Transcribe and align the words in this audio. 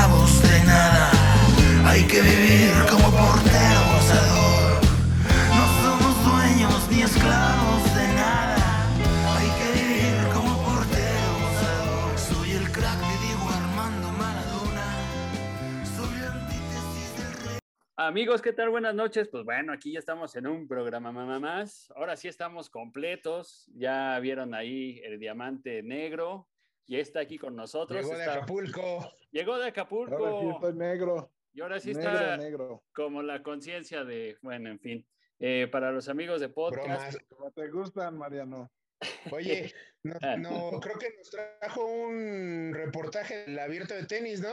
esclavos 0.00 0.42
de 0.42 0.64
nada. 0.64 1.10
Hay 1.86 2.06
que 2.06 2.20
vivir 2.22 2.70
como 2.90 3.10
portero 3.10 3.80
gozador. 3.92 4.80
No 5.56 5.64
somos 5.82 6.24
dueños 6.24 6.90
ni 6.90 7.02
esclavos 7.02 7.84
de 7.94 8.06
nada. 8.14 8.86
Hay 9.36 9.48
que 9.58 9.68
vivir 9.78 10.32
como 10.32 10.56
portero 10.64 11.28
gozador. 11.42 12.18
Soy 12.18 12.52
el 12.52 12.72
crack 12.72 12.98
de 12.98 13.26
Diego 13.26 13.48
Armando 13.50 14.08
Maradona. 14.12 15.84
Soy 15.96 16.18
la 16.18 16.32
antítesis 16.32 17.16
del 17.18 17.32
rey. 17.44 17.58
Amigos, 17.96 18.40
¿qué 18.40 18.52
tal? 18.54 18.70
Buenas 18.70 18.94
noches. 18.94 19.28
Pues 19.28 19.44
bueno, 19.44 19.72
aquí 19.74 19.92
ya 19.92 19.98
estamos 19.98 20.34
en 20.36 20.46
un 20.46 20.66
programa 20.66 21.12
mamá 21.12 21.38
más. 21.38 21.92
Ahora 21.94 22.16
sí 22.16 22.26
estamos 22.28 22.70
completos. 22.70 23.70
Ya 23.74 24.18
vieron 24.20 24.54
ahí 24.54 25.00
el 25.04 25.18
diamante 25.18 25.82
negro. 25.82 26.46
Y 26.86 26.96
está 26.98 27.20
aquí 27.20 27.38
con 27.38 27.54
nosotros. 27.54 28.00
Llegó 28.02 28.16
de 28.16 28.24
Está- 28.24 28.32
Acapulco. 28.38 29.12
Llegó 29.30 29.58
de 29.58 29.68
Acapulco. 29.68 30.14
Ahora 30.16 30.40
sí 30.40 30.48
estoy 30.54 30.74
negro. 30.74 31.32
Y 31.52 31.60
ahora 31.60 31.80
sí 31.80 31.94
negro, 31.94 32.10
está 32.12 32.36
negro. 32.36 32.84
como 32.94 33.22
la 33.22 33.42
conciencia 33.42 34.04
de, 34.04 34.36
bueno, 34.42 34.70
en 34.70 34.78
fin. 34.80 35.06
Eh, 35.38 35.68
para 35.70 35.90
los 35.92 36.08
amigos 36.08 36.40
de 36.40 36.48
podcast, 36.48 36.86
Bromas. 36.86 37.18
Como 37.28 37.50
te 37.50 37.68
gustan, 37.70 38.16
Mariano. 38.18 38.70
Oye, 39.30 39.72
no, 40.04 40.14
Ah. 40.22 40.36
no, 40.36 40.78
creo 40.80 40.98
que 40.98 41.14
nos 41.16 41.30
trajo 41.30 41.86
un 41.86 42.72
reportaje 42.74 43.44
del 43.46 43.58
abierto 43.58 43.94
de 43.94 44.04
tenis, 44.06 44.40
¿no? 44.40 44.52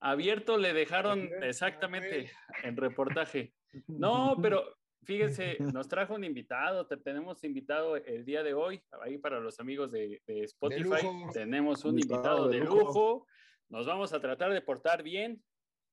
abierto 0.00 0.58
le 0.58 0.72
dejaron 0.74 1.30
exactamente 1.42 2.30
en 2.62 2.76
reportaje. 2.76 3.52
No, 3.88 4.36
pero 4.40 4.62
fíjense, 5.04 5.56
nos 5.58 5.86
trajo 5.88 6.14
un 6.14 6.24
invitado, 6.24 6.86
te 6.86 6.96
tenemos 6.96 7.44
invitado 7.44 7.96
el 7.96 8.24
día 8.24 8.42
de 8.42 8.54
hoy, 8.54 8.82
ahí 9.02 9.18
para 9.18 9.38
los 9.38 9.60
amigos 9.60 9.92
de, 9.92 10.22
de 10.26 10.44
Spotify, 10.44 10.82
lujo. 10.82 11.30
tenemos 11.34 11.84
un 11.84 11.98
Invitado 11.98 12.46
invitado 12.46 12.48
de 12.48 12.58
de 12.58 12.64
lujo. 12.64 12.78
lujo, 12.80 13.26
nos 13.68 13.86
vamos 13.86 14.12
a 14.12 14.20
tratar 14.20 14.52
de 14.52 14.62
portar 14.62 15.02
bien, 15.02 15.42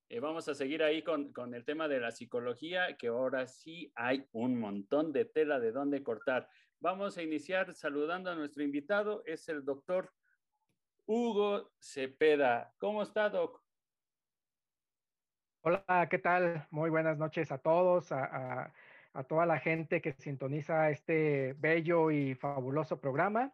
eh, 0.09 0.19
vamos 0.19 0.47
a 0.47 0.53
seguir 0.53 0.83
ahí 0.83 1.01
con, 1.03 1.31
con 1.33 1.53
el 1.55 1.65
tema 1.65 1.87
de 1.87 1.99
la 1.99 2.11
psicología, 2.11 2.97
que 2.97 3.07
ahora 3.07 3.47
sí 3.47 3.91
hay 3.95 4.27
un 4.31 4.59
montón 4.59 5.11
de 5.11 5.25
tela 5.25 5.59
de 5.59 5.71
dónde 5.71 6.03
cortar. 6.03 6.49
Vamos 6.79 7.17
a 7.17 7.23
iniciar 7.23 7.73
saludando 7.73 8.29
a 8.29 8.35
nuestro 8.35 8.63
invitado, 8.63 9.23
es 9.25 9.47
el 9.49 9.63
doctor 9.65 10.13
Hugo 11.05 11.71
Cepeda. 11.79 12.73
¿Cómo 12.77 13.01
está, 13.01 13.29
Doc? 13.29 13.63
Hola, 15.61 16.07
¿qué 16.09 16.19
tal? 16.19 16.67
Muy 16.71 16.89
buenas 16.89 17.17
noches 17.17 17.51
a 17.51 17.57
todos, 17.57 18.11
a, 18.11 18.25
a- 18.65 18.73
a 19.15 19.23
toda 19.23 19.45
la 19.45 19.59
gente 19.59 20.01
que 20.01 20.13
sintoniza 20.13 20.89
este 20.89 21.53
bello 21.59 22.09
y 22.09 22.33
fabuloso 22.33 22.99
programa. 22.99 23.53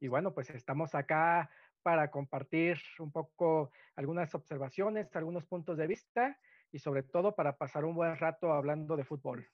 Y 0.00 0.08
bueno, 0.08 0.34
pues 0.34 0.50
estamos 0.50 0.94
acá 0.94 1.50
para 1.82 2.10
compartir 2.10 2.78
un 2.98 3.10
poco 3.12 3.70
algunas 3.96 4.34
observaciones, 4.34 5.14
algunos 5.16 5.44
puntos 5.46 5.76
de 5.78 5.86
vista 5.86 6.38
y 6.72 6.78
sobre 6.78 7.02
todo 7.02 7.34
para 7.34 7.56
pasar 7.56 7.84
un 7.84 7.94
buen 7.94 8.16
rato 8.16 8.52
hablando 8.52 8.96
de 8.96 9.04
fútbol. 9.04 9.48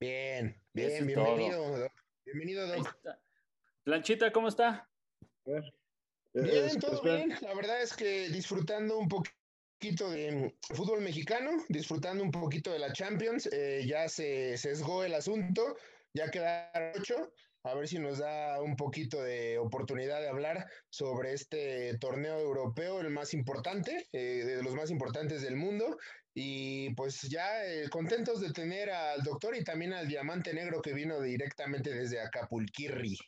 Bien, 0.00 0.60
bien, 0.72 1.06
bienvenido, 1.06 1.78
Doc. 1.78 1.92
Bienvenido, 2.24 2.66
Doc. 2.66 2.86
está. 2.88 3.20
Planchita, 3.84 4.32
¿cómo 4.32 4.48
está? 4.48 4.88
Eh, 5.46 5.62
Bien, 6.34 6.64
es- 6.66 6.78
todo 6.78 7.00
bien. 7.02 7.34
La 7.40 7.54
verdad 7.54 7.80
es 7.80 7.94
que 7.96 8.28
disfrutando 8.28 8.98
un 8.98 9.08
poquito 9.08 10.10
de 10.10 10.54
fútbol 10.74 11.00
mexicano, 11.00 11.50
disfrutando 11.68 12.22
un 12.24 12.30
poquito 12.30 12.72
de 12.72 12.78
la 12.78 12.92
Champions. 12.92 13.48
eh, 13.52 13.84
ya 13.86 14.08
se 14.08 14.56
sesgó 14.58 15.04
el 15.04 15.14
asunto, 15.14 15.76
ya 16.12 16.30
quedaron 16.30 16.92
ocho. 17.00 17.32
A 17.66 17.74
ver 17.74 17.88
si 17.88 17.98
nos 17.98 18.18
da 18.18 18.62
un 18.62 18.76
poquito 18.76 19.20
de 19.20 19.58
oportunidad 19.58 20.20
de 20.20 20.28
hablar 20.28 20.70
sobre 20.88 21.32
este 21.32 21.98
torneo 21.98 22.38
europeo, 22.38 23.00
el 23.00 23.10
más 23.10 23.34
importante, 23.34 24.08
eh, 24.12 24.44
de 24.44 24.62
los 24.62 24.72
más 24.76 24.88
importantes 24.88 25.42
del 25.42 25.56
mundo. 25.56 25.98
Y 26.32 26.94
pues 26.94 27.22
ya 27.22 27.64
eh, 27.66 27.88
contentos 27.88 28.40
de 28.40 28.52
tener 28.52 28.90
al 28.90 29.20
doctor 29.24 29.56
y 29.56 29.64
también 29.64 29.94
al 29.94 30.06
diamante 30.06 30.54
negro 30.54 30.80
que 30.80 30.94
vino 30.94 31.20
directamente 31.20 31.90
desde 31.92 32.20
Acapulquirri. 32.20 33.18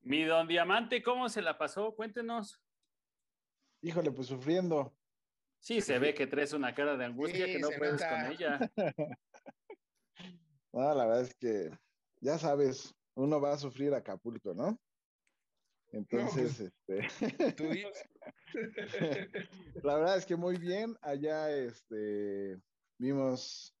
Mi 0.00 0.24
don 0.24 0.48
Diamante, 0.48 1.00
¿cómo 1.00 1.28
se 1.28 1.40
la 1.40 1.56
pasó? 1.56 1.94
Cuéntenos. 1.94 2.60
Híjole, 3.82 4.10
pues 4.10 4.26
sufriendo. 4.26 4.92
Sí, 5.60 5.80
se 5.80 6.00
ve 6.00 6.14
que 6.14 6.26
traes 6.26 6.52
una 6.52 6.74
cara 6.74 6.96
de 6.96 7.04
angustia 7.04 7.46
Sí, 7.46 7.52
que 7.52 7.58
no 7.60 7.68
puedes 7.78 7.92
nota. 7.92 8.10
con 8.10 8.32
ella. 8.32 8.58
No, 10.72 10.94
la 10.94 11.04
verdad 11.04 11.22
es 11.22 11.34
que, 11.34 11.68
ya 12.20 12.38
sabes, 12.38 12.94
uno 13.20 13.40
va 13.40 13.52
a 13.52 13.58
sufrir 13.58 13.94
Acapulco, 13.94 14.54
¿no? 14.54 14.78
Entonces, 15.92 16.60
este, 16.60 17.08
Tú 17.56 17.64
la 19.82 19.96
verdad 19.96 20.16
es 20.16 20.26
que 20.26 20.36
muy 20.36 20.56
bien. 20.56 20.96
Allá, 21.02 21.50
este, 21.50 22.60
vimos 22.98 23.74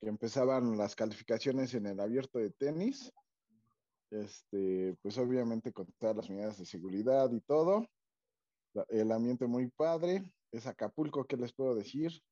que 0.00 0.08
empezaban 0.08 0.76
las 0.76 0.94
calificaciones 0.94 1.74
en 1.74 1.86
el 1.86 2.00
abierto 2.00 2.38
de 2.38 2.50
tenis. 2.50 3.12
Este, 4.10 4.96
pues 5.02 5.18
obviamente 5.18 5.72
con 5.72 5.86
todas 5.98 6.16
las 6.16 6.30
medidas 6.30 6.58
de 6.58 6.64
seguridad 6.64 7.30
y 7.32 7.40
todo. 7.40 7.88
El 8.88 9.12
ambiente 9.12 9.46
muy 9.46 9.68
padre. 9.68 10.30
Es 10.52 10.66
Acapulco, 10.66 11.26
¿qué 11.26 11.36
les 11.36 11.52
puedo 11.52 11.74
decir? 11.74 12.22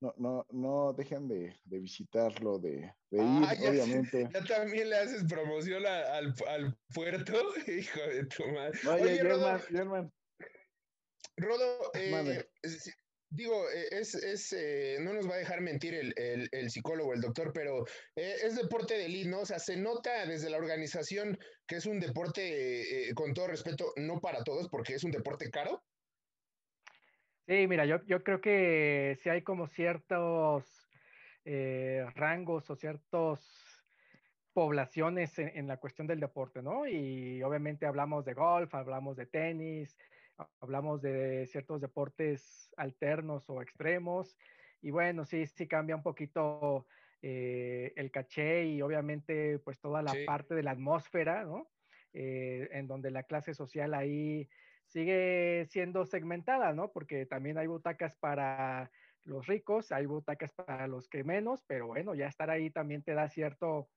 No, 0.00 0.14
no, 0.16 0.46
no 0.50 0.92
dejen 0.94 1.28
de, 1.28 1.54
de 1.64 1.78
visitarlo, 1.78 2.58
de, 2.58 2.90
de 3.10 3.18
ir, 3.22 3.44
Ah, 3.46 3.54
ya, 3.54 3.68
obviamente. 3.70 4.28
ya 4.32 4.44
también 4.44 4.88
le 4.88 4.96
haces 4.96 5.24
promoción 5.28 5.84
a- 5.86 6.14
al, 6.16 6.34
al 6.48 6.78
puerto, 6.94 7.34
hijo 7.68 8.00
de 8.00 8.24
tu 8.24 8.46
madre. 8.46 8.78
Oye, 8.88 9.02
Oye, 9.04 9.22
Rodo, 9.22 9.58
Germán, 9.58 9.62
Germán, 9.68 10.12
Rodo, 11.36 11.90
eh, 11.94 12.48
es- 12.62 12.96
digo, 13.30 13.68
eh, 13.70 13.88
es, 13.92 14.14
es, 14.14 14.52
eh, 14.54 14.96
no 15.00 15.12
nos 15.12 15.28
va 15.28 15.34
a 15.34 15.38
dejar 15.38 15.60
mentir 15.60 15.94
el, 15.94 16.14
el- 16.16 16.48
el 16.50 16.70
psicólogo, 16.70 17.12
el 17.12 17.20
doctor, 17.20 17.52
pero 17.52 17.84
eh, 18.16 18.36
es 18.42 18.56
deporte 18.56 18.94
de 18.94 19.04
elite, 19.04 19.28
¿no? 19.28 19.40
O 19.40 19.46
sea, 19.46 19.58
se 19.58 19.76
nota 19.76 20.26
desde 20.26 20.48
la 20.50 20.56
organización 20.56 21.38
que 21.66 21.76
es 21.76 21.84
un 21.86 22.00
deporte, 22.00 23.10
con 23.14 23.34
todo 23.34 23.48
respeto, 23.48 23.92
no 23.96 24.20
para 24.20 24.42
todos, 24.44 24.68
porque 24.70 24.94
es 24.94 25.04
un 25.04 25.10
deporte 25.12 25.50
caro. 25.50 25.84
Sí, 27.50 27.66
mira, 27.66 27.84
yo, 27.84 28.04
yo 28.06 28.22
creo 28.22 28.40
que 28.40 29.18
sí 29.20 29.28
hay 29.28 29.42
como 29.42 29.66
ciertos 29.66 30.88
eh, 31.44 32.06
rangos 32.14 32.70
o 32.70 32.76
ciertos 32.76 33.44
poblaciones 34.52 35.36
en, 35.40 35.48
en 35.58 35.66
la 35.66 35.78
cuestión 35.78 36.06
del 36.06 36.20
deporte, 36.20 36.62
¿no? 36.62 36.86
Y 36.86 37.42
obviamente 37.42 37.86
hablamos 37.86 38.24
de 38.24 38.34
golf, 38.34 38.72
hablamos 38.72 39.16
de 39.16 39.26
tenis, 39.26 39.98
hablamos 40.60 41.02
de 41.02 41.44
ciertos 41.46 41.80
deportes 41.80 42.72
alternos 42.76 43.50
o 43.50 43.62
extremos. 43.62 44.38
Y 44.80 44.92
bueno, 44.92 45.24
sí, 45.24 45.44
sí 45.46 45.66
cambia 45.66 45.96
un 45.96 46.04
poquito 46.04 46.86
eh, 47.20 47.92
el 47.96 48.12
caché 48.12 48.66
y 48.66 48.80
obviamente 48.80 49.58
pues 49.58 49.80
toda 49.80 50.02
la 50.02 50.12
Sí. 50.12 50.24
parte 50.24 50.54
de 50.54 50.62
la 50.62 50.70
atmósfera, 50.72 51.42
¿no? 51.44 51.72
Eh, 52.12 52.68
en 52.72 52.86
donde 52.86 53.10
la 53.10 53.24
clase 53.24 53.54
social 53.54 53.94
ahí 53.94 54.48
sigue 54.90 55.66
siendo 55.70 56.04
segmentada, 56.04 56.72
¿no? 56.72 56.90
Porque 56.92 57.26
también 57.26 57.58
hay 57.58 57.66
butacas 57.66 58.16
para 58.16 58.90
los 59.24 59.46
ricos, 59.46 59.92
hay 59.92 60.06
butacas 60.06 60.52
para 60.52 60.86
los 60.86 61.08
que 61.08 61.24
menos, 61.24 61.62
pero 61.66 61.86
bueno, 61.86 62.14
ya 62.14 62.26
estar 62.26 62.50
ahí 62.50 62.70
también 62.70 63.02
te 63.02 63.14
da 63.14 63.28
cierto 63.28 63.88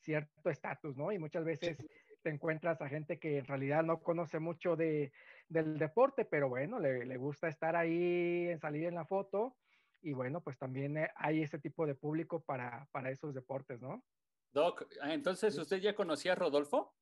cierto 0.00 0.48
estatus, 0.48 0.96
¿no? 0.96 1.10
Y 1.12 1.18
muchas 1.18 1.44
veces 1.44 1.76
te 2.22 2.30
encuentras 2.30 2.80
a 2.80 2.88
gente 2.88 3.18
que 3.18 3.38
en 3.38 3.46
realidad 3.46 3.82
no 3.82 4.00
conoce 4.00 4.38
mucho 4.38 4.76
de, 4.76 5.12
del 5.48 5.76
deporte, 5.76 6.24
pero 6.24 6.48
bueno, 6.48 6.78
le, 6.78 7.04
le 7.04 7.16
gusta 7.16 7.48
estar 7.48 7.74
ahí, 7.74 8.56
salir 8.60 8.84
en 8.86 8.94
la 8.94 9.04
foto, 9.04 9.56
y 10.00 10.12
bueno, 10.12 10.40
pues 10.40 10.56
también 10.58 10.96
eh, 10.96 11.10
hay 11.16 11.42
ese 11.42 11.58
tipo 11.58 11.86
de 11.86 11.94
público 11.94 12.40
para, 12.40 12.86
para 12.92 13.10
esos 13.10 13.34
deportes, 13.34 13.80
¿no? 13.80 14.04
Doc, 14.52 14.86
ah, 15.02 15.12
entonces 15.12 15.58
usted 15.58 15.78
ya 15.78 15.94
conocía 15.94 16.32
a 16.32 16.36
Rodolfo? 16.36 16.94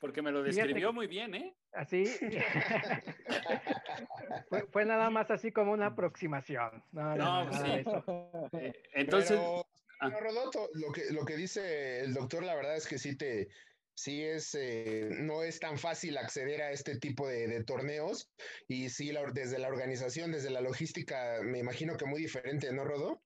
Porque 0.00 0.22
me 0.22 0.32
lo 0.32 0.42
describió 0.42 0.92
muy 0.92 1.06
bien, 1.06 1.34
¿eh? 1.34 1.54
Así. 1.72 2.04
fue, 4.48 4.66
fue 4.66 4.84
nada 4.84 5.08
más 5.10 5.30
así 5.30 5.52
como 5.52 5.72
una 5.72 5.86
aproximación. 5.86 6.82
No, 6.92 7.16
no, 7.16 7.16
No, 7.16 7.44
no, 7.44 7.50
pues 7.50 7.62
sí. 7.62 7.84
Eh, 8.60 8.72
entonces, 8.92 9.38
Pero, 9.38 9.66
ah. 10.00 10.10
pero, 10.10 10.20
Rodoto, 10.20 10.68
lo 10.74 10.92
que, 10.92 11.10
lo 11.10 11.24
que 11.24 11.36
dice 11.36 12.00
el 12.00 12.12
doctor, 12.14 12.44
la 12.44 12.54
verdad 12.54 12.76
es 12.76 12.86
que 12.86 12.98
sí 12.98 13.16
te, 13.16 13.48
sí 13.94 14.22
es, 14.22 14.54
eh, 14.54 15.08
no 15.10 15.42
es 15.42 15.58
tan 15.60 15.78
fácil 15.78 16.16
acceder 16.18 16.60
a 16.62 16.70
este 16.72 16.98
tipo 16.98 17.26
de, 17.28 17.46
de 17.48 17.64
torneos 17.64 18.30
y 18.68 18.90
sí, 18.90 19.12
la- 19.12 19.30
desde 19.32 19.58
la 19.58 19.68
organización, 19.68 20.32
desde 20.32 20.50
la 20.50 20.60
logística, 20.60 21.40
me 21.42 21.58
imagino 21.60 21.96
que 21.96 22.04
muy 22.06 22.20
diferente, 22.20 22.72
¿no, 22.72 22.84
Rodo? 22.84 23.22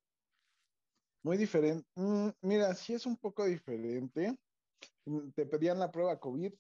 Muy 1.23 1.37
diferente. 1.37 1.85
Mm, 1.97 2.29
mira, 2.43 2.73
sí 2.75 2.95
es 2.95 3.05
un 3.05 3.17
poco 3.17 3.45
diferente. 3.45 4.35
Mm, 5.09 5.31
Te 5.33 5.47
pedían 5.47 5.79
la 5.79 5.91
prueba 5.91 6.21
COVID 6.21 6.53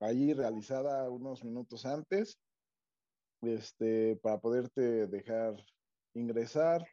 ahí 0.00 0.32
realizada 0.34 1.10
unos 1.10 1.44
minutos 1.44 1.84
antes, 1.86 2.38
este, 3.42 4.16
para 4.16 4.40
poderte 4.40 5.06
dejar 5.06 5.56
ingresar. 6.14 6.86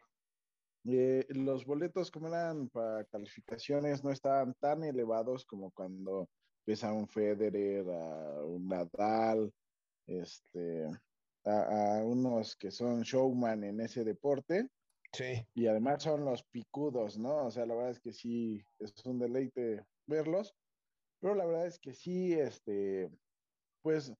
Eh, 0.86 1.26
los 1.30 1.66
boletos, 1.66 2.10
como 2.10 2.28
eran 2.28 2.70
para 2.70 3.06
calificaciones, 3.06 4.04
no 4.04 4.12
estaban 4.12 4.56
tan 4.60 4.84
elevados 4.84 5.46
como 5.46 5.72
cuando 5.72 6.28
ves 6.66 6.84
a 6.84 6.94
un 6.94 7.08
Federer, 7.08 7.88
a 7.90 8.46
un 8.46 8.68
Nadal, 8.68 9.54
este, 10.08 10.88
a, 11.46 12.02
unos 12.04 12.56
que 12.56 12.72
son 12.72 13.02
showman 13.02 13.64
en 13.64 13.82
ese 13.82 14.04
deporte. 14.04 14.68
Sí. 15.14 15.46
Y 15.54 15.68
además 15.68 16.04
son 16.04 16.26
los 16.26 16.44
picudos, 16.44 17.18
¿no? 17.18 17.46
O 17.46 17.52
sea, 17.52 17.66
la 17.66 17.76
verdad 17.76 17.92
es 17.92 18.00
que 18.00 18.14
sí, 18.14 18.64
es 18.80 18.94
un 19.06 19.20
deleite 19.20 19.86
verlos. 20.12 20.56
Pero 21.20 21.34
la 21.34 21.46
verdad 21.46 21.66
es 21.66 21.80
que 21.80 21.94
sí, 21.94 22.34
este, 22.34 23.10
pues 23.82 24.14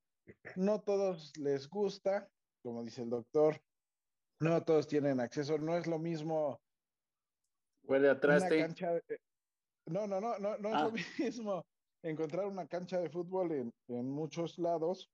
no 0.56 0.80
todos 0.80 1.36
les 1.36 1.68
gusta, 1.68 2.28
como 2.62 2.82
dice 2.82 3.02
el 3.02 3.10
doctor, 3.10 3.60
no 4.40 4.64
todos 4.64 4.88
tienen 4.88 5.20
acceso, 5.20 5.58
no 5.58 5.76
es 5.76 5.86
lo 5.86 5.98
mismo. 5.98 6.60
Huele 7.84 8.10
atrás. 8.10 8.44
no, 9.86 10.06
no, 10.06 10.20
no, 10.20 10.38
no, 10.38 10.58
no 10.58 10.68
es 10.68 10.74
lo 10.74 10.88
ah. 10.88 10.92
mismo 11.18 11.66
encontrar 12.02 12.46
una 12.46 12.66
cancha 12.66 12.98
de 12.98 13.10
fútbol 13.10 13.52
en, 13.52 13.72
en 13.88 14.10
muchos 14.10 14.58
lados, 14.58 15.10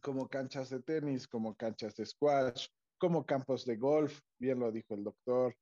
como 0.00 0.28
canchas 0.28 0.70
de 0.70 0.80
tenis, 0.80 1.26
como 1.26 1.54
canchas 1.56 1.96
de 1.96 2.06
squash, 2.06 2.68
como 2.98 3.24
campos 3.26 3.64
de 3.64 3.76
golf, 3.76 4.20
bien 4.38 4.60
lo 4.60 4.70
dijo 4.70 4.94
el 4.94 5.04
doctor, 5.04 5.56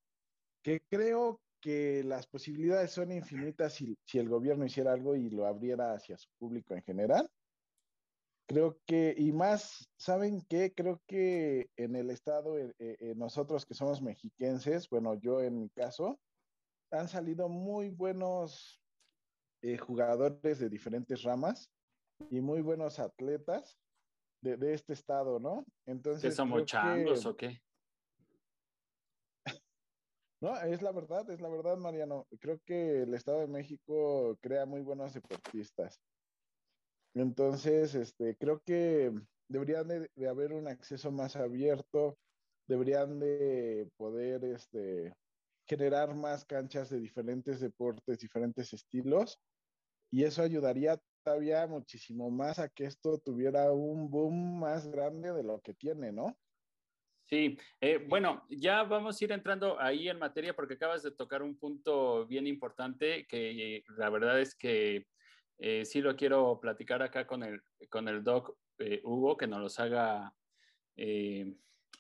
que 0.63 0.83
creo 0.91 1.41
que 1.61 2.03
las 2.05 2.27
posibilidades 2.27 2.91
son 2.91 3.13
infinitas 3.13 3.75
si, 3.75 3.97
si, 4.05 4.19
el 4.19 4.29
gobierno 4.29 4.65
hiciera 4.65 4.93
algo 4.93 5.15
y 5.17 5.31
lo 5.31 5.47
abriera 5.47 5.95
hacia 5.95 6.17
su 6.17 6.29
público 6.39 6.75
en 6.75 6.83
general. 6.83 7.31
Creo 8.47 8.81
que, 8.85 9.15
y 9.17 9.31
más, 9.33 9.89
¿saben 9.97 10.43
qué? 10.49 10.73
Creo 10.75 11.01
que 11.07 11.71
en 11.77 11.95
el 11.95 12.11
estado, 12.11 12.59
eh, 12.59 12.75
eh, 12.79 13.15
nosotros 13.17 13.65
que 13.65 13.75
somos 13.75 14.03
mexiquenses, 14.03 14.89
bueno, 14.89 15.15
yo 15.15 15.41
en 15.41 15.61
mi 15.61 15.71
caso, 15.71 16.19
han 16.91 17.09
salido 17.09 17.49
muy 17.49 17.91
buenos 17.91 18.83
eh, 19.63 19.77
jugadores 19.77 20.59
de 20.59 20.69
diferentes 20.69 21.23
ramas 21.23 21.71
y 22.31 22.41
muy 22.41 22.61
buenos 22.61 22.99
atletas 22.99 23.79
de, 24.43 24.57
de 24.57 24.75
este 24.75 24.95
estado, 24.95 25.39
¿no? 25.39 25.65
Entonces. 25.87 26.23
¿Que 26.23 26.33
somos 26.33 26.65
changos 26.65 27.25
o 27.27 27.37
qué? 27.37 27.61
No, 30.41 30.59
es 30.63 30.81
la 30.81 30.91
verdad, 30.91 31.29
es 31.31 31.41
la 31.41 31.51
verdad, 31.51 31.77
Mariano. 31.77 32.27
Creo 32.41 32.59
que 32.65 33.03
el 33.03 33.13
Estado 33.13 33.41
de 33.41 33.47
México 33.47 34.39
crea 34.41 34.65
muy 34.65 34.81
buenos 34.81 35.13
deportistas. 35.13 36.01
Entonces, 37.15 37.95
este, 37.95 38.37
creo 38.37 38.61
que 38.61 39.13
deberían 39.49 39.89
de, 39.89 40.29
haber 40.29 40.53
un 40.53 40.67
acceso 40.69 41.11
más 41.11 41.37
abierto, 41.37 42.17
deberían 42.67 43.19
de 43.19 43.91
poder 43.99 44.45
este, 44.45 45.13
generar 45.67 46.15
más 46.15 46.45
canchas 46.47 46.89
de 46.89 47.01
diferentes 47.01 47.61
deportes, 47.61 48.21
diferentes 48.21 48.73
estilos, 48.73 49.39
y 50.11 50.25
eso 50.25 50.43
ayudaría 50.43 50.99
todavía 51.23 51.67
muchísimo 51.67 52.31
más 52.31 52.59
a 52.59 52.69
que 52.69 52.85
esto 52.87 53.19
tuviera 53.19 53.73
un 53.73 54.09
boom 54.09 54.59
más 54.61 54.87
grande 54.87 55.33
de 55.33 55.43
lo 55.43 55.61
que 55.61 55.75
tiene, 55.75 56.13
¿no? 56.13 56.39
Sí, 57.31 57.57
eh, 57.81 58.05
bueno, 58.09 58.45
ya 58.49 58.83
vamos 58.83 59.21
a 59.21 59.25
ir 59.25 59.31
entrando 59.31 59.81
ahí 59.81 60.09
en 60.09 60.19
materia 60.19 60.53
porque 60.53 60.75
acabas 60.75 61.05
de 61.05 61.13
tocar 61.13 61.45
un 61.45 61.57
punto 61.57 62.27
bien 62.27 62.49
importante 62.49 63.25
que 63.29 63.77
eh, 63.77 63.85
la 63.97 64.11
verdad 64.11 64.41
es 64.41 64.57
que 64.57 65.07
eh, 65.59 65.85
sí 65.85 66.01
lo 66.01 66.17
quiero 66.17 66.59
platicar 66.59 67.03
acá 67.03 67.29
con 67.29 67.45
el, 67.45 67.63
con 67.89 68.09
el 68.09 68.25
doc 68.25 68.57
Hugo, 69.05 69.37
que 69.37 69.47
nos 69.47 69.61
los 69.61 69.79
haga 69.79 70.35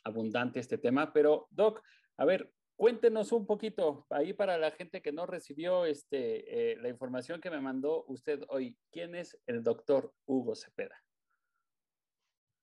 abundante 0.02 0.58
este 0.58 0.78
tema. 0.78 1.12
Pero, 1.12 1.46
doc, 1.50 1.80
a 2.16 2.24
ver, 2.24 2.52
cuéntenos 2.74 3.30
un 3.30 3.46
poquito 3.46 4.06
ahí 4.10 4.32
para 4.32 4.58
la 4.58 4.72
gente 4.72 5.00
que 5.00 5.12
no 5.12 5.26
recibió 5.26 5.84
este, 5.84 6.76
la 6.80 6.88
información 6.88 7.40
que 7.40 7.50
me 7.50 7.60
mandó 7.60 8.04
usted 8.08 8.42
hoy. 8.48 8.76
¿Quién 8.90 9.14
es 9.14 9.38
el 9.46 9.62
doctor 9.62 10.12
Hugo 10.24 10.56
Cepeda? 10.56 11.00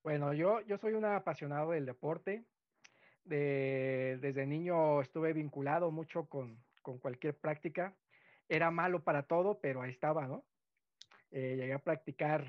Bueno, 0.02 0.34
yo, 0.34 0.60
yo 0.62 0.76
soy 0.78 0.92
un 0.92 1.04
apasionado 1.04 1.70
del 1.70 1.86
deporte 1.86 2.44
desde 3.28 4.46
niño 4.46 5.00
estuve 5.00 5.32
vinculado 5.32 5.90
mucho 5.90 6.26
con, 6.28 6.58
cualquier 7.00 7.36
práctica. 7.36 7.94
Era 8.48 8.70
malo 8.70 9.04
para 9.04 9.24
todo, 9.24 9.60
pero 9.60 9.82
ahí 9.82 9.90
estaba, 9.90 10.26
¿no? 10.26 10.42
Eh, 11.30 11.56
llegué 11.58 11.74
a 11.74 11.78
practicar 11.78 12.46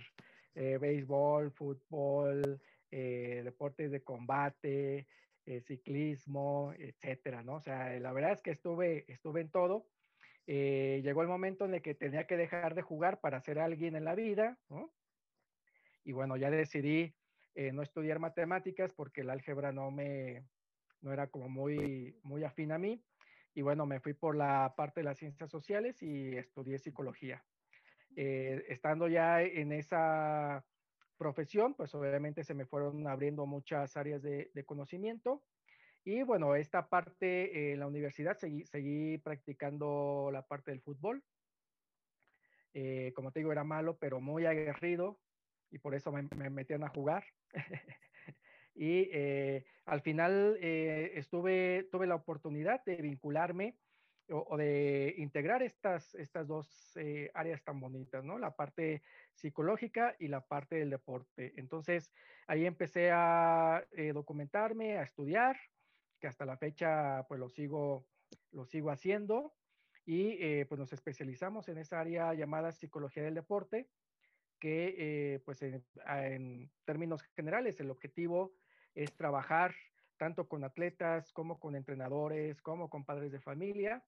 eh, 0.56 0.78
béisbol, 0.78 1.52
fútbol, 1.52 2.62
eh, 2.90 3.42
deportes 3.44 3.92
de 3.92 4.02
combate, 4.02 5.08
ciclismo, 5.66 6.74
etcétera, 6.78 7.42
¿no? 7.42 7.56
O 7.56 7.60
sea, 7.60 8.00
la 8.00 8.14
verdad 8.14 8.34
es 8.34 8.42
que 8.44 8.52
estuve, 8.52 9.12
estuve 9.12 9.42
en 9.42 9.50
todo. 9.50 9.88
llegó 10.46 11.24
el 11.24 11.28
momento 11.28 11.66
en 11.66 11.74
el 11.74 11.82
que 11.82 11.96
tenía 11.96 12.28
que 12.28 12.38
dejar 12.38 12.76
de 12.76 12.84
jugar 12.84 13.20
para 13.20 13.42
ser 13.42 13.58
alguien 13.58 13.96
en 13.96 14.06
la 14.06 14.14
vida, 14.14 14.60
¿no? 14.70 14.94
Y 16.06 16.12
bueno, 16.12 16.38
ya 16.38 16.52
decidí 16.52 17.16
no 17.74 17.82
estudiar 17.82 18.20
matemáticas 18.20 18.94
porque 18.94 19.22
el 19.22 19.32
álgebra 19.32 19.72
no 19.72 19.90
me, 19.90 20.44
no 21.02 21.14
era 21.14 21.28
como 21.28 21.50
muy, 21.50 22.18
muy 22.24 22.44
afín 22.44 22.72
a 22.72 22.78
mí. 22.78 23.04
Y 23.54 23.62
bueno, 23.62 23.86
me 23.86 24.00
fui 24.00 24.14
por 24.14 24.36
la 24.36 24.74
parte 24.76 25.02
de 25.02 25.06
las 25.06 25.18
ciencias 25.18 25.50
sociales 25.50 26.02
y 26.02 26.38
estudié 26.38 26.78
psicología. 26.78 27.44
Eh, 28.16 28.66
estando 28.70 29.08
ya 29.08 29.42
en 29.42 29.72
esa 29.72 30.66
profesión, 31.18 31.74
pues 31.74 31.94
obviamente 31.96 32.44
se 32.44 32.54
me 32.54 32.66
fueron 32.66 33.08
abriendo 33.08 33.46
muchas 33.46 33.98
áreas 33.98 34.22
de, 34.22 34.64
conocimiento. 34.66 35.44
Y 36.06 36.24
bueno, 36.24 36.56
esta 36.56 36.88
parte 36.88 37.74
en 37.74 37.80
la 37.80 37.88
universidad 37.88 38.38
seguí, 38.38 38.66
seguí 38.66 39.18
practicando 39.18 40.30
la 40.32 40.46
parte 40.48 40.72
del 40.72 40.82
fútbol. 40.82 41.24
Eh, 42.74 43.12
como 43.16 43.32
te 43.32 43.40
digo, 43.40 43.52
era 43.52 43.64
malo, 43.64 43.98
pero 43.98 44.22
muy 44.22 44.46
aguerrido 44.46 45.20
y 45.72 45.80
por 45.80 45.96
eso 45.96 46.12
me, 46.12 46.28
me 46.36 46.50
metían 46.50 46.84
a 46.84 46.90
jugar. 46.90 47.26
y 48.80 49.10
eh, 49.12 49.66
al 49.84 50.00
final 50.00 50.58
eh, 50.62 51.12
estuve, 51.16 51.90
tuve 51.92 52.08
la 52.08 52.16
oportunidad 52.16 52.82
de 52.86 52.96
vincularme 52.96 53.76
o, 54.30 54.56
de 54.56 55.16
integrar 55.18 55.62
estas, 55.64 56.16
estas 56.16 56.48
dos 56.48 56.96
eh, 56.96 57.30
áreas 57.34 57.62
tan 57.62 57.82
bonitas, 57.82 58.24
¿no? 58.24 58.40
La 58.40 58.56
parte 58.56 59.04
psicológica 59.34 60.16
y 60.18 60.30
la 60.30 60.48
parte 60.48 60.78
del 60.78 60.92
deporte. 60.92 61.52
Entonces, 61.58 62.14
ahí 62.48 62.66
empecé 62.66 63.10
a 63.12 63.84
documentarme, 64.14 64.98
a 64.98 65.04
estudiar, 65.04 65.58
que 66.22 66.28
hasta 66.28 66.46
la 66.46 66.56
fecha 66.56 67.26
pues 67.28 67.38
lo 67.38 67.50
sigo, 67.50 68.08
lo 68.52 68.64
sigo 68.64 68.92
haciendo 68.92 69.56
y 70.06 70.64
pues 70.66 70.80
nos 70.80 70.94
especializamos 70.94 71.68
en 71.68 71.80
esa 71.80 72.00
área 72.00 72.34
llamada 72.34 72.72
psicología 72.72 73.24
del 73.24 73.34
deporte, 73.34 73.90
que 74.60 75.42
pues 75.44 75.62
en, 75.64 75.84
en, 76.08 76.72
términos 76.86 77.24
generales 77.36 77.80
el 77.80 77.90
objetivo 77.90 78.54
es 78.96 79.16
trabajar 79.16 79.74
tanto 80.18 80.48
con 80.48 80.64
atletas 80.64 81.32
como 81.32 81.60
con 81.60 81.76
entrenadores, 81.76 82.62
como 82.62 82.90
con 82.90 83.06
padres 83.06 83.32
de 83.32 83.40
familia, 83.40 84.04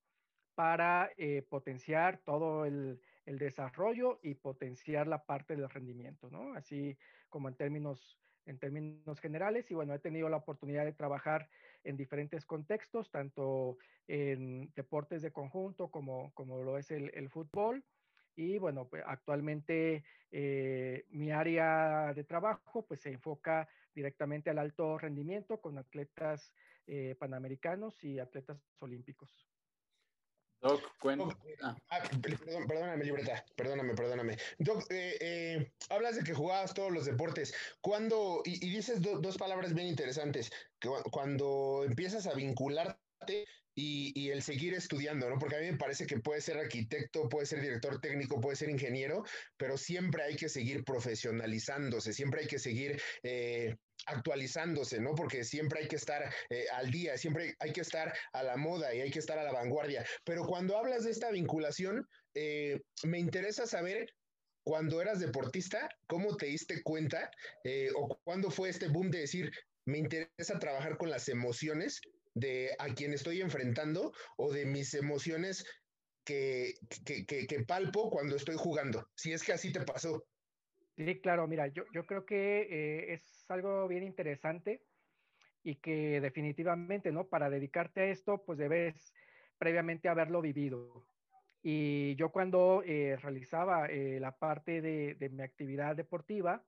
para 0.54 1.10
eh, 1.18 1.44
potenciar 1.50 2.20
todo 2.20 2.66
el, 2.66 3.00
desarrollo 3.26 4.20
y 4.22 4.34
potenciar 4.34 5.08
la 5.08 5.24
parte 5.24 5.56
del 5.56 5.70
rendimiento, 5.70 6.30
¿no? 6.30 6.54
Así 6.54 6.98
como 7.30 7.48
en 7.48 7.56
términos, 7.56 8.20
en 8.46 8.60
términos 8.60 9.22
generales. 9.22 9.72
Y 9.72 9.74
bueno, 9.74 9.94
he 9.94 10.00
tenido 10.00 10.28
la 10.28 10.36
oportunidad 10.36 10.84
de 10.84 10.92
trabajar 10.92 11.48
en 11.86 11.96
diferentes 11.96 12.46
contextos, 12.46 13.10
tanto 13.10 13.78
en 14.08 14.70
deportes 14.76 15.22
de 15.22 15.32
conjunto 15.32 15.90
como, 15.90 16.34
como 16.34 16.62
lo 16.62 16.78
es 16.78 16.92
el, 16.92 17.30
fútbol. 17.30 17.86
Y 18.36 18.58
bueno, 18.58 18.90
pues 18.90 19.02
actualmente 19.06 20.04
eh, 20.32 21.06
mi 21.10 21.32
área 21.32 22.14
de 22.14 22.26
trabajo 22.26 22.86
pues 22.86 23.00
se 23.00 23.14
enfoca 23.14 23.70
directamente 23.94 24.50
al 24.50 24.60
alto 24.60 24.98
rendimiento 24.98 25.60
con 25.60 25.78
atletas 25.78 26.54
eh, 26.88 27.16
panamericanos 27.20 28.04
y 28.04 28.20
atletas 28.20 28.60
olímpicos. 28.80 29.48
Doc, 30.62 30.82
cuéntame. 31.00 31.34
Ah. 31.64 31.76
Ah, 31.90 32.04
perdóname, 32.68 33.04
libreta, 33.04 33.44
perdóname, 33.56 33.96
perdóname. 33.96 34.38
Doc, 34.60 34.86
eh, 34.92 35.18
eh, 35.20 35.72
hablas 35.90 36.18
de 36.18 36.24
que 36.24 36.36
jugabas 36.36 36.74
todos 36.76 36.92
los 36.92 37.06
deportes. 37.06 37.54
¿Cuándo, 37.82 38.44
y, 38.46 38.60
dices 38.70 39.02
dos 39.02 39.38
palabras 39.38 39.74
bien 39.74 39.88
interesantes, 39.88 40.52
que 40.80 40.90
cuando 41.12 41.84
empiezas 41.84 42.28
a 42.28 42.36
vincularte 42.36 43.48
y, 43.76 44.30
el 44.30 44.42
seguir 44.44 44.74
estudiando, 44.74 45.30
¿no? 45.30 45.40
Porque 45.40 45.56
a 45.56 45.60
mí 45.60 45.72
me 45.72 45.78
parece 45.78 46.06
que 46.06 46.20
puede 46.20 46.42
ser 46.42 46.58
arquitecto, 46.58 47.30
puede 47.30 47.46
ser 47.46 47.62
director 47.62 48.00
técnico, 48.00 48.42
puede 48.42 48.56
ser 48.56 48.70
ingeniero, 48.70 49.24
pero 49.58 49.78
siempre 49.78 50.24
hay 50.24 50.36
que 50.36 50.50
seguir 50.50 50.84
profesionalizándose, 50.84 52.14
siempre 52.14 52.42
hay 52.42 52.48
que 52.48 52.60
seguir 52.60 53.02
eh, 53.24 53.76
actualizándose, 54.06 55.00
¿no? 55.00 55.16
Porque 55.16 55.44
siempre 55.44 55.82
hay 55.82 55.88
que 55.88 55.96
estar 55.96 56.34
eh, 56.50 56.66
al 56.74 56.92
día, 56.92 57.18
siempre 57.18 57.56
hay 57.60 57.72
que 57.72 57.82
estar 57.82 58.14
a 58.34 58.44
la 58.44 58.58
moda 58.58 58.94
y 58.94 59.02
hay 59.02 59.12
que 59.12 59.20
estar 59.20 59.38
a 59.38 59.44
la 59.44 59.52
vanguardia. 59.52 60.06
Pero 60.26 60.46
cuando 60.46 60.78
hablas 60.78 61.04
de 61.04 61.12
esta 61.12 61.32
vinculación, 61.32 62.08
eh, 62.34 62.82
me 63.04 63.20
interesa 63.20 63.68
saber 63.68 64.14
cuando 64.64 65.02
eras 65.02 65.20
deportista, 65.20 65.90
¿cómo 66.08 66.36
te 66.38 66.46
diste 66.46 66.84
cuenta 66.84 67.32
o 67.96 68.20
cuándo 68.24 68.52
fue 68.52 68.70
este 68.70 68.90
boom 68.90 69.10
de 69.10 69.22
decir, 69.22 69.52
me 69.86 69.98
interesa 69.98 70.60
trabajar 70.60 70.98
con 70.98 71.10
las 71.10 71.28
emociones 71.30 72.00
de 72.34 72.76
a 72.80 72.94
quien 72.94 73.14
estoy 73.14 73.42
enfrentando 73.42 74.12
o 74.38 74.52
de 74.52 74.66
mis 74.66 74.94
emociones 74.94 75.66
que, 76.24 76.74
que, 77.06 77.66
palpo 77.68 78.10
cuando 78.10 78.36
estoy 78.36 78.56
jugando, 78.58 79.08
si 79.16 79.34
es 79.34 79.44
que 79.44 79.54
así 79.54 79.72
te 79.72 79.82
pasó. 79.82 80.24
Sí, 80.96 81.20
claro, 81.20 81.48
mira, 81.48 81.68
yo, 81.68 81.84
yo 81.94 82.06
creo 82.06 82.26
que 82.26 82.62
eh, 82.62 83.14
es 83.14 83.46
algo 83.50 83.88
bien 83.88 84.04
interesante 84.04 84.84
y 85.64 85.76
que 85.76 86.22
definitivamente, 86.22 87.12
¿no? 87.12 87.28
Para 87.28 87.50
dedicarte 87.50 88.02
a 88.02 88.06
esto, 88.06 88.44
pues 88.46 88.58
debes 88.58 89.14
previamente 89.58 90.10
haberlo 90.10 90.42
vivido. 90.42 91.06
Y 91.64 92.16
yo 92.16 92.32
cuando 92.32 92.82
eh, 92.86 93.18
realizaba 93.22 93.86
eh, 93.88 94.20
la 94.20 94.38
parte 94.38 94.82
de, 94.82 95.16
de, 95.16 95.30
mi 95.30 95.44
actividad 95.44 95.96
deportiva, 95.96 96.64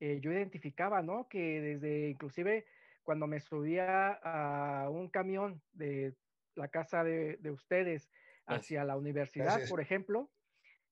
eh, 0.00 0.20
yo 0.20 0.30
identificaba, 0.30 1.02
¿no? 1.02 1.28
Que 1.28 1.60
desde 1.60 2.10
inclusive 2.10 2.66
cuando 3.04 3.26
me 3.26 3.40
subía 3.40 4.18
a 4.22 4.88
un 4.90 5.08
camión 5.08 5.62
de 5.72 6.14
la 6.56 6.68
casa 6.68 7.04
de, 7.04 7.36
de 7.36 7.50
ustedes 7.50 8.10
hacia 8.46 8.84
la 8.84 8.96
universidad, 8.96 9.46
Gracias. 9.46 9.70
por 9.70 9.80
ejemplo, 9.80 10.30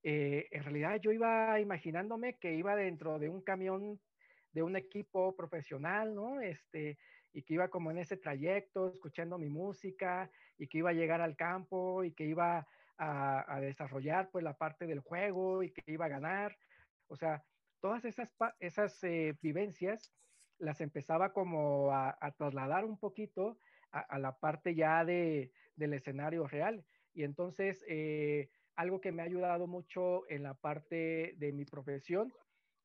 eh, 0.02 0.48
en 0.50 0.62
realidad 0.64 1.00
yo 1.00 1.12
iba 1.12 1.58
imaginándome 1.60 2.38
que 2.38 2.54
iba 2.54 2.76
dentro 2.76 3.18
de 3.18 3.28
un 3.28 3.42
camión 3.42 4.00
de 4.52 4.62
un 4.62 4.76
equipo 4.76 5.34
profesional, 5.34 6.14
¿no? 6.14 6.40
Este, 6.40 6.98
y 7.32 7.42
que 7.42 7.54
iba 7.54 7.68
como 7.68 7.90
en 7.90 7.98
ese 7.98 8.16
trayecto, 8.16 8.88
escuchando 8.88 9.38
mi 9.38 9.48
música, 9.48 10.30
y 10.58 10.68
que 10.68 10.78
iba 10.78 10.90
a 10.90 10.94
llegar 10.94 11.20
al 11.22 11.36
campo, 11.36 12.04
y 12.04 12.12
que 12.12 12.24
iba 12.24 12.66
a, 12.98 13.54
a 13.54 13.60
desarrollar 13.60 14.30
pues 14.30 14.44
la 14.44 14.56
parte 14.58 14.86
del 14.86 15.00
juego, 15.00 15.62
y 15.62 15.72
que 15.72 15.82
iba 15.86 16.04
a 16.04 16.10
ganar. 16.10 16.56
O 17.08 17.16
sea, 17.16 17.42
todas 17.80 18.04
esas, 18.04 18.30
esas 18.60 19.02
eh, 19.04 19.36
vivencias 19.40 20.14
las 20.62 20.80
empezaba 20.80 21.32
como 21.32 21.92
a, 21.92 22.16
trasladar 22.38 22.84
un 22.84 22.96
poquito 22.96 23.58
a, 23.90 24.00
a, 24.00 24.18
la 24.18 24.38
parte 24.38 24.74
ya 24.74 25.04
de, 25.04 25.50
del 25.76 25.94
escenario 25.94 26.46
real. 26.46 26.84
Y 27.14 27.24
entonces, 27.24 27.84
eh, 27.88 28.48
algo 28.76 29.00
que 29.00 29.12
me 29.12 29.22
ha 29.22 29.26
ayudado 29.26 29.66
mucho 29.66 30.28
en 30.30 30.44
la 30.44 30.54
parte 30.54 31.34
de 31.36 31.52
mi 31.52 31.64
profesión 31.64 32.32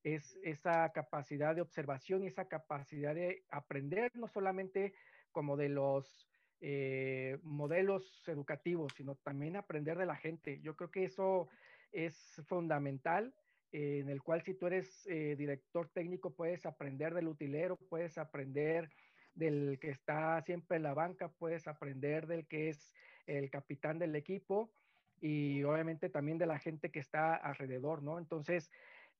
es 0.04 0.38
esa 0.44 0.90
capacidad 0.92 1.56
de 1.56 1.62
observación 1.62 2.24
y 2.24 2.28
esa 2.28 2.48
capacidad 2.48 3.14
de 3.14 3.44
aprender, 3.50 4.12
no 4.16 4.28
solamente 4.28 4.94
como 5.32 5.56
de 5.56 5.70
los 5.70 6.28
eh, 6.62 7.38
modelos 7.44 8.24
educativos, 8.28 8.94
sino 8.96 9.16
también 9.16 9.56
aprender 9.56 9.98
de 9.98 10.06
la 10.06 10.16
gente. 10.16 10.60
Yo 10.62 10.76
creo 10.76 10.90
que 10.90 11.04
eso 11.04 11.48
es 11.92 12.42
fundamental, 12.48 13.34
eh, 13.72 14.00
en 14.00 14.10
el 14.10 14.22
cual 14.24 14.42
si 14.44 14.54
tú 14.54 14.68
eres 14.68 15.06
eh, 15.08 15.36
director 15.38 15.90
técnico 15.90 16.34
puedes 16.34 16.66
aprender 16.66 17.14
del 17.14 17.28
utilero, 17.28 17.78
puedes 17.90 18.18
aprender 18.18 18.90
del 19.34 19.78
que 19.80 19.90
está 19.90 20.42
siempre 20.42 20.78
en 20.78 20.84
la 20.84 20.94
banca, 20.94 21.30
puedes 21.30 21.68
aprender 21.68 22.28
del 22.28 22.48
que 22.48 22.70
es 22.70 22.94
el 23.28 23.50
capitán 23.50 24.00
del 24.00 24.16
equipo 24.16 24.72
y 25.20 25.64
obviamente 25.64 26.10
también 26.10 26.38
de 26.38 26.46
la 26.46 26.60
gente 26.60 26.92
que 26.92 27.00
está 27.00 27.36
alrededor, 27.36 28.02
¿no? 28.02 28.20
Entonces, 28.20 28.72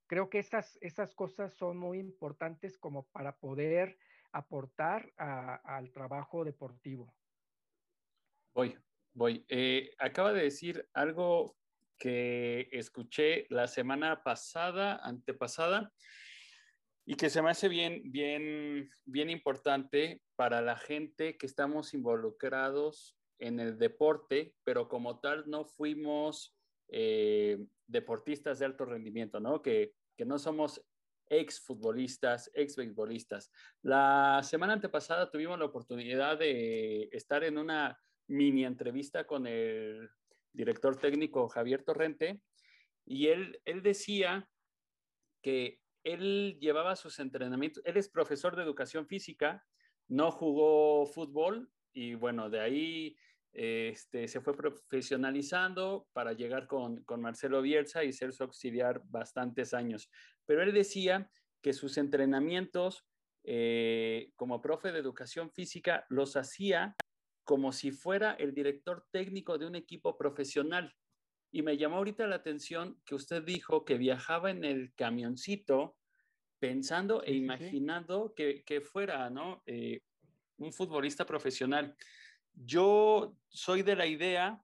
creo 0.08 0.30
que 0.30 0.40
esas, 0.40 0.78
esas 0.82 1.14
cosas 1.14 1.54
son 1.54 1.78
muy 1.78 2.00
importantes 2.00 2.78
como 2.78 3.04
para 3.08 3.36
poder 3.36 3.98
aportar 4.32 5.12
al 5.18 5.92
trabajo 5.92 6.44
deportivo. 6.44 7.14
Voy, 8.54 8.78
voy. 9.14 9.46
Eh, 9.50 9.92
acaba 10.00 10.34
de 10.34 10.44
decir 10.44 10.88
algo 10.94 11.56
que 11.98 12.70
escuché 12.72 13.48
la 13.50 13.68
semana 13.68 14.24
pasada, 14.24 14.98
antepasada, 14.98 15.92
y 17.06 17.16
que 17.16 17.30
se 17.30 17.42
me 17.42 17.50
hace 17.50 17.70
bien, 17.70 18.02
bien, 18.12 18.90
bien 19.06 19.30
importante 19.30 20.22
para 20.36 20.62
la 20.62 20.76
gente 20.76 21.38
que 21.38 21.46
estamos 21.46 21.94
involucrados 21.94 23.18
en 23.40 23.60
el 23.60 23.78
deporte, 23.78 24.54
pero 24.64 24.90
como 24.90 25.20
tal 25.20 25.50
no 25.50 25.64
fuimos 25.64 26.56
eh, 26.90 27.66
deportistas 27.88 28.60
de 28.60 28.66
alto 28.66 28.84
rendimiento, 28.84 29.40
¿no? 29.40 29.62
Que, 29.62 29.94
que 30.18 30.26
no 30.26 30.38
somos 30.38 30.84
ex 31.30 31.62
futbolistas, 31.62 32.52
ex 32.54 32.76
beisbolistas. 32.76 33.52
La 33.82 34.42
semana 34.44 34.74
antepasada 34.74 35.30
tuvimos 35.30 35.60
la 35.60 35.66
oportunidad 35.66 36.38
de 36.38 37.10
estar 37.12 37.44
en 37.44 37.58
una 37.58 37.98
mini 38.28 38.66
entrevista 38.66 39.26
con 39.26 39.48
el 39.48 40.10
director 40.58 40.98
técnico 40.98 41.48
Javier 41.48 41.84
Torrente 41.84 42.42
y 43.06 43.28
él, 43.28 43.62
él 43.64 43.82
decía 43.84 44.50
que 45.42 45.80
él 46.04 46.58
llevaba 46.60 46.96
sus 46.96 47.20
entrenamientos, 47.20 47.84
él 47.86 47.98
es 47.98 48.10
profesor 48.10 48.56
de 48.56 48.64
educación 48.64 49.08
física, 49.08 49.64
no 50.08 50.32
jugó 50.32 51.06
fútbol 51.06 51.70
y 51.94 52.16
bueno, 52.16 52.50
de 52.50 52.60
ahí 52.60 53.18
este, 53.54 54.28
se 54.28 54.42
fue 54.42 54.56
profesionalizando 54.56 56.08
para 56.14 56.34
llegar 56.34 56.68
con, 56.68 57.04
con, 57.04 57.22
Marcelo 57.22 57.62
Bielsa 57.62 58.04
y 58.04 58.12
ser 58.12 58.34
su 58.34 58.44
auxiliar 58.44 59.02
bastantes 59.06 59.74
años. 59.74 60.10
Pero 60.46 60.64
él 60.64 60.74
decía 60.74 61.30
que 61.62 61.74
sus 61.74 61.98
entrenamientos 61.98 63.06
eh, 63.44 64.32
como 64.36 64.62
profe 64.62 64.92
de 64.92 65.00
educación 65.00 65.50
física 65.52 66.06
los 66.10 66.36
hacía 66.36 66.96
como 67.48 67.72
si 67.72 67.92
fuera 67.92 68.34
el 68.34 68.54
director 68.54 69.08
técnico 69.10 69.58
de 69.58 69.66
un 69.66 69.76
equipo 69.76 70.18
profesional. 70.18 70.94
Y 71.50 71.62
me 71.62 71.78
llamó 71.78 71.96
ahorita 71.96 72.28
la 72.28 72.36
atención 72.36 73.00
que 73.06 73.16
usted 73.16 73.42
dijo 73.42 73.86
que 73.86 73.98
viajaba 73.98 74.52
en 74.52 74.66
el 74.66 74.94
camioncito 74.96 75.96
pensando 76.60 77.24
e 77.24 77.34
imaginando 77.34 78.34
que, 78.36 78.66
que 78.66 78.82
fuera 78.82 79.30
¿no? 79.30 79.64
Eh, 79.66 80.02
un 80.58 80.74
futbolista 80.74 81.26
profesional. 81.26 81.96
Yo 82.54 83.38
soy 83.48 83.82
de 83.82 83.96
la 83.96 84.08
idea, 84.08 84.62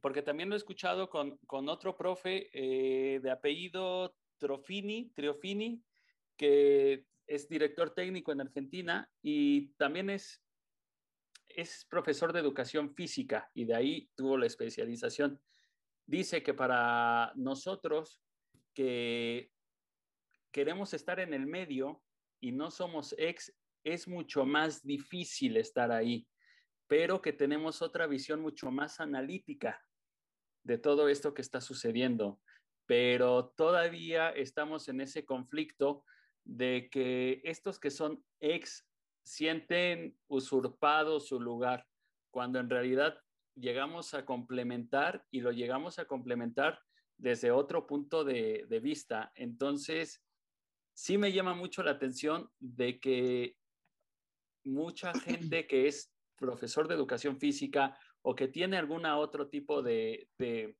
porque 0.00 0.22
también 0.22 0.48
lo 0.48 0.56
he 0.56 0.58
escuchado 0.58 1.08
con, 1.08 1.36
con 1.46 1.68
otro 1.68 1.96
profe 1.96 2.50
eh, 2.52 3.20
de 3.20 3.30
apellido 3.30 4.16
Trofini, 4.38 5.12
Triofini, 5.14 5.80
que 6.36 7.06
es 7.28 7.48
director 7.48 7.94
técnico 7.94 8.32
en 8.32 8.40
Argentina 8.40 9.08
y 9.22 9.68
también 9.74 10.10
es, 10.10 10.41
es 11.56 11.86
profesor 11.88 12.32
de 12.32 12.40
educación 12.40 12.94
física 12.94 13.50
y 13.54 13.64
de 13.64 13.74
ahí 13.74 14.10
tuvo 14.14 14.36
la 14.36 14.46
especialización. 14.46 15.40
Dice 16.06 16.42
que 16.42 16.54
para 16.54 17.32
nosotros 17.36 18.22
que 18.74 19.52
queremos 20.50 20.94
estar 20.94 21.20
en 21.20 21.34
el 21.34 21.46
medio 21.46 22.02
y 22.40 22.52
no 22.52 22.70
somos 22.70 23.14
ex, 23.18 23.54
es 23.84 24.08
mucho 24.08 24.44
más 24.44 24.82
difícil 24.82 25.56
estar 25.56 25.90
ahí 25.90 26.26
pero 26.92 27.22
que 27.22 27.32
tenemos 27.32 27.80
otra 27.80 28.06
visión 28.06 28.42
mucho 28.42 28.70
más 28.70 29.00
analítica 29.00 29.82
de 30.62 30.76
todo 30.76 31.08
esto 31.08 31.32
que 31.32 31.40
está 31.40 31.62
sucediendo. 31.62 32.38
Pero 32.84 33.54
todavía 33.56 34.28
estamos 34.28 34.90
en 34.90 35.00
ese 35.00 35.24
conflicto 35.24 36.04
de 36.44 36.90
que 36.92 37.40
estos 37.44 37.80
que 37.80 37.90
son 37.90 38.22
ex 38.40 38.86
sienten 39.24 40.18
usurpado 40.28 41.20
su 41.20 41.40
lugar, 41.40 41.86
cuando 42.30 42.58
en 42.58 42.70
realidad 42.70 43.18
llegamos 43.54 44.14
a 44.14 44.24
complementar 44.24 45.26
y 45.30 45.40
lo 45.40 45.52
llegamos 45.52 45.98
a 45.98 46.06
complementar 46.06 46.80
desde 47.16 47.50
otro 47.50 47.86
punto 47.86 48.24
de, 48.24 48.66
vista. 48.82 49.32
Entonces, 49.34 50.22
sí 50.94 51.18
me 51.18 51.32
llama 51.32 51.54
mucho 51.54 51.82
la 51.82 51.92
atención 51.92 52.50
de 52.58 52.98
que 52.98 53.56
mucha 54.64 55.12
gente 55.14 55.66
que 55.66 55.86
es 55.86 56.12
profesor 56.36 56.88
de 56.88 56.94
educación 56.94 57.38
física 57.38 57.98
o 58.22 58.34
que 58.34 58.48
tiene 58.48 58.76
alguna 58.76 59.18
otro 59.18 59.48
tipo 59.48 59.82
de, 59.82 60.28
de 60.38 60.74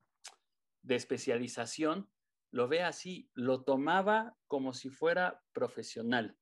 especialización, 0.95 2.11
lo 2.51 2.69
ve 2.69 2.83
así, 2.83 3.31
lo 3.35 3.63
tomaba 3.63 4.37
como 4.47 4.73
si 4.73 4.91
fuera 4.91 5.43
profesional, 5.53 6.37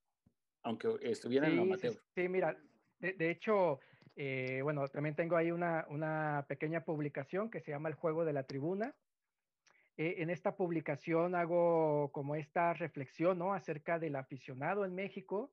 aunque 0.63 0.89
estuviera 1.03 1.47
sí, 1.47 1.53
en 1.53 1.57
lo 1.57 1.63
amateur. 1.63 1.93
Sí, 1.93 2.01
sí 2.15 2.29
mira, 2.29 2.57
de, 2.99 3.13
de 3.15 3.31
hecho, 3.31 3.81
eh, 4.17 4.61
bueno, 4.63 4.87
también 4.89 5.15
tengo 5.15 5.37
ahí 5.37 5.51
una, 5.51 5.87
una, 5.89 6.45
pequeña 6.49 6.85
publicación 6.85 7.51
que 7.51 7.61
se 7.61 7.71
llama 7.71 7.89
El 7.89 7.95
Juego 7.95 8.25
de 8.25 8.33
la 8.33 8.43
Tribuna. 8.43 8.95
Eh, 9.97 10.17
en 10.19 10.31
esta 10.31 10.57
publicación 10.57 11.35
hago 11.35 12.11
como 12.13 12.35
esta 12.37 12.73
reflexión, 12.75 13.39
¿no? 13.39 13.55
Acerca 13.55 13.99
del 13.99 14.17
aficionado 14.17 14.85
en 14.85 14.95
México 14.95 15.53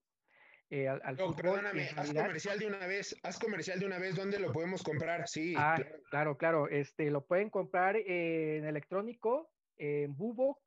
eh, 0.70 0.88
al, 0.88 1.02
al 1.04 1.16
no, 1.16 1.28
fútbol. 1.28 1.42
Perdóname, 1.42 1.90
haz 1.96 2.14
comercial 2.14 2.60
de 2.60 2.68
una 2.68 2.88
vez, 2.88 3.16
haz 3.24 3.40
comercial 3.40 3.80
de 3.80 3.86
una 3.86 4.00
vez, 4.00 4.16
¿dónde 4.16 4.40
lo 4.40 4.52
podemos 4.52 4.84
comprar? 4.84 5.28
Sí. 5.28 5.54
Ah, 5.58 5.76
claro, 5.78 6.04
claro, 6.10 6.38
claro. 6.38 6.68
Este, 6.68 7.10
lo 7.10 7.26
pueden 7.26 7.50
comprar 7.50 7.96
en 7.96 8.66
electrónico, 8.66 9.50
en 9.78 10.16
Bubok, 10.16 10.60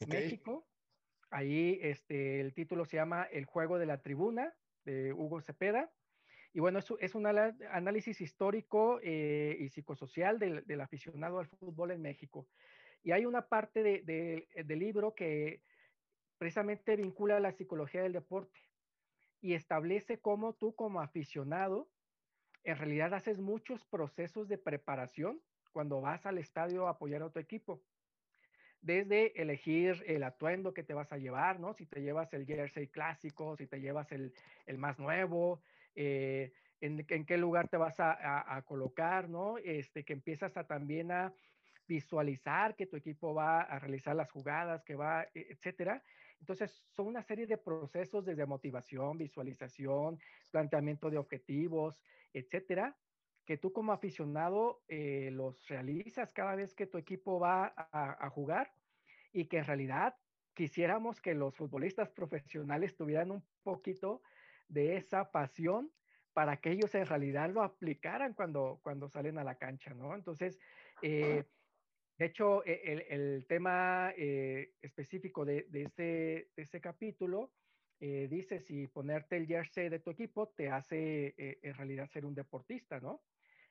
okay. 0.00 0.22
México. 0.22 0.65
Ahí 1.30 1.78
este, 1.82 2.40
el 2.40 2.54
título 2.54 2.84
se 2.84 2.96
llama 2.96 3.24
El 3.24 3.44
juego 3.44 3.78
de 3.78 3.86
la 3.86 4.02
tribuna, 4.02 4.54
de 4.84 5.12
Hugo 5.12 5.40
Cepeda. 5.40 5.90
Y 6.52 6.60
bueno, 6.60 6.78
es, 6.78 6.86
es 7.00 7.14
un 7.14 7.26
análisis 7.26 8.20
histórico 8.20 9.00
eh, 9.02 9.56
y 9.60 9.68
psicosocial 9.68 10.38
del, 10.38 10.80
aficionado 10.80 11.38
al 11.38 11.46
fútbol 11.46 11.90
en 11.90 12.02
México. 12.02 12.48
Y 13.02 13.12
hay 13.12 13.26
una 13.26 13.48
parte 13.48 13.82
del 13.82 14.06
de, 14.06 14.48
de 14.64 14.76
libro 14.76 15.14
que 15.14 15.62
precisamente 16.38 16.96
vincula 16.96 17.40
la 17.40 17.52
psicología 17.52 18.02
del 18.02 18.12
deporte 18.12 18.60
y 19.40 19.54
establece 19.54 20.18
cómo 20.18 20.54
tú 20.54 20.74
como 20.74 21.00
aficionado 21.00 21.90
en 22.66 22.76
realidad 22.76 23.14
haces 23.14 23.38
muchos 23.38 23.84
procesos 23.84 24.48
de 24.48 24.58
preparación 24.58 25.40
cuando 25.70 26.00
vas 26.00 26.26
al 26.26 26.38
estadio 26.38 26.88
a 26.88 26.90
apoyar 26.90 27.22
a 27.22 27.30
tu 27.30 27.38
equipo. 27.38 27.82
Desde 28.80 29.40
elegir 29.40 30.02
el 30.06 30.22
atuendo 30.22 30.72
que 30.72 30.82
te 30.82 30.94
vas 30.94 31.12
a 31.12 31.18
llevar, 31.18 31.60
¿no? 31.60 31.74
Si 31.74 31.86
te 31.86 32.02
llevas 32.02 32.32
el 32.34 32.46
jersey 32.46 32.88
clásico, 32.88 33.56
si 33.56 33.66
te 33.66 33.80
llevas 33.80 34.12
el, 34.12 34.32
el 34.66 34.78
más 34.78 34.98
nuevo, 34.98 35.62
eh, 35.94 36.52
en, 36.80 37.04
en, 37.08 37.24
qué 37.24 37.38
lugar 37.38 37.68
te 37.68 37.78
vas 37.78 37.98
a, 38.00 38.56
a, 38.56 38.62
colocar, 38.62 39.28
¿no? 39.28 39.58
Este, 39.58 40.04
que 40.04 40.12
empiezas 40.12 40.56
a 40.56 40.66
también 40.66 41.10
a 41.10 41.32
visualizar 41.88 42.76
que 42.76 42.86
tu 42.86 42.96
equipo 42.96 43.34
va 43.34 43.62
a 43.62 43.78
realizar 43.78 44.14
las 44.14 44.30
jugadas, 44.30 44.84
que 44.84 44.94
va, 44.94 45.22
e, 45.34 45.46
etcétera. 45.50 46.02
Entonces, 46.40 46.84
son 46.90 47.06
una 47.06 47.22
serie 47.22 47.46
de 47.46 47.56
procesos 47.56 48.24
desde 48.24 48.44
motivación, 48.44 49.16
visualización, 49.16 50.18
planteamiento 50.50 51.08
de 51.08 51.18
objetivos, 51.18 51.98
etcétera, 52.32 52.94
que 53.46 53.56
tú 53.56 53.72
como 53.72 53.92
aficionado 53.92 54.82
eh, 54.88 55.30
los 55.32 55.66
realizas 55.68 56.32
cada 56.32 56.54
vez 56.54 56.74
que 56.74 56.86
tu 56.86 56.98
equipo 56.98 57.38
va 57.38 57.72
a, 57.76 58.26
a, 58.26 58.30
jugar 58.30 58.72
y 59.32 59.46
que 59.46 59.58
en 59.58 59.64
realidad 59.64 60.16
quisiéramos 60.54 61.20
que 61.20 61.34
los 61.34 61.54
futbolistas 61.54 62.10
profesionales 62.10 62.96
tuvieran 62.96 63.30
un 63.30 63.44
poquito 63.62 64.22
de 64.68 64.96
esa 64.96 65.30
pasión 65.30 65.92
para 66.32 66.58
que 66.58 66.72
ellos 66.72 66.94
en 66.94 67.06
realidad 67.06 67.48
lo 67.50 67.62
aplicaran 67.62 68.34
cuando, 68.34 68.80
cuando 68.82 69.08
salen 69.08 69.38
a 69.38 69.44
la 69.44 69.54
cancha, 69.54 69.94
¿no? 69.94 70.14
Entonces, 70.14 70.58
eh, 71.00 71.44
de 72.18 72.24
hecho, 72.24 72.64
e, 72.64 72.80
el, 72.84 73.04
el 73.08 73.46
tema 73.46 74.12
eh, 74.16 74.72
específico 74.80 75.44
de, 75.44 75.66
de, 75.68 75.82
ese, 75.84 76.02
de, 76.56 76.62
ese, 76.62 76.80
capítulo 76.80 77.52
eh, 78.00 78.26
dice 78.30 78.60
si 78.60 78.86
ponerte 78.86 79.36
el 79.36 79.46
jersey 79.46 79.88
de 79.88 79.98
tu 79.98 80.10
equipo 80.10 80.48
te 80.48 80.70
hace 80.70 81.34
eh, 81.36 81.58
en 81.62 81.74
realidad 81.74 82.08
ser 82.08 82.24
un 82.24 82.34
deportista, 82.34 83.00
¿no? 83.00 83.22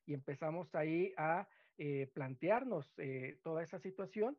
Y 0.06 0.14
empezamos 0.14 0.76
ahí 0.76 1.14
a 1.18 1.48
eh, 1.78 2.10
plantearnos 2.14 2.94
eh, 3.00 3.38
toda 3.44 3.62
esa 3.62 3.80
situación 3.80 4.38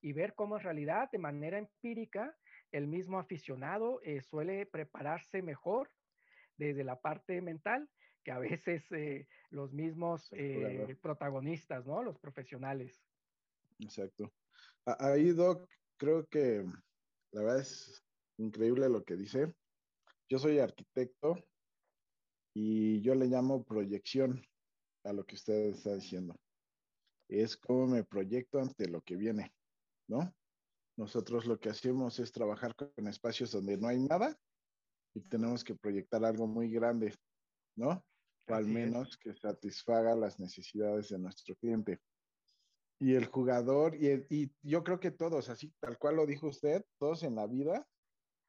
y 0.00 0.12
ver 0.12 0.34
cómo 0.34 0.56
en 0.56 0.64
realidad 0.64 1.08
de 1.12 1.18
manera 1.18 1.58
empírica 1.58 2.36
el 2.72 2.88
mismo 2.88 3.20
aficionado 3.20 4.00
eh, 4.02 4.20
suele 4.20 4.66
prepararse 4.66 5.42
mejor 5.42 5.90
desde 6.56 6.82
la 6.82 7.00
parte 7.00 7.40
mental 7.40 7.88
que 8.24 8.32
a 8.32 8.38
veces 8.38 8.84
los 9.50 9.72
mismos 9.72 10.32
protagonistas, 11.00 11.84
¿no? 11.86 12.04
Los 12.04 12.20
profesionales. 12.20 13.04
Exacto. 13.80 14.32
Ahí, 14.84 15.32
Doc, 15.32 15.68
creo 15.96 16.26
que 16.28 16.64
la 17.32 17.42
verdad 17.42 17.60
es 17.60 18.04
increíble 18.38 18.88
lo 18.88 19.02
que 19.02 19.16
dice. 19.16 19.52
Yo 20.28 20.38
soy 20.38 20.60
arquitecto 20.60 21.36
y 22.54 23.00
yo 23.02 23.14
le 23.16 23.26
llamo 23.26 23.64
proyección 23.64 24.40
a 25.04 25.12
lo 25.12 25.24
que 25.24 25.36
usted 25.36 25.70
está 25.70 25.94
diciendo. 25.94 26.36
Es 27.28 27.56
cómo 27.56 27.86
me 27.86 28.04
proyecto 28.04 28.60
ante 28.60 28.88
lo 28.88 29.00
que 29.02 29.16
viene, 29.16 29.52
¿no? 30.08 30.34
Nosotros 30.96 31.46
lo 31.46 31.58
que 31.58 31.70
hacemos 31.70 32.18
es 32.18 32.32
trabajar 32.32 32.74
con 32.74 33.08
espacios 33.08 33.52
donde 33.52 33.78
no 33.78 33.88
hay 33.88 33.98
nada 33.98 34.36
y 35.14 35.20
tenemos 35.20 35.64
que 35.64 35.74
proyectar 35.74 36.24
algo 36.24 36.46
muy 36.46 36.70
grande, 36.70 37.14
¿no? 37.76 38.04
O 38.48 38.54
al 38.54 38.66
menos 38.66 39.16
que 39.16 39.34
satisfaga 39.34 40.14
las 40.14 40.38
necesidades 40.38 41.08
de 41.08 41.18
nuestro 41.18 41.54
cliente. 41.56 42.00
Y 42.98 43.14
el 43.14 43.26
jugador, 43.26 43.96
y, 43.96 44.08
el, 44.08 44.26
y, 44.28 44.52
yo 44.62 44.84
creo 44.84 45.00
que 45.00 45.10
todos, 45.10 45.48
así 45.48 45.72
tal 45.80 45.98
cual 45.98 46.16
lo 46.16 46.26
dijo 46.26 46.48
usted, 46.48 46.84
todos 46.98 47.22
en 47.22 47.36
la 47.36 47.46
vida 47.46 47.86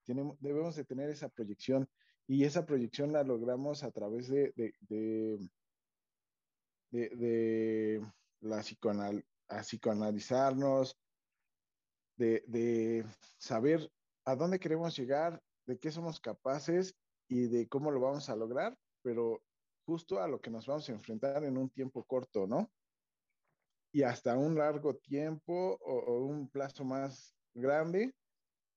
tenemos, 0.06 0.38
debemos 0.40 0.76
de 0.76 0.84
tener 0.84 1.10
esa 1.10 1.30
proyección 1.30 1.88
y 2.28 2.44
esa 2.44 2.66
proyección 2.66 3.14
la 3.14 3.24
logramos 3.24 3.84
a 3.84 3.92
través 3.92 4.28
de, 4.28 4.52
de, 4.56 4.74
de 4.82 5.40
de, 6.94 7.10
de 7.10 8.02
la 8.42 8.60
psicoanal, 8.60 9.26
a 9.50 9.62
psicoanalizarnos, 9.62 10.96
de, 12.18 12.44
de, 12.48 13.06
saber 13.38 13.92
a 14.26 14.36
dónde 14.36 14.60
queremos 14.60 14.96
llegar, 14.96 15.42
de 15.66 15.80
qué 15.80 15.92
somos 15.92 16.20
capaces 16.20 16.96
y 17.28 17.48
de 17.48 17.68
cómo 17.68 17.90
lo 17.90 18.00
vamos 18.00 18.30
a 18.30 18.36
lograr, 18.36 18.78
pero 19.02 19.42
justo 19.88 20.22
a 20.22 20.28
lo 20.28 20.40
que 20.40 20.52
nos 20.52 20.68
vamos 20.68 20.88
a 20.88 20.92
enfrentar 20.92 21.44
en 21.44 21.58
un 21.58 21.70
tiempo 21.70 22.04
corto, 22.04 22.46
¿no? 22.46 22.72
Y 23.92 24.04
hasta 24.04 24.38
un 24.38 24.56
largo 24.56 24.96
tiempo 24.96 25.78
o, 25.82 25.94
o 25.94 26.26
un 26.26 26.48
plazo 26.48 26.84
más 26.84 27.36
grande, 27.56 28.14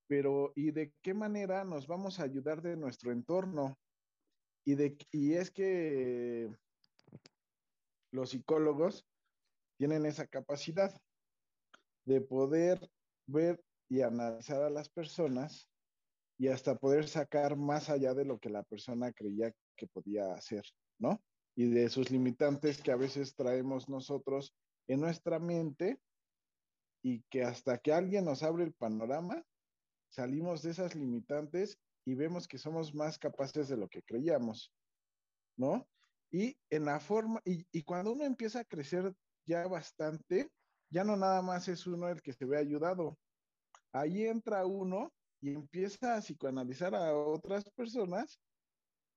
pero 0.09 0.53
¿y 0.57 0.71
de 0.71 0.93
qué 1.03 1.12
manera 1.12 1.64
nos 1.64 1.87
vamos 1.87 2.19
a 2.19 2.23
ayudar 2.23 2.62
de 2.62 2.77
nuestro 2.77 3.12
entorno? 3.12 3.79
Y, 4.64 4.75
de, 4.75 4.97
y 5.12 5.35
es 5.35 5.51
que 5.51 6.51
los 8.17 8.31
psicólogos 8.31 9.07
tienen 9.79 10.07
esa 10.07 10.27
capacidad 10.27 10.99
de 12.07 12.23
poder 12.23 12.91
ver 13.27 13.63
y 13.89 14.01
analizar 14.01 14.63
a 14.63 14.71
las 14.71 14.89
personas 14.89 15.69
y 16.39 16.49
hasta 16.49 16.77
poder 16.77 17.09
sacar 17.09 17.57
más 17.57 17.91
allá 17.91 18.15
de 18.15 18.25
lo 18.25 18.39
que 18.39 18.49
la 18.49 18.63
persona 18.63 19.13
creía 19.13 19.53
que 19.77 19.87
podía 19.87 20.33
hacer, 20.33 20.65
¿no? 20.99 21.23
Y 21.55 21.69
de 21.69 21.89
sus 21.89 22.11
limitantes 22.11 22.83
que 22.83 22.91
a 22.91 22.97
veces 22.97 23.35
traemos 23.35 23.89
nosotros 23.89 24.55
en 24.89 25.01
nuestra 25.01 25.39
mente 25.39 26.01
y 27.03 27.23
que 27.31 27.45
hasta 27.45 27.79
que 27.79 27.93
alguien 27.93 28.25
nos 28.25 28.43
abre 28.43 28.65
el 28.65 28.73
panorama, 28.73 29.45
salimos 30.11 30.63
de 30.63 30.71
esas 30.71 30.95
limitantes 30.95 31.79
y 32.07 32.15
vemos 32.15 32.49
que 32.49 32.59
somos 32.59 32.95
más 32.95 33.19
capaces 33.19 33.69
de 33.69 33.77
lo 33.77 33.89
que 33.89 34.03
creíamos, 34.03 34.73
¿no? 35.57 35.87
Y 36.37 36.55
en 36.68 36.85
la 36.85 37.01
forma, 37.01 37.40
y, 37.46 37.83
cuando 37.85 38.12
uno 38.12 38.22
empieza 38.22 38.61
a 38.61 38.64
crecer 38.66 39.11
ya 39.46 39.66
bastante, 39.68 40.51
ya 40.90 41.03
no 41.03 41.16
nada 41.16 41.40
más 41.40 41.66
es 41.66 41.87
uno 41.87 42.11
el 42.11 42.20
que 42.20 42.35
se 42.35 42.44
ve 42.44 42.59
ayudado. 42.59 43.16
Ahí 43.90 44.27
entra 44.27 44.66
uno 44.66 45.11
y 45.40 45.55
empieza 45.55 46.14
a 46.14 46.20
psicoanalizar 46.20 46.94
a 46.94 47.16
otras 47.16 47.64
personas 47.70 48.38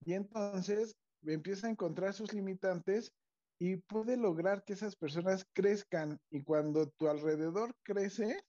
y 0.06 0.14
entonces 0.14 0.96
empieza 1.24 1.68
a 1.68 1.72
encontrar 1.72 2.14
sus 2.14 2.32
limitantes 2.32 3.12
y 3.60 3.76
puede 3.76 4.16
lograr 4.16 4.64
que 4.64 4.72
esas 4.72 4.96
personas 4.96 5.46
crezcan. 5.52 6.18
Y 6.32 6.42
cuando 6.42 6.88
tu 6.92 7.10
alrededor 7.10 7.76
crece, 7.84 8.42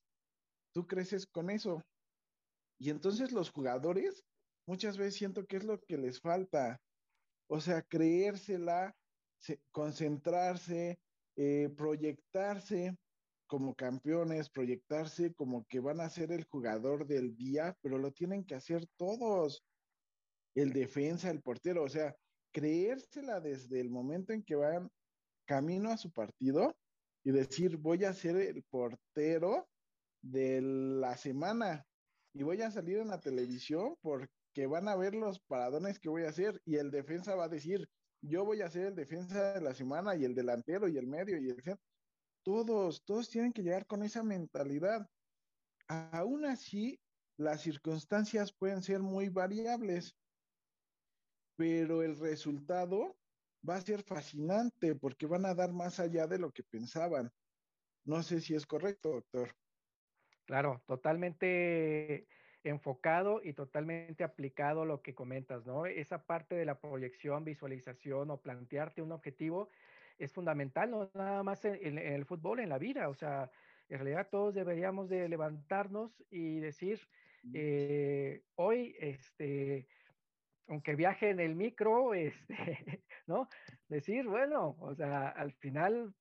tú 0.73 0.87
creces 0.87 1.27
con 1.27 1.49
eso. 1.49 1.83
Y 2.79 2.89
entonces 2.89 3.33
los 3.33 3.51
jugadores 3.51 4.23
muchas 4.65 4.97
veces 4.97 5.15
siento 5.15 5.45
que 5.45 5.57
es 5.57 5.65
lo 5.65 5.77
que 5.81 5.97
les 5.97 6.21
falta 6.21 6.79
o 7.51 7.59
sea, 7.59 7.81
creérsela, 7.81 8.95
concentrarse, 9.71 10.97
eh, 11.35 11.69
proyectarse 11.75 12.95
como 13.45 13.75
campeones, 13.75 14.49
proyectarse 14.49 15.33
como 15.33 15.65
que 15.65 15.81
van 15.81 15.99
a 15.99 16.09
ser 16.09 16.31
el 16.31 16.45
jugador 16.45 17.05
del 17.05 17.35
día, 17.35 17.77
pero 17.81 17.97
lo 17.97 18.13
tienen 18.13 18.45
que 18.45 18.55
hacer 18.55 18.87
todos. 18.95 19.65
El 20.55 20.71
defensa, 20.71 21.29
el 21.29 21.41
portero, 21.41 21.83
o 21.83 21.89
sea, 21.89 22.15
creérsela 22.53 23.41
desde 23.41 23.81
el 23.81 23.89
momento 23.89 24.31
en 24.31 24.43
que 24.43 24.55
van 24.55 24.89
camino 25.45 25.89
a 25.89 25.97
su 25.97 26.09
partido 26.09 26.73
y 27.21 27.31
decir, 27.31 27.75
voy 27.75 28.05
a 28.05 28.13
ser 28.13 28.37
el 28.37 28.63
portero 28.63 29.67
de 30.21 30.61
la 30.61 31.17
semana 31.17 31.85
y 32.33 32.43
voy 32.43 32.61
a 32.61 32.71
salir 32.71 32.99
en 32.99 33.09
la 33.09 33.19
televisión 33.19 33.97
por, 33.99 34.29
que 34.53 34.67
van 34.67 34.87
a 34.87 34.95
ver 34.95 35.15
los 35.15 35.39
paradones 35.39 35.99
que 35.99 36.09
voy 36.09 36.23
a 36.23 36.29
hacer 36.29 36.61
y 36.65 36.77
el 36.77 36.91
defensa 36.91 37.35
va 37.35 37.45
a 37.45 37.49
decir, 37.49 37.89
yo 38.21 38.45
voy 38.45 38.61
a 38.61 38.69
ser 38.69 38.87
el 38.87 38.95
defensa 38.95 39.53
de 39.53 39.61
la 39.61 39.73
semana 39.73 40.15
y 40.15 40.25
el 40.25 40.35
delantero 40.35 40.87
y 40.87 40.97
el 40.97 41.07
medio 41.07 41.37
y 41.37 41.49
el 41.49 41.61
todos, 42.43 43.03
todos 43.05 43.29
tienen 43.29 43.53
que 43.53 43.61
llegar 43.61 43.85
con 43.85 44.03
esa 44.03 44.23
mentalidad. 44.23 45.07
Aún 45.87 46.45
así, 46.45 46.99
las 47.37 47.61
circunstancias 47.61 48.51
pueden 48.51 48.81
ser 48.81 49.01
muy 49.01 49.29
variables, 49.29 50.15
pero 51.55 52.01
el 52.01 52.17
resultado 52.17 53.17
va 53.67 53.75
a 53.75 53.81
ser 53.81 54.01
fascinante 54.03 54.95
porque 54.95 55.27
van 55.27 55.45
a 55.45 55.53
dar 55.53 55.71
más 55.71 55.99
allá 55.99 56.27
de 56.27 56.39
lo 56.39 56.51
que 56.51 56.63
pensaban. 56.63 57.31
No 58.05 58.23
sé 58.23 58.41
si 58.41 58.55
es 58.55 58.65
correcto, 58.65 59.11
doctor. 59.11 59.55
Claro, 60.45 60.81
totalmente 60.87 62.27
enfocado 62.63 63.41
y 63.43 63.53
totalmente 63.53 64.23
aplicado 64.23 64.85
lo 64.85 65.01
que 65.01 65.15
comentas, 65.15 65.65
¿no? 65.65 65.85
Esa 65.85 66.25
parte 66.25 66.55
de 66.55 66.65
la 66.65 66.79
proyección, 66.79 67.43
visualización 67.43 68.29
o 68.31 68.37
plantearte 68.37 69.01
un 69.01 69.11
objetivo 69.11 69.69
es 70.19 70.31
fundamental, 70.31 70.91
no 70.91 71.09
nada 71.13 71.41
más 71.43 71.65
en, 71.65 71.75
en, 71.75 71.97
en, 71.97 72.13
el 72.13 72.25
fútbol, 72.25 72.59
en 72.59 72.69
la 72.69 72.77
vida, 72.77 73.09
o 73.09 73.15
sea, 73.15 73.49
en 73.89 73.97
realidad 73.97 74.29
todos 74.29 74.53
deberíamos 74.53 75.09
de 75.09 75.27
levantarnos 75.27 76.23
y 76.29 76.59
decir, 76.59 76.99
eh, 77.53 78.41
hoy, 78.55 78.95
este, 78.99 79.87
aunque 80.67 80.95
viaje 80.95 81.29
en 81.29 81.39
el 81.39 81.55
micro, 81.55 82.13
este, 82.13 82.45
¿no? 83.27 83.49
Decir, 83.87 84.27
bueno, 84.27 84.77
o 84.79 84.95
sea, 84.95 85.29
al 85.29 85.51
final 85.53 86.13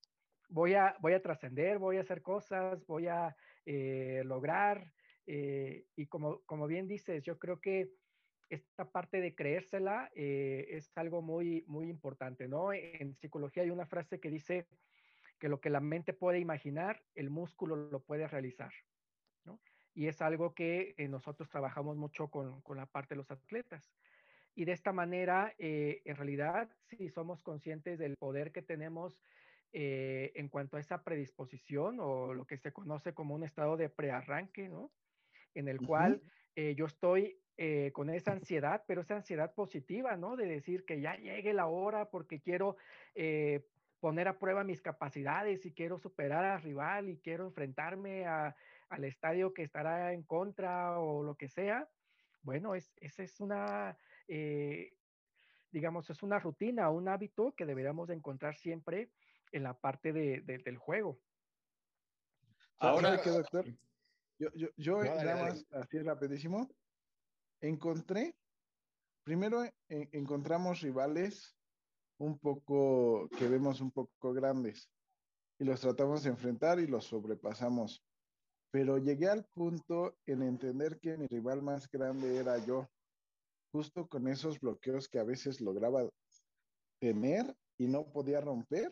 voy 0.48 0.74
a, 0.74 0.96
voy 1.00 1.12
a 1.12 1.22
trascender, 1.22 1.79
voy 1.79 1.98
a 1.98 2.00
hacer 2.00 2.22
cosas, 2.22 2.85
voy 2.87 3.07
a 3.07 3.37
eh, 3.66 4.22
lograr, 4.24 4.92
eh, 5.33 5.87
y 5.95 6.07
como, 6.07 6.40
como 6.40 6.66
bien 6.66 6.88
dices, 6.88 7.23
yo 7.23 7.38
creo 7.38 7.61
que 7.61 7.93
esta 8.49 8.90
parte 8.90 9.21
de 9.21 9.37
creérsela 9.37 10.11
eh, 10.12 10.66
es 10.71 10.90
algo 10.99 11.23
muy, 11.23 11.62
muy 11.69 11.88
importante, 11.88 12.49
¿no? 12.49 12.73
En 12.73 13.14
psicología 13.14 13.62
hay 13.62 13.71
una 13.71 13.87
frase 13.87 14.19
que 14.19 14.29
dice 14.29 14.66
que 15.38 15.49
lo 15.49 15.61
que 15.61 15.71
la 15.71 15.79
mente 15.79 16.14
puede 16.14 16.40
imaginar, 16.40 17.05
el 17.14 17.31
músculo 17.31 17.77
lo 17.77 18.01
puede 18.01 18.27
realizar. 18.27 18.73
¿no? 19.45 19.61
Y 19.95 20.09
es 20.09 20.21
algo 20.21 20.53
que 20.53 20.97
eh, 20.99 21.07
nosotros 21.07 21.49
trabajamos 21.49 21.97
mucho 21.97 22.27
con, 22.29 22.61
con, 22.62 22.77
la 22.77 22.87
parte 22.87 23.14
de 23.14 23.19
los 23.19 23.31
atletas. 23.31 23.95
Y 24.57 24.64
de 24.64 24.73
esta 24.73 24.93
manera, 24.93 25.55
eh, 25.59 26.03
en 26.05 26.16
realidad, 26.16 26.69
si 26.88 27.09
somos 27.09 27.40
conscientes 27.40 28.01
del 28.01 28.16
poder 28.16 28.51
que 28.51 28.62
tenemos 28.62 29.23
eh, 29.73 30.33
en 30.35 30.49
cuanto 30.49 30.77
a 30.77 30.81
esa 30.81 31.05
predisposición 31.05 31.99
o 32.01 32.35
lo 32.35 32.45
que 32.45 32.57
se 32.57 32.73
conoce 32.73 33.14
como 33.14 33.37
un 33.37 33.45
estado 33.45 33.77
de 33.77 33.88
prearranque, 33.88 34.69
¿no? 34.69 34.90
En 35.54 35.68
el 35.68 35.84
cual 35.84 36.22
eh, 36.54 36.74
yo 36.76 36.86
estoy 36.86 37.38
eh, 37.56 37.90
con 37.92 38.10
esa 38.10 38.32
ansiedad, 38.32 38.84
pero 38.86 39.00
esa 39.00 39.16
ansiedad 39.16 39.52
positiva, 39.54 40.16
¿no? 40.16 40.36
De 40.36 40.46
decir 40.46 40.84
que 40.84 41.00
ya 41.00 41.16
llegue 41.16 41.52
la 41.52 41.66
hora 41.66 42.10
porque 42.10 42.40
quiero 42.40 42.76
eh, 43.14 43.66
poner 43.98 44.28
a 44.28 44.38
prueba 44.38 44.64
mis 44.64 44.80
capacidades 44.80 45.66
y 45.66 45.72
quiero 45.72 45.98
superar 45.98 46.44
al 46.44 46.62
rival 46.62 47.08
y 47.08 47.18
quiero 47.18 47.46
enfrentarme 47.46 48.26
a, 48.26 48.56
al 48.88 49.04
estadio 49.04 49.52
que 49.52 49.62
estará 49.62 50.12
en 50.12 50.22
contra 50.22 50.98
o 50.98 51.22
lo 51.22 51.34
que 51.34 51.48
sea. 51.48 51.88
Bueno, 52.42 52.74
es, 52.74 52.92
esa 53.00 53.22
es 53.22 53.40
una, 53.40 53.98
digamos, 55.70 56.08
es 56.08 56.22
una 56.22 56.38
rutina, 56.38 56.88
un 56.90 57.08
hábito 57.08 57.52
que 57.54 57.66
deberíamos 57.66 58.08
de 58.08 58.14
encontrar 58.14 58.56
siempre 58.56 59.10
en 59.52 59.64
la 59.64 59.74
parte 59.74 60.12
de, 60.12 60.40
de, 60.40 60.58
del 60.58 60.78
juego. 60.78 61.18
Ahora, 62.78 63.20
que 63.20 63.28
doctor, 63.28 63.66
yo, 64.40 64.48
yo, 64.55 64.68
yo 64.76 65.05
no, 65.05 65.14
nada 65.14 65.37
más, 65.37 65.66
así 65.70 65.98
rapidísimo, 65.98 66.66
encontré, 67.61 68.35
primero 69.22 69.62
en, 69.62 70.09
encontramos 70.12 70.81
rivales 70.81 71.55
un 72.18 72.38
poco, 72.38 73.29
que 73.38 73.46
vemos 73.48 73.81
un 73.83 73.90
poco 73.90 74.33
grandes, 74.33 74.90
y 75.59 75.64
los 75.64 75.81
tratamos 75.83 76.22
de 76.22 76.31
enfrentar 76.31 76.81
y 76.81 76.87
los 76.87 77.05
sobrepasamos. 77.05 78.03
Pero 78.72 78.96
llegué 78.96 79.29
al 79.29 79.44
punto 79.53 80.16
en 80.24 80.42
entender 80.42 80.98
que 81.00 81.18
mi 81.18 81.26
rival 81.26 81.61
más 81.61 81.90
grande 81.90 82.37
era 82.37 82.57
yo, 82.64 82.88
justo 83.72 84.09
con 84.09 84.26
esos 84.26 84.59
bloqueos 84.59 85.09
que 85.09 85.18
a 85.18 85.24
veces 85.24 85.61
lograba 85.61 86.09
tener 86.98 87.55
y 87.79 87.88
no 87.88 88.11
podía 88.11 88.40
romper, 88.40 88.90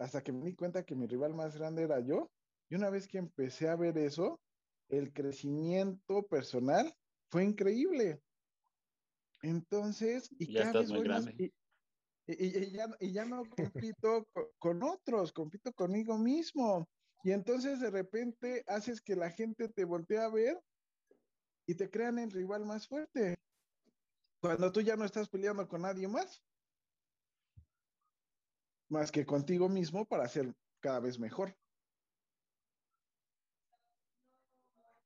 hasta 0.00 0.20
que 0.20 0.32
me 0.32 0.44
di 0.44 0.56
cuenta 0.56 0.84
que 0.84 0.96
mi 0.96 1.06
rival 1.06 1.32
más 1.32 1.56
grande 1.56 1.84
era 1.84 2.00
yo. 2.00 2.28
Y 2.72 2.74
una 2.74 2.88
vez 2.88 3.06
que 3.06 3.18
empecé 3.18 3.68
a 3.68 3.76
ver 3.76 3.98
eso, 3.98 4.40
el 4.88 5.12
crecimiento 5.12 6.26
personal 6.26 6.90
fue 7.30 7.44
increíble. 7.44 8.22
Entonces, 9.42 10.30
y 10.38 10.50
ya 10.50 10.72
cada 10.72 10.80
vez 10.80 10.90
voy 10.90 11.06
más, 11.06 11.26
y, 11.36 11.52
y, 12.26 12.46
y, 12.46 12.70
ya, 12.70 12.88
y, 12.98 13.12
ya, 13.12 13.26
no 13.26 13.42
compito 13.44 14.26
con, 14.32 14.46
con, 14.58 14.82
otros, 14.84 15.34
compito 15.34 15.70
conmigo 15.74 16.16
mismo. 16.16 16.88
Y 17.22 17.32
entonces 17.32 17.78
de 17.78 17.90
repente 17.90 18.64
haces 18.66 19.02
que 19.02 19.16
la 19.16 19.28
gente 19.28 19.68
te 19.68 19.84
voltee 19.84 20.16
a 20.16 20.30
ver 20.30 20.58
y 21.66 21.74
te 21.74 21.90
crean 21.90 22.18
el 22.18 22.30
rival 22.30 22.64
más 22.64 22.88
fuerte. 22.88 23.36
Cuando 24.40 24.72
tú 24.72 24.80
ya 24.80 24.96
no 24.96 25.04
estás 25.04 25.28
peleando 25.28 25.68
con 25.68 25.82
nadie 25.82 26.08
más, 26.08 26.42
más 28.88 29.12
que 29.12 29.26
contigo 29.26 29.68
mismo 29.68 30.06
para 30.06 30.26
ser 30.26 30.54
cada 30.80 31.00
vez 31.00 31.18
mejor. 31.18 31.54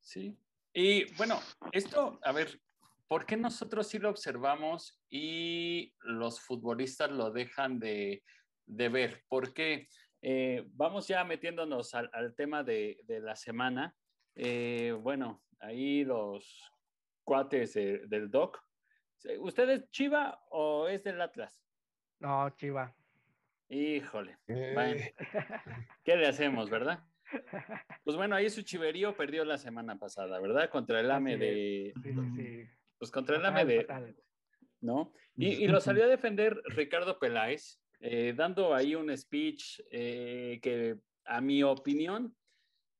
Sí. 0.06 0.38
Y 0.72 1.12
bueno, 1.16 1.40
esto, 1.72 2.20
a 2.22 2.30
ver, 2.30 2.60
¿por 3.08 3.26
qué 3.26 3.36
nosotros 3.36 3.88
sí 3.88 3.98
lo 3.98 4.10
observamos 4.10 5.02
y 5.10 5.92
los 5.98 6.40
futbolistas 6.40 7.10
lo 7.10 7.32
dejan 7.32 7.80
de, 7.80 8.22
de 8.66 8.88
ver? 8.88 9.24
Porque 9.28 9.88
eh, 10.22 10.62
vamos 10.68 11.08
ya 11.08 11.24
metiéndonos 11.24 11.92
al, 11.94 12.08
al 12.12 12.36
tema 12.36 12.62
de, 12.62 13.00
de, 13.02 13.18
la 13.18 13.34
semana. 13.34 13.96
Eh, 14.36 14.92
bueno, 14.92 15.42
ahí 15.58 16.04
los 16.04 16.72
cuates 17.24 17.74
de, 17.74 18.06
del 18.06 18.30
DOC. 18.30 18.62
¿Usted 19.40 19.70
es 19.70 19.90
Chiva 19.90 20.40
o 20.50 20.86
es 20.86 21.02
del 21.02 21.20
Atlas? 21.20 21.60
No, 22.20 22.48
Chiva. 22.50 22.94
Híjole. 23.68 24.38
Eh. 24.46 24.70
Bueno, 24.72 25.04
¿qué 26.04 26.14
le 26.14 26.28
hacemos, 26.28 26.70
verdad? 26.70 27.04
Pues 28.04 28.16
bueno, 28.16 28.36
ahí 28.36 28.48
su 28.50 28.62
chiverío 28.62 29.16
perdió 29.16 29.44
la 29.44 29.58
semana 29.58 29.98
pasada, 29.98 30.40
¿verdad? 30.40 30.70
Contra 30.70 31.00
el 31.00 31.10
AME 31.10 31.36
de. 31.36 31.92
Sí, 32.02 32.10
sí. 32.36 32.64
Pues 32.98 33.10
contra 33.10 33.36
el 33.36 33.44
AME 33.44 33.64
de. 33.64 34.14
¿No? 34.80 35.12
Y, 35.36 35.64
y, 35.64 35.68
lo 35.68 35.80
salió 35.80 36.04
a 36.04 36.08
defender 36.08 36.60
Ricardo 36.66 37.18
Peláez, 37.18 37.80
eh, 38.00 38.34
dando 38.36 38.74
ahí 38.74 38.94
un 38.94 39.16
speech 39.16 39.80
eh, 39.90 40.60
que, 40.62 40.98
a 41.24 41.40
mi 41.40 41.62
opinión, 41.62 42.36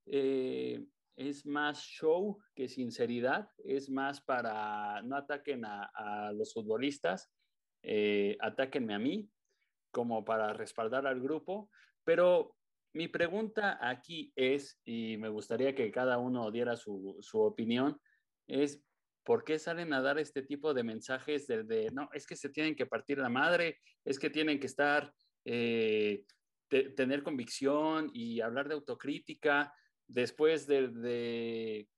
eh, 0.07 0.85
es 1.17 1.47
más 1.47 1.83
show 1.83 2.39
que 2.55 2.69
sinceridad, 2.69 3.49
es 3.59 3.89
más 3.91 4.21
para 4.21 5.03
no 5.03 5.17
ataquen 5.17 5.65
a, 5.65 5.91
a 5.95 6.33
los 6.33 6.53
futbolistas, 6.53 7.31
atáquenme 8.41 8.95
a 8.95 8.99
mí, 8.99 9.31
como 9.93 10.25
para 10.25 10.53
respaldar 10.53 11.07
al 11.07 11.21
grupo, 11.21 11.71
pero 12.05 12.56
mi 12.97 13.09
pregunta 13.09 13.79
aquí 13.81 14.33
es, 14.35 14.81
y 14.83 15.19
me 15.19 15.29
gustaría 15.29 15.75
que 15.75 15.93
cada 15.93 16.17
uno 16.17 16.51
diera 16.51 16.77
su, 16.77 17.19
su 17.21 17.41
opinión, 17.41 18.01
es 18.49 18.83
¿por 19.23 19.45
qué 19.45 19.59
salen 19.59 19.93
a 19.93 20.01
dar 20.01 20.19
este 20.19 20.43
tipo 20.43 20.73
de 20.73 20.83
mensajes 20.83 21.47
de, 21.47 21.65
de, 21.65 21.91
no, 21.91 22.09
es 22.15 22.27
que 22.27 22.37
se 22.37 22.49
tienen 22.49 22.75
que 22.75 22.87
partir 22.87 23.19
la 23.19 23.29
madre, 23.29 23.81
es 24.03 24.19
que 24.19 24.31
tienen 24.31 24.59
que 24.59 24.67
estar, 24.67 25.13
eh, 25.45 26.25
te, 26.69 26.89
tener 26.91 27.23
convicción 27.23 28.11
y 28.15 28.41
hablar 28.41 28.67
de 28.67 28.75
autocrítica 28.75 29.75
después 30.09 30.67
de, 30.67 30.89
de, 30.89 31.89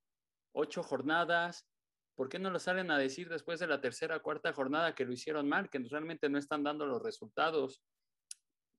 ocho 0.52 0.82
jornadas? 0.82 1.68
¿Por 2.16 2.28
qué 2.28 2.40
no 2.40 2.50
lo 2.50 2.58
salen 2.58 2.90
a 2.90 2.98
decir 2.98 3.28
después 3.28 3.60
de 3.60 3.68
la 3.68 3.80
tercera 3.80 4.16
o 4.16 4.22
cuarta 4.22 4.52
jornada 4.52 4.96
que 4.96 5.04
lo 5.04 5.12
hicieron 5.12 5.48
mal, 5.48 5.70
que 5.70 5.78
realmente 5.78 6.28
no 6.28 6.38
están 6.38 6.64
dando 6.64 6.86
los 6.86 7.00
resultados? 7.00 7.84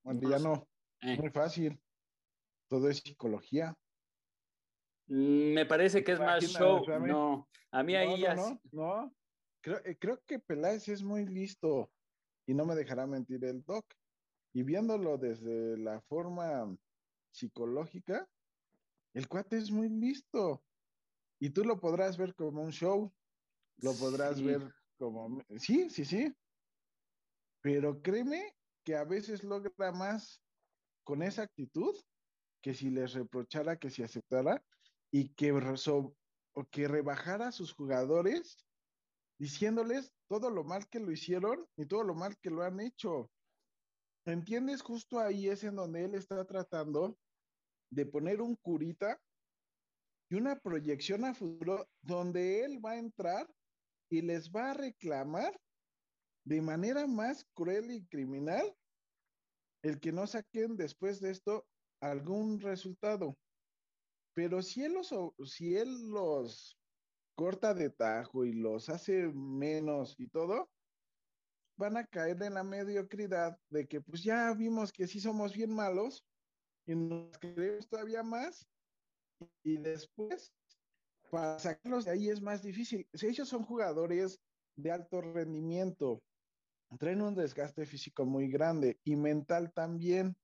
Bueno, 0.03 0.29
ya 0.29 0.39
no, 0.39 0.67
eh. 1.01 1.15
muy 1.17 1.29
fácil 1.29 1.79
todo 2.69 2.89
es 2.89 2.99
psicología. 2.99 3.75
Mm, 5.07 5.53
me 5.53 5.65
parece 5.65 6.03
que 6.03 6.13
es 6.13 6.19
más 6.19 6.43
show. 6.45 6.85
No, 6.99 7.49
a 7.71 7.83
mí 7.83 7.95
ahí 7.95 8.21
no, 8.21 8.35
no, 8.35 8.49
no, 8.51 8.61
no. 8.71 9.15
Creo, 9.61 9.79
eh, 9.83 9.97
creo, 9.99 10.21
que 10.25 10.39
Peláez 10.39 10.87
es 10.87 11.03
muy 11.03 11.25
listo 11.25 11.91
y 12.47 12.53
no 12.53 12.65
me 12.65 12.75
dejará 12.75 13.05
mentir 13.05 13.43
el 13.43 13.63
doc. 13.63 13.85
Y 14.53 14.63
viéndolo 14.63 15.17
desde 15.17 15.77
la 15.77 15.99
forma 16.01 16.75
psicológica, 17.31 18.27
el 19.13 19.27
cuate 19.27 19.57
es 19.57 19.69
muy 19.69 19.89
listo. 19.89 20.63
Y 21.39 21.49
tú 21.49 21.63
lo 21.63 21.79
podrás 21.79 22.17
ver 22.17 22.35
como 22.35 22.61
un 22.61 22.71
show, 22.71 23.11
lo 23.77 23.93
podrás 23.93 24.37
sí. 24.37 24.43
ver 24.43 24.73
como... 24.97 25.41
Sí, 25.57 25.89
sí, 25.89 26.05
sí. 26.05 26.33
Pero 27.61 28.01
créeme 28.01 28.55
que 28.83 28.95
a 28.95 29.03
veces 29.03 29.43
logra 29.43 29.91
más 29.91 30.41
con 31.03 31.23
esa 31.23 31.43
actitud 31.43 31.95
que 32.61 32.73
si 32.73 32.89
les 32.89 33.13
reprochara, 33.13 33.77
que 33.77 33.89
si 33.89 34.03
aceptara 34.03 34.63
y 35.11 35.29
que, 35.29 35.51
o 35.51 36.65
que 36.69 36.87
rebajara 36.87 37.47
a 37.47 37.51
sus 37.51 37.73
jugadores 37.73 38.65
diciéndoles 39.39 40.13
todo 40.27 40.49
lo 40.49 40.63
mal 40.63 40.87
que 40.89 40.99
lo 40.99 41.11
hicieron 41.11 41.65
y 41.77 41.85
todo 41.85 42.03
lo 42.03 42.13
mal 42.13 42.37
que 42.39 42.49
lo 42.49 42.61
han 42.63 42.79
hecho. 42.79 43.31
¿Entiendes? 44.25 44.81
Justo 44.81 45.19
ahí 45.19 45.47
es 45.47 45.63
en 45.63 45.75
donde 45.75 46.05
él 46.05 46.13
está 46.13 46.45
tratando 46.45 47.17
de 47.89 48.05
poner 48.05 48.41
un 48.41 48.55
curita 48.57 49.19
y 50.29 50.35
una 50.35 50.59
proyección 50.59 51.25
a 51.25 51.33
futuro 51.33 51.89
donde 52.01 52.63
él 52.63 52.83
va 52.85 52.91
a 52.91 52.99
entrar 52.99 53.49
y 54.11 54.21
les 54.21 54.51
va 54.51 54.71
a 54.71 54.73
reclamar 54.73 55.59
de 56.45 56.61
manera 56.61 57.07
más 57.07 57.45
cruel 57.53 57.91
y 57.91 58.05
criminal 58.07 58.75
el 59.83 59.99
que 59.99 60.11
no 60.11 60.27
saquen 60.27 60.75
después 60.75 61.19
de 61.21 61.31
esto 61.31 61.65
algún 62.01 62.59
resultado. 62.59 63.37
Pero 64.33 64.61
si 64.61 64.83
él 64.83 64.93
los, 64.93 65.13
si 65.45 65.75
él 65.75 66.09
los 66.09 66.77
corta 67.35 67.73
de 67.73 67.89
tajo 67.89 68.45
y 68.45 68.53
los 68.53 68.89
hace 68.89 69.27
menos 69.33 70.15
y 70.19 70.27
todo, 70.27 70.69
van 71.77 71.95
a 71.95 72.05
caer 72.05 72.43
en 72.43 72.55
la 72.55 72.63
mediocridad 72.63 73.57
de 73.69 73.87
que 73.87 74.01
pues 74.01 74.23
ya 74.23 74.53
vimos 74.53 74.91
que 74.91 75.07
sí 75.07 75.21
somos 75.21 75.53
bien 75.53 75.73
malos 75.73 76.25
y 76.85 76.95
nos 76.95 77.37
creemos 77.37 77.87
todavía 77.87 78.23
más 78.23 78.67
y 79.63 79.77
después 79.77 80.53
para 81.31 81.59
sacarlos 81.59 82.05
de 82.05 82.11
ahí 82.11 82.29
es 82.29 82.41
más 82.41 82.61
difícil. 82.63 83.07
Si 83.13 83.27
ellos 83.27 83.47
son 83.47 83.63
jugadores 83.63 84.41
de 84.75 84.91
alto 84.91 85.21
rendimiento, 85.21 86.21
traen 86.97 87.21
un 87.21 87.35
desgaste 87.35 87.85
físico 87.85 88.25
muy 88.25 88.49
grande 88.49 88.99
y 89.03 89.15
mental 89.15 89.71
también. 89.73 90.35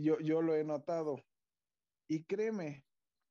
Yo, 0.00 0.18
yo 0.20 0.42
lo 0.42 0.54
he 0.54 0.64
notado. 0.64 1.20
Y 2.08 2.24
créeme 2.24 2.84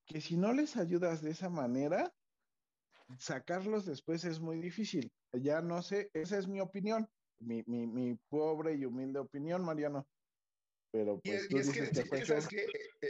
que 0.06 0.22
si 0.22 0.38
no 0.38 0.54
les 0.54 0.78
ayudas 0.78 1.22
de 1.22 1.32
esa 1.32 1.50
manera, 1.50 2.14
sacarlos 3.18 3.86
después 3.86 4.24
es 4.26 4.40
muy 4.40 4.60
difícil. 4.60 5.12
Ya 5.34 5.62
no 5.62 5.82
sé, 5.82 6.10
esa 6.14 6.38
es 6.38 6.48
mi 6.48 6.60
opinión, 6.60 7.08
mi, 7.40 7.64
mi, 7.68 7.88
mi 7.88 8.16
pobre 8.30 8.76
y 8.76 8.86
humilde 8.86 9.20
opinión, 9.20 9.64
Mariano. 9.64 10.08
Pero 10.92 11.20
pues 11.20 11.48
tú 11.50 11.58
y 11.58 11.60
es 11.62 12.48
que. 12.48 12.66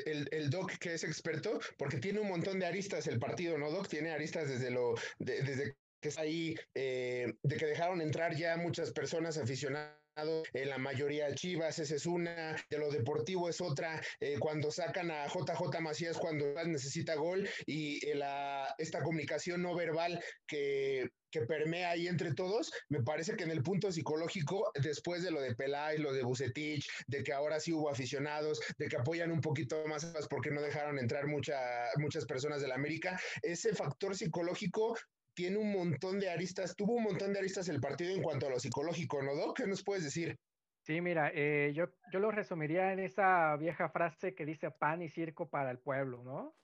El, 0.06 0.28
el 0.32 0.50
Doc, 0.50 0.72
que 0.80 0.94
es 0.94 1.04
experto, 1.04 1.60
porque 1.78 1.98
tiene 1.98 2.20
un 2.20 2.28
montón 2.28 2.60
de 2.60 2.66
aristas 2.66 3.08
el 3.08 3.20
partido, 3.20 3.58
¿no, 3.58 3.70
Doc? 3.72 3.88
Tiene 3.88 4.12
aristas 4.12 4.50
desde 4.50 4.72
lo, 4.72 4.96
de- 5.20 5.44
desde 5.44 5.78
que 6.02 6.10
está 6.10 6.22
ahí, 6.22 6.56
eh, 6.76 7.34
de 7.44 7.58
que 7.58 7.66
dejaron 7.66 8.02
entrar 8.02 8.36
ya 8.36 8.58
muchas 8.58 8.92
personas 8.92 9.38
aficionadas. 9.38 10.07
En 10.54 10.70
la 10.70 10.80
mayoría 10.80 11.34
Chivas, 11.36 11.78
esa 11.78 11.96
es 11.96 12.08
una, 12.08 12.56
de 12.72 12.78
lo 12.80 12.90
deportivo 12.90 13.50
es 13.50 13.62
otra, 13.62 14.02
eh, 14.20 14.38
cuando 14.40 14.72
sacan 14.72 15.12
a 15.12 15.28
JJ 15.28 15.80
Macías 15.80 16.18
cuando 16.18 16.54
necesita 16.66 17.14
gol 17.16 17.48
y 17.68 18.04
eh, 18.04 18.16
la, 18.16 18.74
esta 18.80 19.04
comunicación 19.04 19.62
no 19.62 19.76
verbal 19.76 20.20
que, 20.48 21.08
que 21.30 21.42
permea 21.42 21.92
ahí 21.92 22.08
entre 22.08 22.34
todos, 22.34 22.72
me 22.90 23.04
parece 23.04 23.36
que 23.36 23.44
en 23.44 23.52
el 23.52 23.62
punto 23.62 23.92
psicológico, 23.92 24.72
después 24.82 25.24
de 25.24 25.30
lo 25.30 25.40
de 25.40 25.56
Peláez, 25.56 26.00
lo 26.00 26.14
de 26.14 26.24
Bucetich, 26.24 26.90
de 27.06 27.24
que 27.24 27.34
ahora 27.34 27.60
sí 27.60 27.72
hubo 27.72 27.90
aficionados, 27.90 28.60
de 28.80 28.88
que 28.88 28.98
apoyan 28.98 29.32
un 29.32 29.42
poquito 29.42 29.86
más 29.88 30.06
porque 30.30 30.50
no 30.50 30.62
dejaron 30.62 30.98
entrar 30.98 31.28
mucha, 31.28 31.60
muchas 31.98 32.26
personas 32.26 32.62
de 32.62 32.70
la 32.70 32.76
América, 32.76 33.20
ese 33.44 33.76
factor 33.76 34.16
psicológico 34.16 34.98
tiene 35.38 35.58
un 35.58 35.72
montón 35.72 36.20
de 36.20 36.32
aristas, 36.32 36.76
tuvo 36.76 36.96
un 36.96 37.04
montón 37.04 37.32
de 37.32 37.38
aristas 37.38 37.70
el 37.70 37.80
partido 37.80 38.12
en 38.12 38.24
cuanto 38.24 38.48
a 38.48 38.50
lo 38.50 38.60
psicológico, 38.60 39.22
¿no, 39.22 39.36
Doc? 39.36 39.58
¿Qué 39.58 39.68
nos 39.68 39.84
puedes 39.84 40.04
decir? 40.04 40.36
Sí, 40.82 41.00
mira, 41.00 41.32
eh, 41.32 41.74
yo, 41.76 41.90
yo 42.12 42.20
lo 42.20 42.32
resumiría 42.32 42.92
en 42.92 42.98
esa 43.00 43.56
vieja 43.56 43.88
frase 43.90 44.34
que 44.34 44.48
dice 44.48 44.72
pan 44.72 45.04
y 45.04 45.10
circo 45.10 45.48
para 45.48 45.70
el 45.70 45.78
pueblo, 45.78 46.24
¿no? 46.24 46.56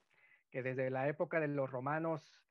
Que 0.50 0.64
desde 0.64 0.90
la 0.90 1.06
época 1.08 1.38
de 1.38 1.46
los 1.46 1.70
romanos, 1.70 2.42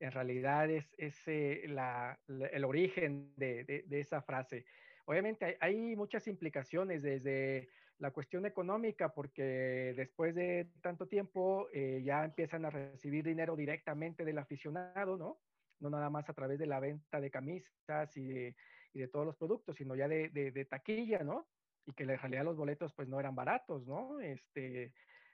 en 0.00 0.10
realidad 0.10 0.68
es, 0.68 0.92
es 0.98 1.16
eh, 1.28 1.62
la, 1.68 2.18
el 2.26 2.64
origen 2.64 3.34
de, 3.36 3.62
de- 3.62 3.84
de 3.86 4.00
esa 4.00 4.20
frase. 4.20 4.64
Obviamente 5.04 5.44
hay, 5.44 5.54
hay 5.60 5.94
muchas 5.96 6.26
implicaciones 6.26 7.02
desde 7.04 7.68
la 7.98 8.10
cuestión 8.10 8.46
económica, 8.46 9.14
porque 9.14 9.94
después 9.96 10.34
de 10.34 10.72
tanto 10.82 11.06
tiempo 11.06 11.68
eh, 11.72 12.02
ya 12.04 12.24
empiezan 12.24 12.64
a 12.64 12.70
recibir 12.70 13.24
dinero 13.24 13.54
directamente 13.54 14.24
del 14.24 14.38
aficionado, 14.38 15.16
¿no? 15.16 15.38
No 15.80 15.90
nada 15.90 16.10
más 16.10 16.28
a 16.28 16.34
través 16.34 16.58
de 16.58 16.66
la 16.66 16.80
venta 16.80 17.20
de 17.20 17.30
camisas 17.30 18.16
y 18.16 18.28
de, 18.28 19.08
todos 19.12 19.26
los 19.26 19.36
productos, 19.36 19.76
sino 19.76 19.94
ya 19.94 20.08
de, 20.08 20.66
taquilla, 20.68 21.20
¿no? 21.20 21.48
Y 21.86 21.92
que 21.92 22.02
en 22.02 22.18
realidad 22.18 22.44
los 22.44 22.56
boletos 22.56 22.92
pues 22.94 23.08
no 23.08 23.20
eran 23.20 23.34
baratos, 23.34 23.86
¿no? 23.86 24.20
Este, 24.20 24.92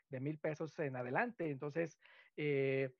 de 0.08 0.20
mil 0.20 0.38
pesos 0.38 0.78
en 0.78 0.96
adelante. 0.96 1.50
Entonces, 1.50 1.98
eh, 2.36 2.90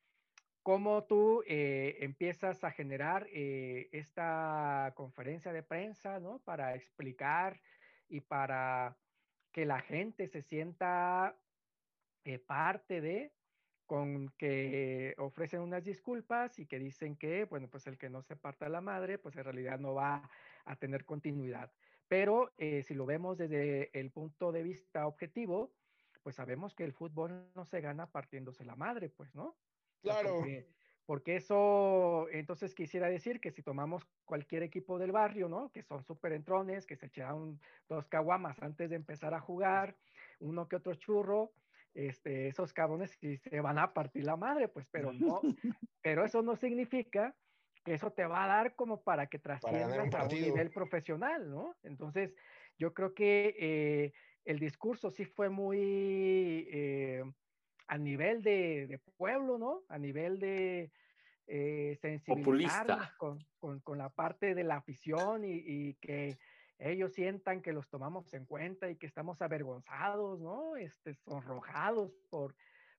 ¿cómo 0.62 1.04
tú 1.04 1.42
eh, 1.46 1.98
empiezas 2.00 2.64
a 2.64 2.70
generar 2.70 3.26
eh, 3.30 3.88
esta 3.92 4.92
conferencia 4.96 5.52
de 5.52 5.62
prensa, 5.62 6.18
¿no? 6.18 6.38
Para 6.40 6.74
explicar 6.74 7.60
y 8.08 8.20
para 8.20 8.96
que 9.52 9.66
la 9.66 9.80
gente 9.80 10.26
se 10.28 10.42
sienta 10.42 11.36
parte 12.46 13.02
de, 13.02 13.32
con 13.86 14.30
que 14.38 15.14
ofrecen 15.18 15.60
unas 15.60 15.84
disculpas 15.84 16.58
y 16.58 16.66
que 16.66 16.78
dicen 16.78 17.16
que, 17.16 17.44
bueno, 17.44 17.68
pues 17.68 17.86
el 17.86 17.98
que 17.98 18.10
no 18.10 18.22
se 18.22 18.36
parta 18.36 18.68
la 18.68 18.80
madre, 18.80 19.18
pues 19.18 19.36
en 19.36 19.44
realidad 19.44 19.78
no 19.78 19.94
va 19.94 20.30
a 20.64 20.76
tener 20.76 21.04
continuidad. 21.04 21.72
Pero 22.08 22.52
eh, 22.58 22.82
si 22.82 22.94
lo 22.94 23.06
vemos 23.06 23.38
desde 23.38 23.90
el 23.98 24.10
punto 24.10 24.52
de 24.52 24.62
vista 24.62 25.06
objetivo, 25.06 25.72
pues 26.22 26.36
sabemos 26.36 26.74
que 26.74 26.84
el 26.84 26.92
fútbol 26.92 27.50
no 27.54 27.64
se 27.64 27.80
gana 27.80 28.10
partiéndose 28.10 28.64
la 28.64 28.76
madre, 28.76 29.10
pues, 29.10 29.34
¿no? 29.34 29.56
Claro. 30.02 30.36
porque, 30.36 30.66
porque 31.06 31.36
eso, 31.36 32.28
entonces 32.30 32.74
quisiera 32.74 33.08
decir 33.08 33.40
que 33.40 33.50
si 33.50 33.62
tomamos 33.62 34.06
cualquier 34.24 34.62
equipo 34.62 34.98
del 34.98 35.12
barrio, 35.12 35.48
¿no? 35.48 35.70
Que 35.72 35.82
son 35.82 36.02
súper 36.02 36.32
entrones, 36.32 36.86
que 36.86 36.96
se 36.96 37.06
echaron 37.06 37.60
dos 37.88 38.06
caguamas 38.06 38.62
antes 38.62 38.90
de 38.90 38.96
empezar 38.96 39.34
a 39.34 39.40
jugar, 39.40 39.96
uno 40.40 40.68
que 40.68 40.76
otro 40.76 40.94
churro, 40.94 41.52
este, 41.94 42.48
esos 42.48 42.72
cabrones 42.72 43.12
sí 43.20 43.36
se 43.38 43.60
van 43.60 43.78
a 43.78 43.94
partir 43.94 44.24
la 44.24 44.36
madre, 44.36 44.68
pues, 44.68 44.86
pero 44.90 45.12
no, 45.12 45.40
pero 46.02 46.24
eso 46.24 46.42
no 46.42 46.56
significa 46.56 47.34
que 47.84 47.94
eso 47.94 48.10
te 48.10 48.26
va 48.26 48.44
a 48.44 48.48
dar 48.48 48.74
como 48.74 49.02
para 49.02 49.26
que 49.26 49.36
un 49.36 49.42
trasciendas 49.42 50.14
a 50.14 50.24
un 50.24 50.28
nivel 50.28 50.70
profesional, 50.70 51.50
¿no? 51.50 51.76
Entonces, 51.82 52.34
yo 52.78 52.94
creo 52.94 53.14
que 53.14 53.54
eh, 53.58 54.12
el 54.44 54.58
discurso 54.58 55.10
sí 55.10 55.24
fue 55.24 55.48
muy 55.50 56.66
eh, 56.70 57.22
a 57.86 57.98
nivel 57.98 58.42
de, 58.42 58.86
de 58.86 58.98
pueblo, 59.16 59.58
¿no? 59.58 59.82
A 59.88 59.98
nivel 59.98 60.38
de 60.38 60.90
eh, 61.46 61.98
sensibilizarnos 62.00 63.10
con, 63.18 63.38
con, 63.58 63.80
con 63.80 63.98
la 63.98 64.08
parte 64.08 64.54
de 64.54 64.64
la 64.64 64.76
afición 64.76 65.44
y, 65.44 65.62
y 65.64 65.94
que 65.94 66.38
ellos 66.78 67.12
sientan 67.14 67.62
que 67.62 67.72
los 67.72 67.88
tomamos 67.88 68.32
en 68.34 68.46
cuenta 68.46 68.90
y 68.90 68.96
que 68.96 69.06
estamos 69.06 69.42
avergonzados, 69.42 70.40
¿no? 70.40 70.76
Este, 70.76 71.14
sonrojados 71.14 72.12
por, 72.30 72.54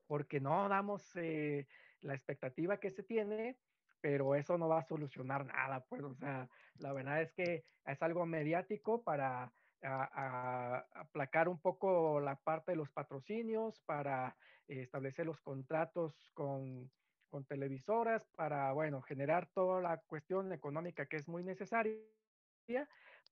porque 0.08 0.40
no 0.40 0.68
damos 0.70 1.16
eh, 1.16 1.68
la 2.02 2.14
expectativa 2.14 2.80
que 2.80 2.92
se 2.92 3.04
tiene, 3.04 3.58
pero 4.02 4.36
eso 4.36 4.58
no 4.58 4.68
va 4.70 4.80
a 4.80 4.84
solucionar 4.84 5.46
nada, 5.46 5.86
pues, 5.86 6.04
o 6.04 6.14
sea, 6.14 6.50
la 6.78 6.94
verdad 6.94 7.22
es 7.22 7.34
que 7.34 7.66
es 7.86 8.02
algo 8.04 8.26
mediático 8.26 9.04
para 9.04 9.54
a- 9.82 10.10
a- 10.14 10.88
aplacar 10.94 11.50
un 11.50 11.60
poco 11.60 12.20
la 12.20 12.36
parte 12.42 12.72
de 12.72 12.78
los 12.78 12.92
patrocinios, 12.92 13.82
para 13.82 14.38
eh, 14.68 14.82
establecer 14.82 15.26
los 15.26 15.42
contratos 15.42 16.32
con, 16.34 16.92
con 17.30 17.46
televisoras, 17.46 18.26
para, 18.36 18.72
bueno, 18.74 19.02
generar 19.02 19.48
toda 19.54 19.82
la 19.82 19.98
cuestión 20.02 20.52
económica 20.54 21.08
que 21.08 21.18
es 21.18 21.28
muy 21.28 21.44
necesaria, 21.44 22.00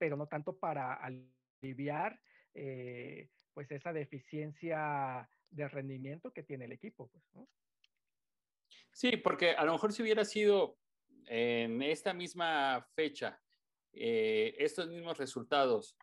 pero 0.04 0.18
no 0.18 0.28
tanto 0.28 0.60
para 0.60 0.96
aliviar 0.96 2.20
eh, 2.54 3.30
pues 3.54 3.72
esa 3.72 3.94
deficiencia 3.94 5.30
de 5.50 5.70
rendimiento 5.70 6.34
que 6.34 6.44
tiene 6.44 6.66
el 6.66 6.74
equipo. 6.74 7.10
Pues. 7.10 7.48
Sí, 8.92 9.16
porque 9.16 9.52
a 9.52 9.64
lo 9.64 9.72
mejor 9.72 9.94
si 9.94 10.02
hubiera 10.02 10.26
sido 10.26 10.78
en 11.26 11.82
esta 11.82 12.14
misma 12.14 12.86
fecha, 12.96 13.42
eh, 13.94 14.54
estos 14.58 14.90
mismos 14.90 15.18
resultados, 15.18 15.96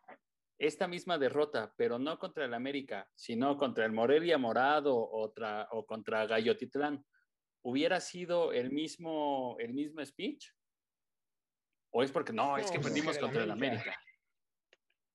esta 0.57 0.87
misma 0.87 1.19
derrota, 1.19 1.71
pero 1.77 1.99
no 1.99 2.17
contra 2.17 2.45
el 2.45 2.55
América, 2.55 3.07
sino 3.13 3.55
contra 3.55 3.85
el 3.85 3.91
Morelia 3.91 4.39
Morado 4.39 4.97
otra, 4.97 5.67
o 5.69 5.85
contra 5.85 6.25
Gallotitlán, 6.25 7.05
¿hubiera 7.61 7.99
sido 7.99 8.51
el 8.51 8.71
mismo, 8.71 9.57
el 9.59 9.75
mismo 9.75 10.03
speech? 10.03 10.49
¿O 11.91 12.03
es 12.03 12.11
porque 12.11 12.33
no, 12.33 12.57
es 12.57 12.71
que 12.71 12.79
perdimos 12.79 13.17
contra 13.17 13.43
el 13.43 13.51
América. 13.51 13.81
América? 13.81 14.01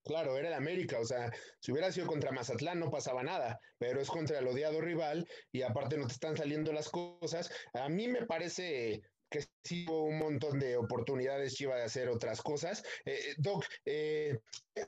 Claro, 0.05 0.39
era 0.39 0.49
el 0.49 0.55
América, 0.55 1.01
o 1.01 1.05
sea, 1.05 1.33
si 1.59 1.73
hubiera 1.73 1.91
sido 1.91 2.07
contra 2.07 2.31
Mazatlán 2.31 2.79
no 2.79 2.91
pasaba 2.91 3.25
nada, 3.25 3.59
pero 3.77 4.01
es 4.01 4.09
contra 4.09 4.39
el 4.39 4.47
odiado 4.47 4.81
rival 4.81 5.29
y 5.51 5.63
aparte 5.63 5.97
no 5.97 6.07
te 6.07 6.13
están 6.13 6.37
saliendo 6.37 6.73
las 6.73 6.89
cosas. 6.89 7.51
A 7.75 7.89
mí 7.89 8.07
me 8.07 8.25
parece 8.25 9.03
que 9.29 9.45
sí 9.65 9.85
hubo 9.89 10.05
un 10.05 10.19
montón 10.19 10.61
de 10.61 10.77
oportunidades 10.77 11.55
Chiva 11.55 11.75
de 11.75 11.83
hacer 11.83 12.09
otras 12.09 12.41
cosas. 12.41 12.85
Eh, 13.05 13.35
Doc, 13.39 13.65
eh, 13.85 14.39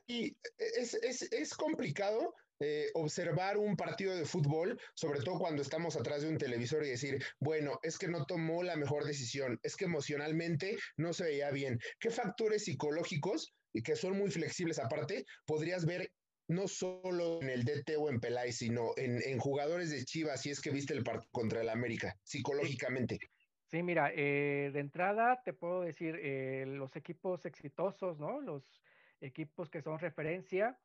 y 0.07 0.37
es, 0.57 0.95
es, 0.95 1.23
es 1.33 1.55
complicado 1.55 2.35
eh, 2.61 2.91
observar 2.95 3.57
un 3.57 3.77
partido 3.77 4.15
de 4.15 4.25
fútbol, 4.25 4.81
sobre 4.95 5.21
todo 5.21 5.39
cuando 5.39 5.63
estamos 5.63 5.97
atrás 5.97 6.23
de 6.23 6.29
un 6.29 6.39
televisor 6.39 6.85
y 6.85 6.91
decir, 6.91 7.23
bueno, 7.39 7.79
es 7.83 7.99
que 7.99 8.09
no 8.09 8.25
tomó 8.27 8.63
la 8.63 8.77
mejor 8.77 9.05
decisión, 9.05 9.59
es 9.63 9.77
que 9.77 9.85
emocionalmente 9.85 10.77
no 10.97 11.13
se 11.13 11.25
veía 11.25 11.51
bien. 11.51 11.79
¿Qué 12.01 12.11
factores 12.11 12.65
psicológicos 12.65 13.55
y 13.73 13.83
que 13.83 13.97
son 13.97 14.19
muy 14.19 14.31
flexibles 14.31 14.79
aparte, 14.79 15.25
podrías 15.47 15.85
ver 15.85 16.11
no 16.49 16.67
solo 16.67 17.41
en 17.43 17.51
el 17.51 17.65
DT 17.65 17.97
o 17.99 18.09
en 18.09 18.21
Pelay, 18.21 18.53
sino 18.53 18.93
en, 18.97 19.39
jugadores 19.39 19.91
de 19.91 20.05
Chivas, 20.05 20.43
si 20.43 20.51
es 20.51 20.61
que 20.61 20.71
viste 20.71 20.95
el 20.95 21.05
partido 21.05 21.29
contra 21.31 21.61
el 21.61 21.69
América, 21.69 22.17
psicológicamente. 22.25 23.19
Sí, 23.67 23.83
mira, 23.83 24.11
eh, 24.15 24.71
de 24.73 24.81
entrada 24.81 25.43
te 25.45 25.53
puedo 25.53 25.83
decir, 25.83 26.19
eh, 26.23 26.65
los 26.67 26.97
equipos 26.97 27.45
exitosos, 27.45 28.19
¿no? 28.19 28.41
Los 28.41 28.83
equipos 29.21 29.69
que 29.69 29.83
son 29.83 29.99
referencia 29.99 30.79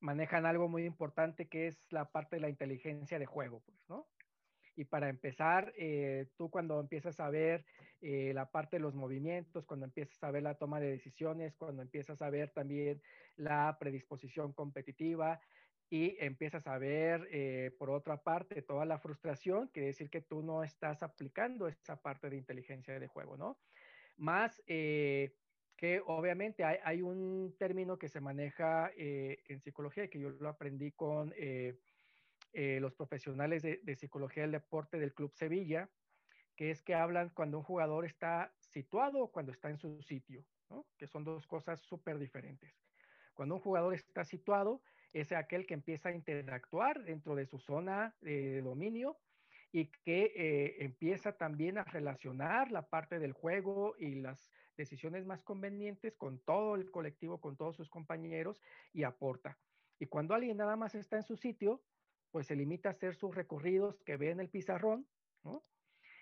manejan 0.00 0.46
algo 0.46 0.68
muy 0.68 0.84
importante 0.84 1.48
que 1.48 1.68
es 1.68 1.86
la 1.90 2.10
parte 2.10 2.36
de 2.36 2.40
la 2.42 2.48
inteligencia 2.48 3.18
de 3.18 3.26
juego, 3.26 3.62
pues, 3.64 3.88
¿no? 3.88 4.08
Y 4.76 4.84
para 4.84 5.08
empezar, 5.08 5.72
eh, 5.76 6.28
tú 6.36 6.50
cuando 6.50 6.78
empiezas 6.78 7.18
a 7.18 7.30
ver 7.30 7.64
eh, 8.00 8.32
la 8.32 8.52
parte 8.52 8.76
de 8.76 8.80
los 8.80 8.94
movimientos, 8.94 9.66
cuando 9.66 9.86
empiezas 9.86 10.22
a 10.22 10.30
ver 10.30 10.44
la 10.44 10.54
toma 10.54 10.78
de 10.78 10.88
decisiones, 10.88 11.56
cuando 11.56 11.82
empiezas 11.82 12.22
a 12.22 12.30
ver 12.30 12.50
también 12.50 13.02
la 13.34 13.76
predisposición 13.80 14.52
competitiva 14.52 15.40
y 15.90 16.16
empiezas 16.24 16.68
a 16.68 16.78
ver, 16.78 17.26
eh, 17.32 17.72
por 17.76 17.90
otra 17.90 18.22
parte, 18.22 18.62
toda 18.62 18.84
la 18.84 19.00
frustración, 19.00 19.66
quiere 19.68 19.88
decir 19.88 20.10
que 20.10 20.20
tú 20.20 20.42
no 20.42 20.62
estás 20.62 21.02
aplicando 21.02 21.66
esa 21.66 22.00
parte 22.00 22.30
de 22.30 22.36
inteligencia 22.36 23.00
de 23.00 23.08
juego, 23.08 23.36
¿no? 23.36 23.58
Más 24.16 24.62
que 25.78 26.02
obviamente 26.04 26.64
hay, 26.64 27.02
un 27.02 27.54
término 27.56 28.00
que 28.00 28.08
se 28.08 28.20
maneja 28.20 28.90
eh, 28.96 29.44
en 29.46 29.60
psicología 29.60 30.04
y 30.04 30.08
que 30.08 30.18
yo 30.18 30.30
lo 30.30 30.48
aprendí 30.48 30.90
con 30.90 31.32
eh, 31.36 31.78
eh, 32.52 32.80
los 32.80 32.94
profesionales 32.94 33.62
de, 33.62 33.94
psicología 33.94 34.42
del 34.42 34.50
deporte 34.50 34.98
del 34.98 35.14
Club 35.14 35.32
Sevilla, 35.36 35.88
que 36.56 36.72
es 36.72 36.82
que 36.82 36.96
hablan 36.96 37.30
cuando 37.30 37.58
un 37.58 37.62
jugador 37.62 38.06
está 38.06 38.52
situado 38.58 39.22
o 39.22 39.30
cuando 39.30 39.52
está 39.52 39.70
en 39.70 39.78
su 39.78 40.02
sitio, 40.02 40.44
que 40.96 41.06
son 41.06 41.22
dos 41.22 41.46
cosas 41.46 41.80
súper 41.80 42.18
diferentes. 42.18 42.74
Cuando 43.32 43.54
un 43.54 43.60
jugador 43.60 43.94
está 43.94 44.24
situado 44.24 44.82
es 45.12 45.30
aquel 45.30 45.64
que 45.64 45.74
empieza 45.74 46.08
a 46.08 46.14
interactuar 46.14 47.04
dentro 47.04 47.36
de 47.36 47.46
su 47.46 47.60
zona 47.60 48.16
de 48.20 48.62
dominio 48.62 49.16
y 49.70 49.86
que 50.04 50.74
empieza 50.80 51.36
también 51.36 51.78
a 51.78 51.84
relacionar 51.84 52.72
la 52.72 52.88
parte 52.88 53.20
del 53.20 53.32
juego 53.32 53.94
y 53.96 54.16
las 54.16 54.50
decisiones 54.78 55.26
más 55.26 55.42
convenientes 55.42 56.16
con 56.16 56.38
todo 56.38 56.76
el 56.76 56.90
colectivo, 56.90 57.40
con 57.40 57.56
todos 57.56 57.76
sus 57.76 57.90
compañeros 57.90 58.62
y 58.94 59.02
aporta. 59.02 59.58
Y 59.98 60.06
cuando 60.06 60.34
alguien 60.34 60.56
nada 60.56 60.76
más 60.76 60.94
está 60.94 61.16
en 61.16 61.24
su 61.24 61.36
sitio, 61.36 61.82
pues 62.30 62.46
se 62.46 62.56
limita 62.56 62.88
a 62.88 62.92
hacer 62.92 63.14
sus 63.14 63.34
recorridos 63.34 64.00
que 64.04 64.16
ve 64.16 64.30
en 64.30 64.40
el 64.40 64.48
pizarrón, 64.48 65.06
¿no? 65.42 65.64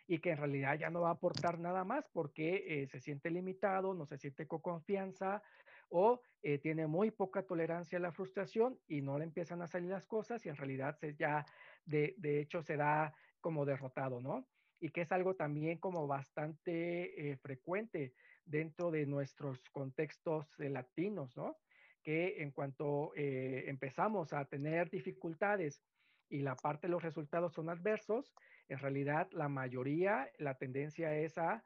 Y 0.09 0.21
que 0.21 0.31
en 0.31 0.39
realidad 0.39 0.79
ya 0.79 0.89
no 0.89 1.03
va 1.03 1.11
a 1.11 1.13
aportar 1.13 1.59
nada 1.59 1.85
más 1.85 2.09
porque 2.13 2.65
eh, 2.67 2.87
se 2.87 3.01
siente 3.01 3.31
limitado, 3.31 3.93
no 3.93 4.07
se 4.07 4.17
siente 4.19 4.47
con 4.47 4.61
confianza 4.61 5.43
o 5.89 6.23
eh, 6.43 6.59
tiene 6.59 6.87
muy 6.87 7.11
poca 7.11 7.43
tolerancia 7.43 7.99
a 7.99 8.01
la 8.01 8.13
frustración 8.13 8.79
y 8.87 9.03
no 9.03 9.19
le 9.19 9.25
empiezan 9.25 9.63
a 9.63 9.67
salir 9.67 9.91
las 9.91 10.07
cosas 10.07 10.45
y 10.47 10.49
en 10.49 10.57
realidad 10.57 10.97
se 10.97 11.15
ya 11.15 11.45
de, 11.85 12.15
de 12.19 12.41
hecho 12.41 12.63
se 12.63 12.77
da 12.77 13.15
como 13.41 13.67
derrotado, 13.67 14.21
¿no? 14.21 14.49
Y 14.81 14.91
que 14.91 15.03
es 15.03 15.13
algo 15.13 15.35
también 15.35 15.79
como 15.79 16.07
bastante 16.07 17.31
eh, 17.31 17.37
frecuente 17.37 18.15
dentro 18.47 18.91
de 18.91 19.07
nuestros 19.07 19.59
contextos 19.71 20.47
latinos, 20.59 21.37
¿no? 21.37 21.57
Que 22.03 22.43
en 22.43 22.53
cuanto 22.53 23.13
empezamos 23.17 24.33
a 24.33 24.45
tener 24.45 24.89
dificultades 24.91 25.83
y 26.29 26.41
la 26.41 26.57
parte 26.57 26.87
de 26.87 26.93
los 26.93 27.03
resultados 27.03 27.53
son 27.53 27.69
adversos, 27.69 28.33
en 28.69 28.79
realidad 28.79 29.29
la 29.33 29.49
mayoría, 29.49 30.31
la 30.39 30.55
tendencia 30.55 31.15
es 31.17 31.39
a 31.39 31.63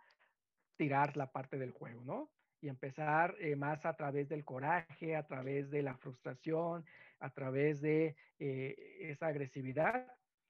tirar 0.76 1.16
la 1.16 1.30
parte 1.30 1.58
del 1.58 1.72
juego, 1.72 2.02
¿no? 2.04 2.30
Y 2.60 2.68
empezar 2.68 3.34
eh, 3.38 3.56
más 3.56 3.86
a 3.86 3.94
través 3.96 4.28
del 4.28 4.44
coraje, 4.44 5.16
a 5.16 5.26
través 5.26 5.70
de 5.70 5.82
la 5.82 5.96
frustración, 5.96 6.84
a 7.20 7.30
través 7.30 7.80
de 7.80 8.16
eh, 8.38 8.98
esa 9.00 9.28
agresividad 9.28 10.06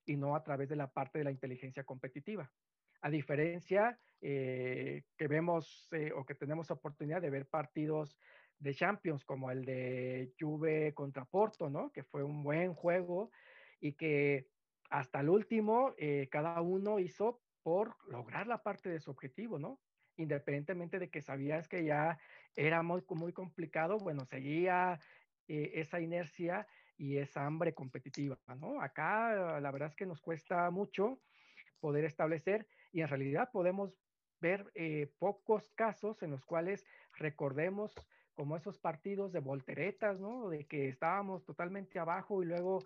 y 0.07 0.17
no 0.17 0.35
a 0.35 0.43
través 0.43 0.69
de 0.69 0.77
la 0.77 0.93
parte 0.93 1.19
de 1.19 1.25
la 1.25 1.31
inteligencia 1.31 1.85
competitiva. 1.85 2.51
A 3.01 3.11
diferencia 3.11 3.99
eh, 4.21 5.03
que 5.17 5.29
vemos 5.29 5.89
o 6.15 6.25
que 6.25 6.35
tenemos 6.35 6.71
oportunidad 6.71 7.23
de 7.23 7.31
ver 7.31 7.47
partidos 7.47 8.17
de 8.61 8.75
Champions 8.75 9.25
como 9.25 9.51
el 9.51 9.65
de 9.65 10.35
Juve 10.39 10.93
contra 10.95 11.25
Porto, 11.25 11.71
¿no? 11.71 11.91
Que 11.91 12.05
fue 12.05 12.23
un 12.23 12.43
buen 12.43 12.75
juego 12.75 13.31
y 13.81 13.95
que 13.95 14.49
hasta 14.91 15.21
el 15.21 15.31
último 15.31 15.95
eh, 15.97 16.29
cada 16.31 16.61
uno 16.61 16.99
hizo 16.99 17.41
por 17.63 17.97
lograr 18.07 18.47
la 18.47 18.63
parte 18.63 18.91
de 18.91 19.01
su 19.01 19.11
objetivo, 19.11 19.59
¿no? 19.59 19.81
Independientemente 20.17 20.99
de 20.99 21.09
que 21.09 21.23
sabías 21.23 21.69
que 21.69 21.85
ya 21.85 22.19
era 22.55 22.83
muy, 22.83 23.03
muy 23.09 23.33
complicado, 23.33 23.97
bueno, 23.99 24.27
seguía 24.27 25.01
eh, 25.49 25.73
esa 25.75 26.01
inercia 26.01 26.67
y 26.99 27.17
esa 27.17 27.47
hambre 27.47 27.73
competitiva, 27.73 28.39
¿no? 28.59 28.83
Acá 28.83 29.61
la 29.61 29.71
verdad 29.71 29.89
es 29.89 29.97
que 29.97 30.05
nos 30.05 30.21
cuesta 30.21 30.71
mucho 30.71 31.23
poder 31.81 32.05
establecer 32.05 32.67
y 32.93 33.01
en 33.01 33.09
realidad 33.09 33.49
podemos 33.51 33.95
ver 34.41 34.71
eh, 34.75 35.13
pocos 35.19 35.71
casos 35.75 36.23
en 36.23 36.31
los 36.31 36.45
cuales 36.45 36.85
recordemos 37.15 37.95
como 38.35 38.57
esos 38.57 38.79
partidos 38.79 39.33
de 39.33 39.41
volteretas, 39.41 40.19
¿no? 40.19 40.49
De 40.49 40.65
que 40.67 40.89
estábamos 40.89 41.45
totalmente 41.45 41.99
abajo 41.99 42.43
y 42.43 42.47
luego 42.47 42.81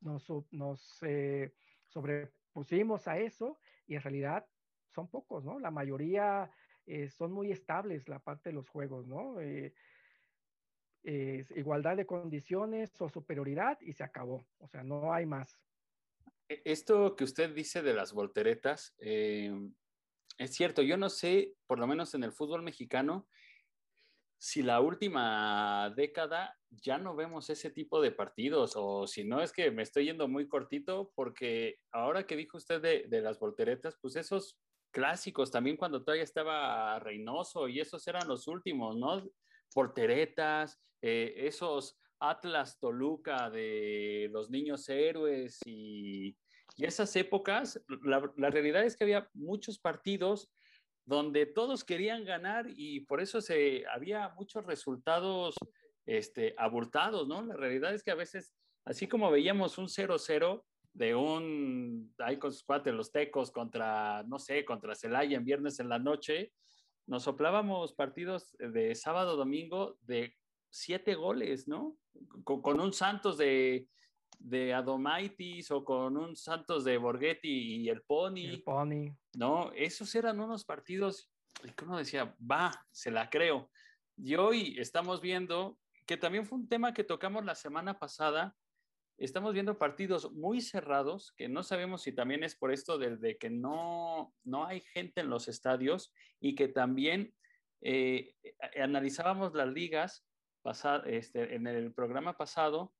nos, 0.00 1.02
eh, 1.02 1.52
sobrepusimos 1.88 3.08
a 3.08 3.18
eso 3.18 3.58
y 3.86 3.96
en 3.96 4.02
realidad 4.02 4.46
son 4.94 5.08
pocos, 5.08 5.44
¿no? 5.44 5.58
La 5.58 5.70
mayoría 5.70 6.50
eh, 6.86 7.08
son 7.08 7.32
muy 7.32 7.50
estables 7.50 8.08
la 8.08 8.20
parte 8.20 8.50
de 8.50 8.54
los 8.54 8.68
juegos, 8.68 9.06
¿no? 9.06 9.36
Igualdad 11.02 11.96
de 11.96 12.06
condiciones 12.06 12.98
o 13.00 13.08
superioridad 13.08 13.78
y 13.80 13.92
se 13.92 14.04
acabó, 14.04 14.46
o 14.58 14.68
sea, 14.68 14.82
no 14.84 15.12
hay 15.12 15.26
más. 15.26 15.58
E, 16.48 16.62
esto 16.64 17.16
que 17.16 17.24
usted 17.24 17.52
dice 17.54 17.82
de 17.82 17.92
las 17.92 18.12
volteretas, 18.12 18.94
es 20.38 20.54
cierto, 20.54 20.82
yo 20.82 20.96
no 20.96 21.08
sé, 21.08 21.54
por 21.66 21.78
lo 21.78 21.86
menos 21.86 22.14
en 22.14 22.24
el 22.24 22.32
fútbol 22.32 22.62
mexicano, 22.62 23.26
si 24.38 24.62
la 24.62 24.80
última 24.80 25.90
década 25.96 26.54
ya 26.70 26.98
no 26.98 27.16
vemos 27.16 27.48
ese 27.48 27.70
tipo 27.70 28.02
de 28.02 28.12
partidos 28.12 28.74
o 28.76 29.06
si 29.06 29.24
no 29.24 29.40
es 29.40 29.52
que 29.52 29.70
me 29.70 29.82
estoy 29.82 30.04
yendo 30.04 30.28
muy 30.28 30.48
cortito 30.48 31.12
porque 31.14 31.76
ahora 31.92 32.26
que 32.26 32.36
dijo 32.36 32.58
usted 32.58 32.82
de, 32.82 33.20
las 33.22 33.38
volteretas, 33.38 33.96
pues 34.02 34.16
esos 34.16 34.58
clásicos 34.90 35.50
también 35.50 35.78
cuando 35.78 36.02
todavía 36.04 36.24
estaba 36.24 36.98
Reynoso 36.98 37.68
y 37.68 37.80
esos 37.80 38.06
eran 38.06 38.28
los 38.28 38.46
últimos, 38.46 38.96
¿no? 38.96 39.24
Volteretas, 39.74 40.78
eh, 41.00 41.32
esos 41.38 41.96
Atlas 42.20 42.78
Toluca 42.78 43.48
de 43.48 44.28
los 44.30 44.50
niños 44.50 44.88
héroes 44.88 45.58
y, 45.64 46.36
esas 46.76 47.14
épocas, 47.16 47.80
la, 48.02 48.50
realidad 48.50 48.84
es 48.84 48.96
que 48.96 49.04
había 49.04 49.28
muchos 49.32 49.78
partidos 49.78 50.50
donde 51.04 51.46
todos 51.46 51.84
querían 51.84 52.24
ganar 52.24 52.66
y 52.68 53.00
por 53.00 53.20
eso 53.20 53.40
se, 53.40 53.84
había 53.86 54.30
muchos 54.30 54.64
resultados 54.64 55.54
este, 56.06 56.54
abultados, 56.58 57.28
¿no? 57.28 57.42
La 57.42 57.56
realidad 57.56 57.94
es 57.94 58.02
que 58.02 58.10
a 58.10 58.16
veces, 58.16 58.54
así 58.84 59.06
como 59.06 59.30
veíamos 59.30 59.78
un 59.78 59.86
0-0 59.86 60.64
de 60.94 61.14
un, 61.14 62.14
ahí 62.18 62.38
con 62.38 62.52
sus 62.52 62.62
cuates, 62.62 62.94
los 62.94 63.12
tecos 63.12 63.50
contra, 63.50 64.22
no 64.24 64.38
sé, 64.38 64.64
contra 64.64 64.94
Celaya 64.94 65.36
en 65.36 65.44
viernes 65.44 65.78
en 65.80 65.88
la 65.88 65.98
noche, 65.98 66.52
nos 67.06 67.24
soplábamos 67.24 67.92
partidos 67.92 68.56
de 68.58 68.94
sábado, 68.94 69.36
domingo 69.36 69.98
de 70.02 70.34
siete 70.70 71.14
goles, 71.14 71.68
¿no? 71.68 71.96
Con, 72.44 72.80
un 72.80 72.92
Santos 72.92 73.38
de, 73.38 73.88
de 74.38 74.74
Adomaitis 74.74 75.70
o 75.70 75.84
con 75.84 76.16
un 76.16 76.36
Santos 76.36 76.84
de 76.84 76.96
Borghetti 76.96 77.76
y 77.82 77.88
el 77.88 78.02
Pony. 78.02 78.46
El 78.46 78.62
Pony. 78.62 79.16
No, 79.34 79.72
esos 79.72 80.14
eran 80.14 80.40
unos 80.40 80.64
partidos 80.64 81.30
que 81.72 81.84
uno 81.84 81.98
decía, 81.98 82.36
va, 82.40 82.86
se 82.90 83.10
la 83.10 83.30
creo. 83.30 83.70
Y 84.16 84.34
hoy 84.36 84.76
estamos 84.78 85.20
viendo 85.20 85.78
que 86.06 86.16
también 86.16 86.46
fue 86.46 86.58
un 86.58 86.68
tema 86.68 86.92
que 86.92 87.04
tocamos 87.04 87.44
la 87.44 87.54
semana 87.54 87.98
pasada. 87.98 88.56
Estamos 89.16 89.54
viendo 89.54 89.78
partidos 89.78 90.32
muy 90.32 90.60
cerrados, 90.60 91.32
que 91.36 91.48
no 91.48 91.62
sabemos 91.62 92.02
si 92.02 92.12
también 92.12 92.42
es 92.44 92.56
por 92.56 92.72
esto 92.72 92.98
de, 92.98 93.38
que 93.38 93.48
no, 93.48 94.34
no 94.42 94.66
hay 94.66 94.80
gente 94.80 95.20
en 95.20 95.30
los 95.30 95.48
estadios 95.48 96.12
y 96.40 96.54
que 96.54 96.68
también 96.68 97.34
eh, 97.80 98.34
analizábamos 98.76 99.54
las 99.54 99.68
ligas 99.68 100.26
este, 101.06 101.54
en 101.54 101.66
el 101.66 101.92
programa 101.92 102.36
pasado, 102.36 102.92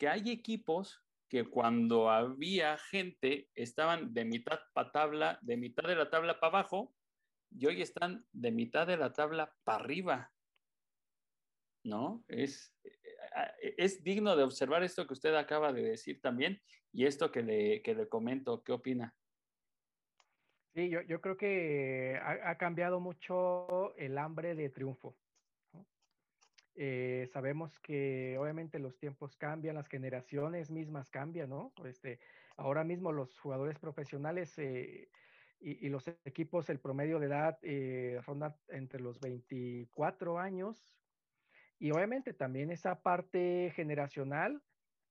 que 0.00 0.08
hay 0.08 0.30
equipos 0.30 1.04
que 1.28 1.44
cuando 1.44 2.10
había 2.10 2.76
gente 2.78 3.50
estaban 3.54 4.12
de 4.12 4.24
mitad 4.24 4.58
para 4.72 4.90
tabla, 4.90 5.38
de 5.42 5.56
mitad 5.56 5.86
de 5.86 5.94
la 5.94 6.10
tabla 6.10 6.40
para 6.40 6.58
abajo, 6.58 6.92
y 7.50 7.66
hoy 7.66 7.82
están 7.82 8.24
de 8.32 8.50
mitad 8.50 8.86
de 8.86 8.96
la 8.96 9.12
tabla 9.12 9.54
para 9.62 9.84
arriba. 9.84 10.32
¿no? 11.84 12.24
Es, 12.28 12.74
eh, 12.82 13.74
es 13.76 14.02
digno 14.02 14.36
de 14.36 14.44
observar 14.44 14.82
esto 14.82 15.06
que 15.06 15.12
usted 15.12 15.34
acaba 15.34 15.72
de 15.72 15.82
decir 15.82 16.20
también 16.20 16.60
y 16.92 17.06
esto 17.06 17.30
que 17.30 17.42
le, 17.42 17.82
que 17.82 17.94
le 17.94 18.08
comento. 18.08 18.62
¿Qué 18.64 18.72
opina? 18.72 19.14
Sí, 20.74 20.88
yo, 20.88 21.02
yo 21.02 21.20
creo 21.20 21.36
que 21.36 22.18
ha, 22.22 22.56
cambiado 22.56 23.00
mucho 23.00 23.94
el 23.96 24.16
hambre 24.18 24.54
de 24.54 24.70
triunfo. 24.70 25.16
Eh, 26.82 27.28
sabemos 27.30 27.78
que 27.80 28.38
obviamente 28.38 28.78
los 28.78 28.96
tiempos 28.96 29.36
cambian, 29.36 29.74
las 29.74 29.86
generaciones 29.86 30.70
mismas 30.70 31.10
cambian, 31.10 31.50
¿no? 31.50 31.74
Este, 31.84 32.20
ahora 32.56 32.84
mismo 32.84 33.12
los 33.12 33.38
jugadores 33.38 33.78
profesionales 33.78 34.58
eh, 34.58 35.10
y, 35.60 35.90
los 35.90 36.08
equipos, 36.24 36.70
el 36.70 36.80
promedio 36.80 37.18
de 37.18 37.26
edad 37.26 37.58
ronda 38.24 38.56
entre 38.68 38.98
los 38.98 39.20
24 39.20 40.38
años 40.38 40.96
y 41.78 41.90
obviamente 41.90 42.32
también 42.32 42.70
esa 42.70 43.02
parte 43.02 43.74
generacional 43.76 44.62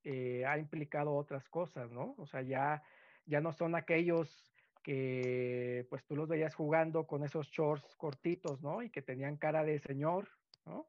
eh, 0.04 0.48
ha 0.48 0.58
implicado 0.58 1.14
otras 1.14 1.48
cosas, 1.50 1.92
¿no? 1.92 2.16
O 2.18 2.26
sea, 2.26 2.42
ya, 2.42 2.82
ya 3.28 3.42
no 3.42 3.54
son 3.54 3.76
aquellos 3.76 4.52
que 4.82 5.86
pues 5.92 6.04
tú 6.04 6.16
los 6.16 6.28
veías 6.28 6.56
jugando 6.56 7.06
con 7.06 7.24
esos 7.24 7.48
shorts 7.50 7.96
cortitos, 7.96 8.64
¿no? 8.64 8.82
Y 8.82 8.90
que 8.90 9.04
tenían 9.04 9.38
cara 9.38 9.64
de 9.64 9.78
señor, 9.78 10.30
¿no? 10.66 10.88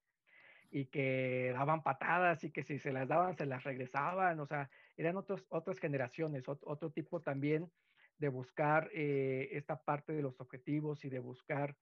Y 0.70 0.86
que 0.86 1.50
daban 1.52 1.82
patadas 1.82 2.44
y 2.44 2.50
que 2.52 2.62
si 2.62 2.78
se 2.78 2.92
las 2.92 3.08
daban 3.08 3.34
se 3.34 3.46
las 3.46 3.64
regresaban, 3.64 4.38
o 4.38 4.46
sea, 4.46 4.70
eran 4.96 5.16
otros, 5.16 5.44
otras 5.48 5.78
generaciones, 5.78 6.48
otro, 6.48 6.90
tipo 6.90 7.20
también 7.20 7.70
de 8.18 8.28
buscar 8.28 8.90
eh, 8.94 9.48
esta 9.52 9.82
parte 9.82 10.12
de 10.12 10.22
los 10.22 10.40
objetivos 10.40 11.04
y 11.04 11.10
de 11.10 11.18
buscar 11.18 11.76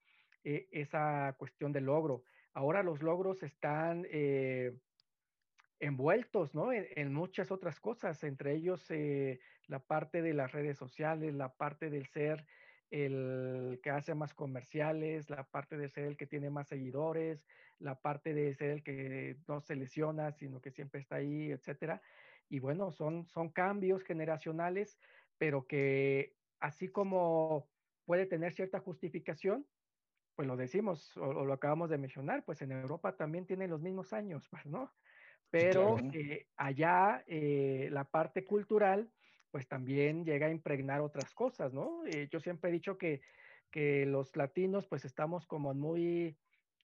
eh, 0.45 0.69
esa 0.73 1.35
cuestión 1.39 1.73
de 1.73 1.81
logro 1.81 2.23
ahora 2.59 2.83
los 2.83 3.03
logros 3.03 3.45
están 3.45 4.05
eh, 4.11 4.77
envueltos 5.79 6.55
¿no? 6.55 6.73
en, 6.73 7.15
muchas 7.15 7.53
otras 7.53 7.79
cosas, 7.79 8.25
entre 8.25 8.55
ellos 8.55 8.91
eh, 8.91 9.39
la 9.69 9.79
parte 9.79 10.23
de 10.23 10.35
las 10.35 10.51
redes 10.51 10.77
sociales, 10.77 11.35
la 11.35 11.55
parte 11.55 11.89
del 11.89 12.07
ser 12.07 12.45
el 12.91 13.79
que 13.83 13.91
hace 13.91 14.15
más 14.15 14.35
comerciales, 14.35 15.31
la 15.31 15.45
parte 15.45 15.77
de 15.77 15.89
ser 15.89 16.05
el 16.05 16.17
que 16.17 16.27
tiene 16.27 16.51
más 16.51 16.67
seguidores, 16.67 17.47
la 17.81 18.01
parte 18.01 18.35
de 18.35 18.55
ser 18.55 18.71
el 18.71 18.83
que 18.83 19.37
no 19.47 19.61
se 19.61 19.77
lesiona, 19.77 20.33
sino 20.33 20.61
que 20.61 20.71
siempre 20.71 21.01
está 21.01 21.17
ahí, 21.17 21.51
etcétera. 21.51 22.03
Y 22.49 22.61
bueno, 22.61 22.91
son, 22.93 23.27
son 23.29 23.51
cambios 23.51 24.03
generacionales, 24.03 24.99
pero 25.39 25.67
que 25.67 26.35
así 26.61 26.89
como 26.89 27.69
puede 28.05 28.27
tener 28.27 28.53
cierta 28.53 28.81
justificación, 28.81 29.67
pues 30.35 30.47
lo 30.47 30.57
decimos 30.57 31.17
o, 31.17 31.45
lo 31.45 31.53
acabamos 31.53 31.91
de 31.91 31.99
mencionar, 31.99 32.45
pues 32.45 32.63
en 32.63 32.73
Europa 32.73 33.17
también 33.17 33.47
tiene 33.47 33.69
los 33.69 33.81
mismos 33.83 34.13
años, 34.13 34.49
¿no? 34.65 34.93
Pero 35.51 35.99
eh, 36.13 36.47
allá 36.57 37.25
eh, 37.27 37.89
la 37.91 38.05
parte 38.05 38.45
cultural, 38.45 39.11
pues 39.51 39.67
también 39.67 40.25
llega 40.25 40.47
a 40.47 40.51
impregnar 40.51 41.01
otras 41.01 41.33
cosas, 41.35 41.73
¿no? 41.73 42.05
Eh, 42.07 42.29
yo 42.31 42.39
siempre 42.39 42.71
he 42.71 42.73
dicho 42.73 42.99
que, 42.99 43.23
que 43.71 44.05
los 44.05 44.37
latinos 44.37 44.87
pues 44.87 45.05
estamos 45.05 45.47
como 45.47 45.75
muy 45.75 46.37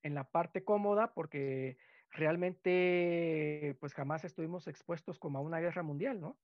en 0.04 0.14
la 0.14 0.30
parte 0.30 0.62
cómoda 0.62 1.12
porque 1.12 1.76
realmente 2.10 3.76
pues 3.80 3.92
jamás 3.94 4.24
estuvimos 4.24 4.68
expuestos 4.68 5.18
como 5.18 5.38
a 5.38 5.42
una 5.42 5.58
guerra 5.58 5.82
mundial, 5.82 6.20
¿no? 6.20 6.38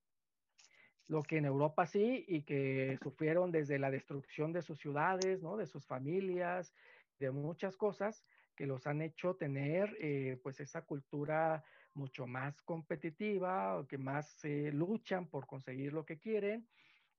Lo 1.07 1.23
que 1.23 1.37
en 1.37 1.45
Europa 1.45 1.87
sí 1.87 2.25
y 2.27 2.43
que 2.43 2.99
sufrieron 3.03 3.53
desde 3.53 3.79
la 3.79 3.91
destrucción 3.91 4.53
de 4.53 4.63
sus 4.63 4.79
ciudades, 4.79 5.43
¿no? 5.43 5.57
De 5.57 5.67
sus 5.67 5.87
familias, 5.87 6.75
de 7.19 7.31
muchas 7.31 7.77
cosas 7.77 8.25
que 8.57 8.67
los 8.67 8.87
han 8.87 9.03
hecho 9.03 9.37
tener 9.37 9.97
eh, 10.01 10.41
pues 10.43 10.61
esa 10.61 10.83
cultura 10.83 11.63
mucho 11.95 12.27
más 12.27 12.63
competitiva, 12.63 13.85
que 13.89 13.99
más 13.99 14.45
eh, 14.45 14.71
luchan 14.73 15.29
por 15.29 15.47
conseguir 15.47 15.93
lo 15.93 16.05
que 16.05 16.19
quieren 16.19 16.69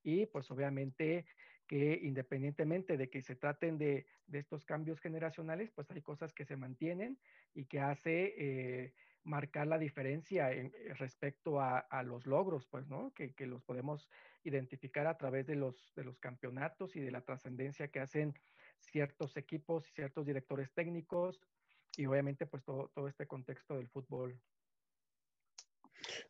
y 0.03 0.25
pues 0.25 0.49
obviamente 0.49 1.25
que 1.71 2.01
independientemente 2.03 2.97
de 2.97 3.09
que 3.09 3.21
se 3.21 3.37
traten 3.37 3.77
de, 3.77 4.05
estos 4.33 4.65
cambios 4.65 4.99
generacionales, 4.99 5.71
pues 5.71 5.89
hay 5.89 6.01
cosas 6.01 6.33
que 6.33 6.43
se 6.43 6.57
mantienen 6.57 7.17
y 7.53 7.63
que 7.63 7.79
hace 7.79 8.33
eh, 8.37 8.93
marcar 9.23 9.67
la 9.67 9.79
diferencia 9.79 10.51
en, 10.51 10.73
eh, 10.75 10.93
respecto 10.95 11.61
a, 11.61 12.03
los 12.03 12.25
logros, 12.25 12.65
pues, 12.65 12.89
¿no? 12.89 13.13
Que, 13.13 13.33
los 13.47 13.63
podemos 13.63 14.09
identificar 14.43 15.07
a 15.07 15.17
través 15.17 15.47
de 15.47 15.55
los, 15.55 15.93
campeonatos 16.19 16.97
y 16.97 16.99
de 16.99 17.09
la 17.09 17.21
trascendencia 17.21 17.87
que 17.87 18.01
hacen 18.01 18.33
ciertos 18.81 19.37
equipos 19.37 19.87
y 19.87 19.93
ciertos 19.93 20.25
directores 20.25 20.73
técnicos 20.73 21.39
y 21.95 22.05
obviamente 22.05 22.47
pues 22.47 22.65
todo 22.65 23.07
este 23.07 23.27
contexto 23.27 23.77
del 23.77 23.87
fútbol 23.87 24.37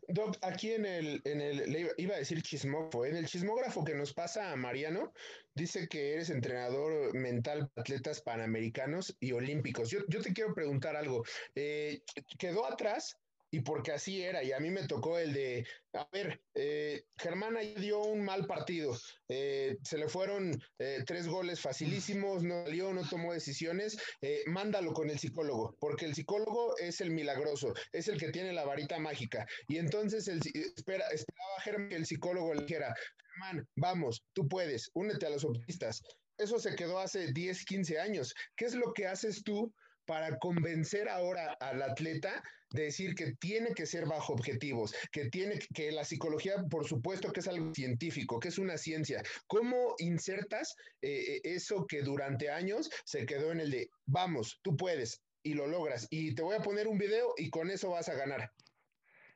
Doc, 0.07 0.37
aquí 0.41 0.71
en 0.71 0.85
el, 0.85 1.21
en 1.25 1.41
el, 1.41 1.93
iba 1.97 2.15
a 2.15 2.19
decir 2.19 2.41
chismógrafo, 2.41 3.05
en 3.05 3.15
el 3.15 3.27
chismógrafo 3.27 3.83
que 3.83 3.93
nos 3.93 4.13
pasa 4.13 4.51
a 4.51 4.55
Mariano, 4.55 5.13
dice 5.53 5.87
que 5.87 6.13
eres 6.13 6.29
entrenador 6.29 7.15
mental 7.15 7.69
para 7.69 7.81
atletas 7.81 8.21
panamericanos 8.21 9.15
y 9.19 9.31
olímpicos. 9.31 9.89
Yo, 9.89 9.99
yo 10.07 10.21
te 10.21 10.33
quiero 10.33 10.53
preguntar 10.53 10.95
algo. 10.95 11.23
Eh, 11.55 12.01
¿Quedó 12.37 12.65
atrás 12.65 13.20
y 13.51 13.59
porque 13.59 13.91
así 13.91 14.23
era. 14.23 14.43
Y 14.43 14.53
a 14.53 14.59
mí 14.59 14.71
me 14.71 14.87
tocó 14.87 15.19
el 15.19 15.33
de, 15.33 15.67
a 15.93 16.07
ver, 16.11 16.41
eh, 16.55 17.03
Germán 17.17 17.57
dio 17.77 17.99
un 17.99 18.23
mal 18.23 18.47
partido, 18.47 18.97
eh, 19.27 19.77
se 19.83 19.97
le 19.97 20.07
fueron 20.07 20.51
eh, 20.79 21.03
tres 21.05 21.27
goles 21.27 21.59
facilísimos, 21.59 22.43
no 22.43 22.63
salió, 22.63 22.93
no 22.93 23.07
tomó 23.07 23.33
decisiones, 23.33 23.97
eh, 24.21 24.41
mándalo 24.47 24.93
con 24.93 25.09
el 25.09 25.19
psicólogo, 25.19 25.75
porque 25.79 26.05
el 26.05 26.15
psicólogo 26.15 26.77
es 26.77 27.01
el 27.01 27.11
milagroso, 27.11 27.73
es 27.91 28.07
el 28.07 28.17
que 28.17 28.31
tiene 28.31 28.53
la 28.53 28.65
varita 28.65 28.97
mágica. 28.99 29.45
Y 29.67 29.77
entonces 29.77 30.27
espera, 30.27 31.07
esperaba 31.09 31.61
Germán 31.63 31.89
que 31.89 31.95
el 31.95 32.05
psicólogo 32.05 32.53
le 32.53 32.63
dijera, 32.63 32.95
Germán, 33.33 33.67
vamos, 33.75 34.23
tú 34.33 34.47
puedes, 34.47 34.89
únete 34.93 35.25
a 35.25 35.29
los 35.29 35.43
optimistas. 35.43 36.01
Eso 36.37 36.57
se 36.57 36.75
quedó 36.75 36.99
hace 36.99 37.31
10, 37.33 37.65
15 37.65 37.99
años. 37.99 38.33
¿Qué 38.55 38.65
es 38.65 38.73
lo 38.73 38.93
que 38.93 39.05
haces 39.05 39.43
tú 39.43 39.71
para 40.05 40.37
convencer 40.39 41.09
ahora 41.09 41.53
al 41.59 41.81
atleta 41.81 42.43
de 42.71 42.83
decir 42.83 43.15
que 43.15 43.33
tiene 43.33 43.73
que 43.73 43.85
ser 43.85 44.05
bajo 44.05 44.33
objetivos, 44.33 44.93
que 45.11 45.29
tiene 45.29 45.59
que 45.73 45.91
la 45.91 46.05
psicología, 46.05 46.55
por 46.69 46.87
supuesto, 46.87 47.31
que 47.31 47.41
es 47.41 47.47
algo 47.47 47.73
científico, 47.73 48.39
que 48.39 48.47
es 48.47 48.57
una 48.57 48.77
ciencia. 48.77 49.21
¿Cómo 49.47 49.95
insertas 49.99 50.75
eh, 51.01 51.35
eh, 51.35 51.41
eso 51.43 51.85
que 51.85 52.01
durante 52.01 52.49
años 52.49 52.89
se 53.03 53.25
quedó 53.25 53.51
en 53.51 53.59
el 53.59 53.71
de 53.71 53.89
vamos, 54.05 54.59
tú 54.61 54.75
puedes 54.77 55.21
y 55.43 55.53
lo 55.53 55.67
logras? 55.67 56.07
Y 56.09 56.33
te 56.33 56.41
voy 56.41 56.55
a 56.55 56.61
poner 56.61 56.87
un 56.87 56.97
video 56.97 57.33
y 57.37 57.49
con 57.49 57.69
eso 57.69 57.91
vas 57.91 58.09
a 58.09 58.15
ganar. 58.15 58.51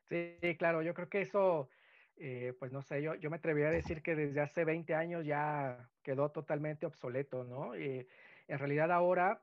Sí, 0.08 0.38
claro, 0.58 0.82
yo 0.82 0.94
creo 0.94 1.10
que 1.10 1.22
eso, 1.22 1.70
eh, 2.18 2.54
pues 2.60 2.72
no 2.72 2.82
sé, 2.82 3.02
yo, 3.02 3.16
yo 3.16 3.30
me 3.30 3.38
atrevería 3.38 3.70
a 3.70 3.74
decir 3.74 4.02
que 4.02 4.16
desde 4.16 4.40
hace 4.40 4.64
20 4.64 4.94
años 4.94 5.26
ya 5.26 5.90
quedó 6.04 6.30
totalmente 6.30 6.86
obsoleto, 6.86 7.44
¿no? 7.44 7.76
Y 7.78 8.08
en 8.48 8.60
realidad 8.60 8.92
ahora 8.92 9.42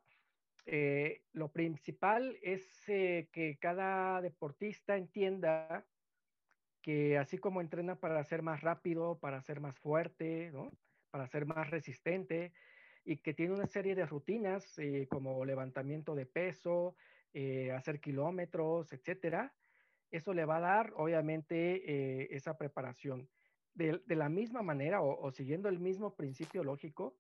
eh, 0.64 1.22
lo 1.32 1.50
principal 1.50 2.38
es 2.42 2.88
eh, 2.88 3.28
que 3.32 3.58
cada 3.58 4.20
deportista 4.20 4.96
entienda 4.96 5.84
que 6.80 7.18
así 7.18 7.38
como 7.38 7.60
entrena 7.60 7.96
para 7.96 8.22
ser 8.24 8.42
más 8.42 8.60
rápido, 8.60 9.18
para 9.18 9.40
ser 9.42 9.60
más 9.60 9.78
fuerte, 9.78 10.52
para 11.10 11.26
ser 11.28 11.46
más 11.46 11.70
resistente, 11.70 12.52
y 13.04 13.18
que 13.18 13.34
tiene 13.34 13.54
una 13.54 13.66
serie 13.66 13.94
de 13.94 14.06
rutinas 14.06 14.78
eh, 14.78 15.06
como 15.08 15.44
levantamiento 15.44 16.14
de 16.14 16.26
peso, 16.26 16.96
eh, 17.34 17.72
hacer 17.72 18.00
kilómetros, 18.00 18.92
etcétera, 18.92 19.54
eso 20.10 20.34
le 20.34 20.44
va 20.44 20.56
a 20.56 20.60
dar 20.60 20.92
obviamente 20.96 22.34
esa 22.34 22.58
preparación. 22.58 23.28
De, 23.74 24.02
la 24.08 24.28
misma 24.28 24.60
manera 24.60 25.00
o 25.00 25.30
siguiendo 25.30 25.70
el 25.70 25.78
mismo 25.78 26.14
principio 26.14 26.62
lógico, 26.62 27.16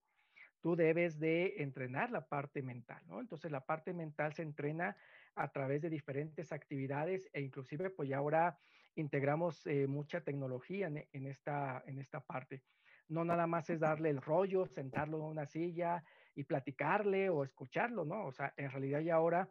tú 0.62 0.76
debes 0.76 1.18
de 1.18 1.56
entrenar 1.58 2.10
la 2.10 2.26
parte 2.26 2.62
mental, 2.62 3.02
¿no? 3.06 3.20
Entonces 3.20 3.50
la 3.50 3.66
parte 3.66 3.92
mental 3.92 4.32
se 4.32 4.42
entrena 4.42 4.96
a 5.34 5.50
través 5.50 5.82
de 5.82 5.90
diferentes 5.90 6.52
actividades 6.52 7.28
e 7.32 7.42
inclusive 7.42 7.90
pues 7.90 8.08
ya 8.08 8.18
ahora 8.18 8.58
integramos 8.94 9.66
eh, 9.66 9.86
mucha 9.86 10.20
tecnología 10.20 10.86
en, 10.86 11.06
en, 11.12 11.26
esta, 11.26 11.82
en 11.86 11.98
esta 11.98 12.20
parte. 12.20 12.62
No 13.08 13.24
nada 13.24 13.46
más 13.46 13.68
es 13.70 13.80
darle 13.80 14.10
el 14.10 14.22
rollo, 14.22 14.66
sentarlo 14.66 15.18
en 15.18 15.24
una 15.24 15.46
silla 15.46 16.04
y 16.34 16.44
platicarle 16.44 17.28
o 17.28 17.44
escucharlo, 17.44 18.04
¿no? 18.04 18.26
O 18.26 18.32
sea, 18.32 18.54
en 18.56 18.70
realidad 18.70 19.00
ya 19.00 19.16
ahora 19.16 19.50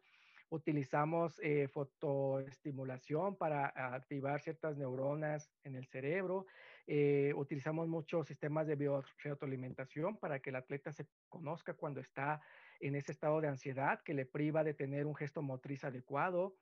utilizamos 0.52 1.40
eh, 1.42 1.68
fotoestimulación 1.68 3.36
para 3.36 3.74
activar 3.96 4.40
ciertas 4.42 4.78
neuronas 4.78 5.50
en 5.64 5.76
el 5.76 5.88
cerebro 5.88 6.46
eh, 6.88 7.34
utilizamos 7.36 7.88
muchos 7.88 8.28
sistemas 8.28 8.68
de 8.68 8.76
bioretroalimentación 8.76 10.18
para 10.18 10.40
que 10.40 10.50
el 10.50 10.58
atleta 10.58 10.92
se 10.92 11.08
conozca 11.30 11.74
cuando 11.74 12.02
está 12.02 12.42
en 12.80 12.96
ese 12.96 13.12
estado 13.12 13.40
de 13.40 13.48
ansiedad 13.48 14.02
que 14.04 14.14
le 14.14 14.26
priva 14.26 14.64
de 14.64 14.74
tener 14.74 15.06
un 15.06 15.16
gesto 15.16 15.42
motriz 15.42 15.84
adecuado 15.84 16.56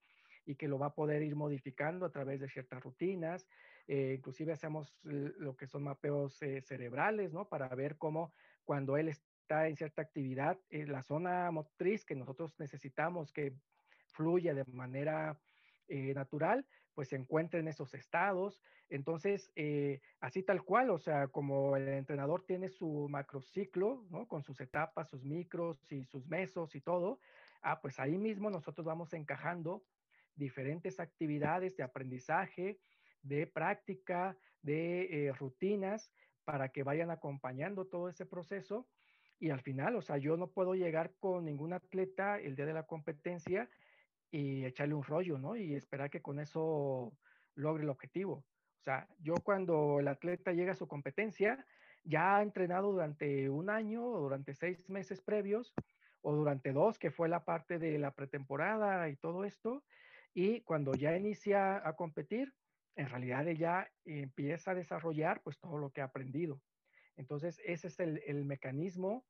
y 0.45 0.55
que 0.55 0.67
lo 0.67 0.77
va 0.77 0.87
a 0.87 0.95
poder 0.95 1.21
ir 1.21 1.35
modificando 1.35 2.05
a 2.05 2.11
través 2.11 2.39
de 2.39 2.49
ciertas 2.49 2.81
rutinas. 2.83 3.47
Eh, 3.87 4.15
inclusive 4.17 4.53
hacemos 4.53 4.93
lo 5.03 5.55
que 5.55 5.67
son 5.67 5.83
mapeos 5.83 6.41
eh, 6.41 6.61
cerebrales, 6.61 7.33
¿no? 7.33 7.47
Para 7.47 7.67
ver 7.69 7.97
cómo 7.97 8.33
cuando 8.63 8.97
él 8.97 9.09
está 9.09 9.67
en 9.67 9.77
cierta 9.77 10.01
actividad, 10.01 10.59
eh, 10.69 10.85
la 10.85 11.01
zona 11.01 11.49
motriz 11.51 12.05
que 12.05 12.15
nosotros 12.15 12.53
necesitamos 12.59 13.31
que 13.31 13.53
fluya 14.09 14.53
de 14.53 14.65
manera 14.65 15.39
eh, 15.87 16.13
natural, 16.13 16.65
pues 16.93 17.09
se 17.09 17.15
encuentra 17.15 17.59
en 17.59 17.67
esos 17.67 17.93
estados. 17.93 18.61
Entonces, 18.89 19.51
eh, 19.55 20.01
así 20.19 20.43
tal 20.43 20.63
cual, 20.63 20.89
o 20.89 20.97
sea, 20.97 21.27
como 21.27 21.75
el 21.75 21.87
entrenador 21.87 22.43
tiene 22.45 22.69
su 22.69 23.07
macrociclo, 23.09 24.05
¿no? 24.09 24.27
Con 24.27 24.43
sus 24.43 24.59
etapas, 24.61 25.09
sus 25.09 25.23
micros 25.23 25.91
y 25.91 26.03
sus 26.05 26.27
mesos 26.27 26.75
y 26.75 26.81
todo, 26.81 27.19
ah, 27.61 27.81
pues 27.81 27.99
ahí 27.99 28.17
mismo 28.17 28.49
nosotros 28.49 28.85
vamos 28.85 29.13
encajando 29.13 29.83
diferentes 30.35 30.99
actividades 30.99 31.75
de 31.77 31.83
aprendizaje, 31.83 32.79
de 33.21 33.47
práctica, 33.47 34.37
de 34.61 35.27
eh, 35.27 35.33
rutinas 35.33 36.11
para 36.43 36.69
que 36.69 36.83
vayan 36.83 37.11
acompañando 37.11 37.85
todo 37.85 38.09
ese 38.09 38.25
proceso. 38.25 38.87
Y 39.39 39.51
al 39.51 39.61
final, 39.61 39.95
o 39.95 40.01
sea, 40.01 40.17
yo 40.17 40.35
no 40.35 40.47
puedo 40.47 40.73
llegar 40.75 41.13
con 41.19 41.45
ningún 41.45 41.73
atleta 41.73 42.39
el 42.39 42.55
día 42.55 42.65
de 42.65 42.73
la 42.73 42.87
competencia 42.87 43.69
y 44.31 44.65
echarle 44.65 44.93
un 44.93 45.03
rollo, 45.03 45.37
¿no? 45.37 45.55
Y 45.55 45.75
esperar 45.75 46.09
que 46.09 46.21
con 46.21 46.39
eso 46.39 47.13
logre 47.55 47.83
el 47.83 47.89
objetivo. 47.89 48.45
O 48.79 48.83
sea, 48.83 49.07
yo 49.19 49.35
cuando 49.43 49.99
el 49.99 50.07
atleta 50.07 50.53
llega 50.53 50.71
a 50.71 50.75
su 50.75 50.87
competencia, 50.87 51.65
ya 52.03 52.37
ha 52.37 52.41
entrenado 52.41 52.91
durante 52.91 53.49
un 53.49 53.69
año 53.69 54.05
o 54.05 54.21
durante 54.21 54.53
seis 54.53 54.89
meses 54.89 55.21
previos 55.21 55.73
o 56.21 56.33
durante 56.35 56.71
dos, 56.71 56.99
que 56.99 57.11
fue 57.11 57.29
la 57.29 57.45
parte 57.45 57.79
de 57.79 57.97
la 57.97 58.11
pretemporada 58.11 59.09
y 59.09 59.15
todo 59.15 59.45
esto, 59.45 59.83
y 60.33 60.61
cuando 60.61 60.93
ya 60.93 61.15
inicia 61.15 61.87
a 61.87 61.95
competir, 61.95 62.53
en 62.95 63.09
realidad 63.09 63.47
ella 63.47 63.89
empieza 64.05 64.71
a 64.71 64.75
desarrollar 64.75 65.41
pues 65.41 65.57
todo 65.59 65.77
lo 65.77 65.91
que 65.91 66.01
ha 66.01 66.05
aprendido. 66.05 66.61
Entonces, 67.15 67.61
ese 67.65 67.87
es 67.87 67.99
el, 67.99 68.21
el 68.25 68.45
mecanismo 68.45 69.25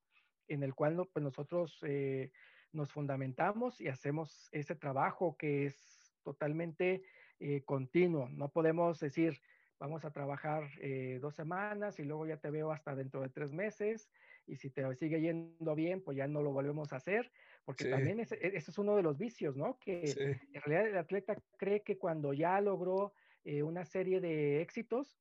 en 0.48 0.64
el 0.64 0.76
cual 0.76 1.08
pues, 1.12 1.24
nosotros 1.24 1.78
eh, 1.84 2.32
nos 2.72 2.92
fundamentamos 2.92 3.82
y 3.82 3.88
hacemos 3.88 4.50
ese 4.52 4.76
trabajo 4.76 5.36
que 5.38 5.66
es 5.66 6.20
totalmente 6.24 7.04
eh, 7.40 7.64
continuo. 7.64 8.30
No 8.30 8.50
podemos 8.52 9.00
decir, 9.00 9.42
vamos 9.80 10.04
a 10.06 10.12
trabajar 10.12 10.70
eh, 10.82 11.20
dos 11.22 11.36
semanas 11.36 12.00
y 12.00 12.04
luego 12.04 12.28
ya 12.28 12.38
te 12.38 12.52
veo 12.52 12.72
hasta 12.72 12.96
dentro 12.96 13.22
de 13.22 13.30
tres 13.30 13.54
meses 13.54 14.10
y 14.46 14.56
si 14.58 14.70
te 14.70 14.94
sigue 14.96 15.22
yendo 15.22 15.76
bien, 15.76 16.02
pues 16.04 16.18
ya 16.18 16.28
no 16.28 16.42
lo 16.42 16.52
volvemos 16.52 16.92
a 16.92 16.98
hacer, 16.98 17.32
porque 17.66 17.84
Sí. 17.84 17.88
también 17.88 18.20
ese, 18.20 18.36
e- 18.36 18.58
ese 18.58 18.72
es 18.72 18.78
uno 18.78 18.96
de 18.96 19.04
los 19.04 19.18
vicios, 19.18 19.56
¿no? 19.56 19.78
Que 19.80 20.20
Sí. 20.20 20.20
en 20.54 20.62
realidad 20.62 20.88
el 20.88 20.98
atleta 20.98 21.36
cree 21.58 21.84
que 21.84 21.98
cuando 21.98 22.34
ya 22.34 22.60
logró 22.62 23.14
eh, 23.44 23.64
una 23.64 23.86
serie 23.86 24.20
de 24.20 24.62
éxitos, 24.62 25.20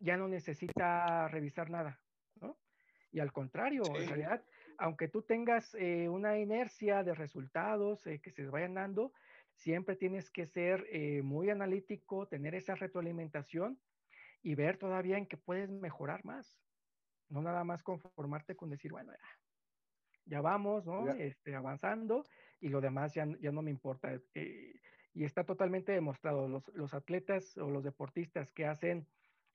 ya 0.00 0.16
no 0.16 0.28
necesita 0.28 1.28
revisar 1.28 1.70
nada, 1.70 2.02
¿no? 2.40 2.58
Y 3.12 3.20
al 3.20 3.32
contrario, 3.32 3.98
en 4.00 4.06
Sí. 4.06 4.08
realidad, 4.08 4.44
aunque 4.78 5.08
tú 5.08 5.22
tengas 5.22 5.74
eh, 5.74 6.08
una 6.08 6.38
inercia 6.38 7.02
de 7.02 7.14
resultados 7.14 8.06
eh, 8.06 8.20
que 8.20 8.30
se 8.30 8.46
vayan 8.46 8.74
dando, 8.74 9.12
siempre 9.54 9.96
tienes 9.96 10.30
que 10.30 10.46
ser 10.46 10.86
eh, 10.90 11.22
muy 11.22 11.50
analítico, 11.50 12.26
tener 12.26 12.54
esa 12.54 12.74
retroalimentación 12.74 13.78
y 14.42 14.54
ver 14.54 14.76
todavía 14.76 15.18
en 15.18 15.26
qué 15.26 15.36
puedes 15.36 15.70
mejorar 15.70 16.24
más. 16.24 16.58
No 17.28 17.42
nada 17.42 17.64
más 17.64 17.82
conformarte 17.82 18.56
con 18.56 18.70
decir, 18.70 18.92
bueno, 18.92 19.12
ya, 19.12 19.28
ya 20.26 20.40
vamos, 20.40 20.84
¿no? 20.86 21.06
Ya. 21.06 21.12
Este, 21.24 21.54
avanzando 21.54 22.24
y 22.60 22.68
lo 22.68 22.80
demás 22.80 23.14
ya, 23.14 23.26
ya 23.40 23.50
no 23.52 23.62
me 23.62 23.70
importa. 23.70 24.20
Y 25.14 25.24
está 25.24 25.44
totalmente 25.44 25.92
demostrado. 25.92 26.48
Los, 26.48 26.68
los 26.74 26.92
atletas 26.92 27.56
o 27.56 27.70
los 27.70 27.82
deportistas 27.82 28.52
que 28.52 28.66
hacen 28.66 29.06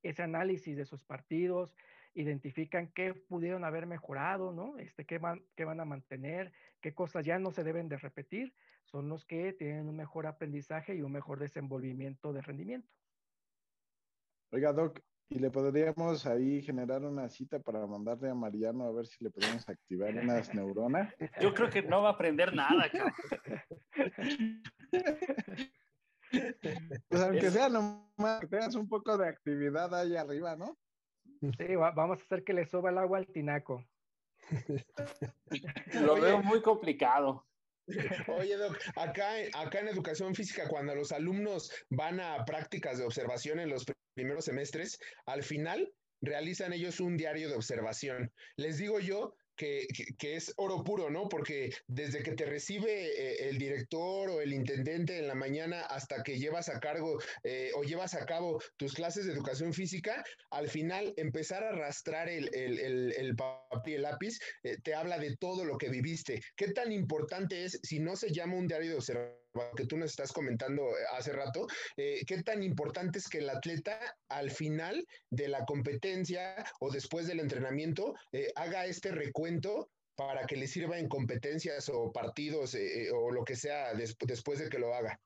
ese 0.01 0.23
análisis 0.23 0.75
de 0.77 0.85
sus 0.85 1.03
partidos, 1.03 1.75
identifican 2.13 2.91
qué 2.93 3.13
pudieron 3.13 3.63
haber 3.63 3.85
mejorado, 3.85 4.51
¿no? 4.51 4.77
Este, 4.77 5.05
qué, 5.05 5.17
van, 5.17 5.43
qué 5.55 5.65
van 5.65 5.79
a 5.79 5.85
mantener, 5.85 6.51
qué 6.81 6.93
cosas 6.93 7.25
ya 7.25 7.39
no 7.39 7.51
se 7.51 7.63
deben 7.63 7.89
de 7.89 7.97
repetir, 7.97 8.53
son 8.85 9.09
los 9.09 9.25
que 9.25 9.53
tienen 9.53 9.87
un 9.87 9.95
mejor 9.95 10.27
aprendizaje 10.27 10.95
y 10.95 11.01
un 11.01 11.11
mejor 11.11 11.39
desenvolvimiento 11.39 12.33
de 12.33 12.41
rendimiento. 12.41 12.89
Oiga, 14.51 14.73
Doc, 14.73 14.99
¿y 15.29 15.37
le 15.37 15.51
podríamos 15.51 16.25
ahí 16.25 16.61
generar 16.63 17.03
una 17.03 17.29
cita 17.29 17.59
para 17.59 17.85
mandarle 17.85 18.29
a 18.29 18.33
Mariano 18.33 18.85
a 18.85 18.91
ver 18.91 19.05
si 19.05 19.23
le 19.23 19.29
podemos 19.29 19.67
activar 19.69 20.15
unas 20.15 20.53
neuronas? 20.55 21.13
Yo 21.39 21.53
creo 21.53 21.69
que 21.69 21.83
no 21.83 22.01
va 22.01 22.09
a 22.09 22.13
aprender 22.13 22.55
nada, 22.55 22.89
cabrón. 22.91 23.13
Pues 27.09 27.21
aunque 27.21 27.49
sea 27.49 27.69
nomás 27.69 28.39
que 28.39 28.47
tengas 28.47 28.75
un 28.75 28.87
poco 28.87 29.17
de 29.17 29.27
actividad 29.27 29.93
ahí 29.93 30.15
arriba, 30.15 30.55
¿no? 30.55 30.77
Sí, 31.57 31.75
va- 31.75 31.91
vamos 31.91 32.19
a 32.19 32.23
hacer 32.23 32.43
que 32.43 32.53
le 32.53 32.65
suba 32.65 32.89
el 32.89 32.97
agua 32.97 33.17
al 33.19 33.27
tinaco. 33.27 33.85
Lo 36.01 36.13
Oye. 36.13 36.21
veo 36.21 36.41
muy 36.43 36.61
complicado. 36.61 37.45
Oye, 38.27 38.55
Doc, 38.55 38.77
acá, 38.95 39.31
acá 39.55 39.79
en 39.79 39.87
educación 39.87 40.35
física, 40.35 40.67
cuando 40.67 40.93
los 40.93 41.11
alumnos 41.11 41.71
van 41.89 42.19
a 42.19 42.45
prácticas 42.45 42.99
de 42.99 43.05
observación 43.05 43.59
en 43.59 43.69
los 43.69 43.85
pr- 43.87 43.95
primeros 44.13 44.45
semestres, 44.45 44.99
al 45.25 45.41
final 45.43 45.91
realizan 46.21 46.73
ellos 46.73 46.99
un 46.99 47.17
diario 47.17 47.49
de 47.49 47.55
observación. 47.55 48.31
Les 48.57 48.77
digo 48.77 48.99
yo 48.99 49.33
que, 49.59 50.35
es 50.35 50.53
oro 50.55 50.83
puro, 50.83 51.09
¿no? 51.09 51.27
Porque 51.27 51.73
desde 51.87 52.23
que 52.23 52.31
te 52.31 52.45
recibe 52.45 53.07
eh, 53.07 53.49
el 53.49 53.57
director 53.57 54.29
o 54.29 54.39
el 54.39 54.53
intendente 54.53 55.19
en 55.19 55.27
la 55.27 55.35
mañana 55.35 55.81
hasta 55.81 56.23
que 56.23 56.39
llevas 56.39 56.69
a 56.69 56.79
cargo 56.79 57.19
eh, 57.43 57.71
o 57.75 57.83
llevas 57.83 58.13
a 58.13 58.25
cabo 58.25 58.61
tus 58.77 58.93
clases 58.93 59.25
de 59.25 59.33
educación 59.33 59.73
física, 59.73 60.23
al 60.49 60.69
final 60.69 61.13
empezar 61.17 61.63
a 61.63 61.69
arrastrar 61.69 62.29
el, 62.29 62.49
el, 62.55 62.79
el, 62.79 63.13
el 63.17 63.35
papel 63.35 63.59
y 63.85 63.93
el 63.95 64.03
lápiz 64.03 64.39
eh, 64.63 64.77
te 64.81 64.95
habla 64.95 65.17
de 65.19 65.35
todo 65.35 65.65
lo 65.65 65.77
que 65.77 65.89
viviste. 65.89 66.41
¿Qué 66.55 66.71
tan 66.71 66.91
importante 66.91 67.65
es, 67.65 67.79
si 67.83 67.99
no 67.99 68.15
se 68.15 68.31
llama 68.31 68.55
un 68.55 68.67
diario 68.67 68.91
de 68.91 68.95
observación, 68.95 69.48
que 69.75 69.85
tú 69.85 69.97
nos 69.97 70.11
estás 70.11 70.31
comentando 70.31 70.83
eh, 70.89 71.03
hace 71.13 71.33
rato, 71.33 71.67
eh, 71.97 72.21
qué 72.27 72.43
tan 72.43 72.63
importante 72.63 73.19
es 73.19 73.27
que 73.27 73.39
el 73.39 73.49
atleta 73.49 73.99
al 74.29 74.51
final 74.51 75.05
de 75.29 75.47
la 75.47 75.65
competencia 75.65 76.63
o 76.79 76.91
después 76.91 77.27
del 77.27 77.39
entrenamiento 77.39 78.13
eh, 78.31 78.51
haga 78.55 78.85
este 78.85 79.11
recuento 79.11 79.89
para 80.15 80.45
que 80.45 80.57
le 80.57 80.67
sirva 80.67 80.99
en 80.99 81.07
competencias 81.07 81.89
o 81.89 82.11
partidos 82.11 82.75
eh, 82.75 83.05
eh, 83.07 83.11
o 83.11 83.31
lo 83.31 83.43
que 83.43 83.55
sea 83.55 83.93
des- 83.93 84.17
después 84.25 84.59
de 84.59 84.69
que 84.69 84.79
lo 84.79 84.93
haga? 84.93 85.19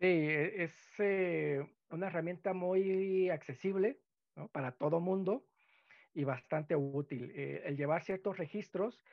Sí, 0.00 0.06
e- 0.06 0.64
es 0.64 0.94
eh, 0.98 1.60
una 1.90 2.08
herramienta 2.08 2.52
muy 2.52 3.30
accesible 3.30 4.02
¿no? 4.36 4.48
para 4.48 4.76
todo 4.76 5.00
mundo 5.00 5.46
y 6.12 6.24
bastante 6.24 6.76
útil. 6.76 7.32
El 7.34 7.76
llevar 7.76 8.04
ciertos 8.04 8.36
registros 8.38 9.04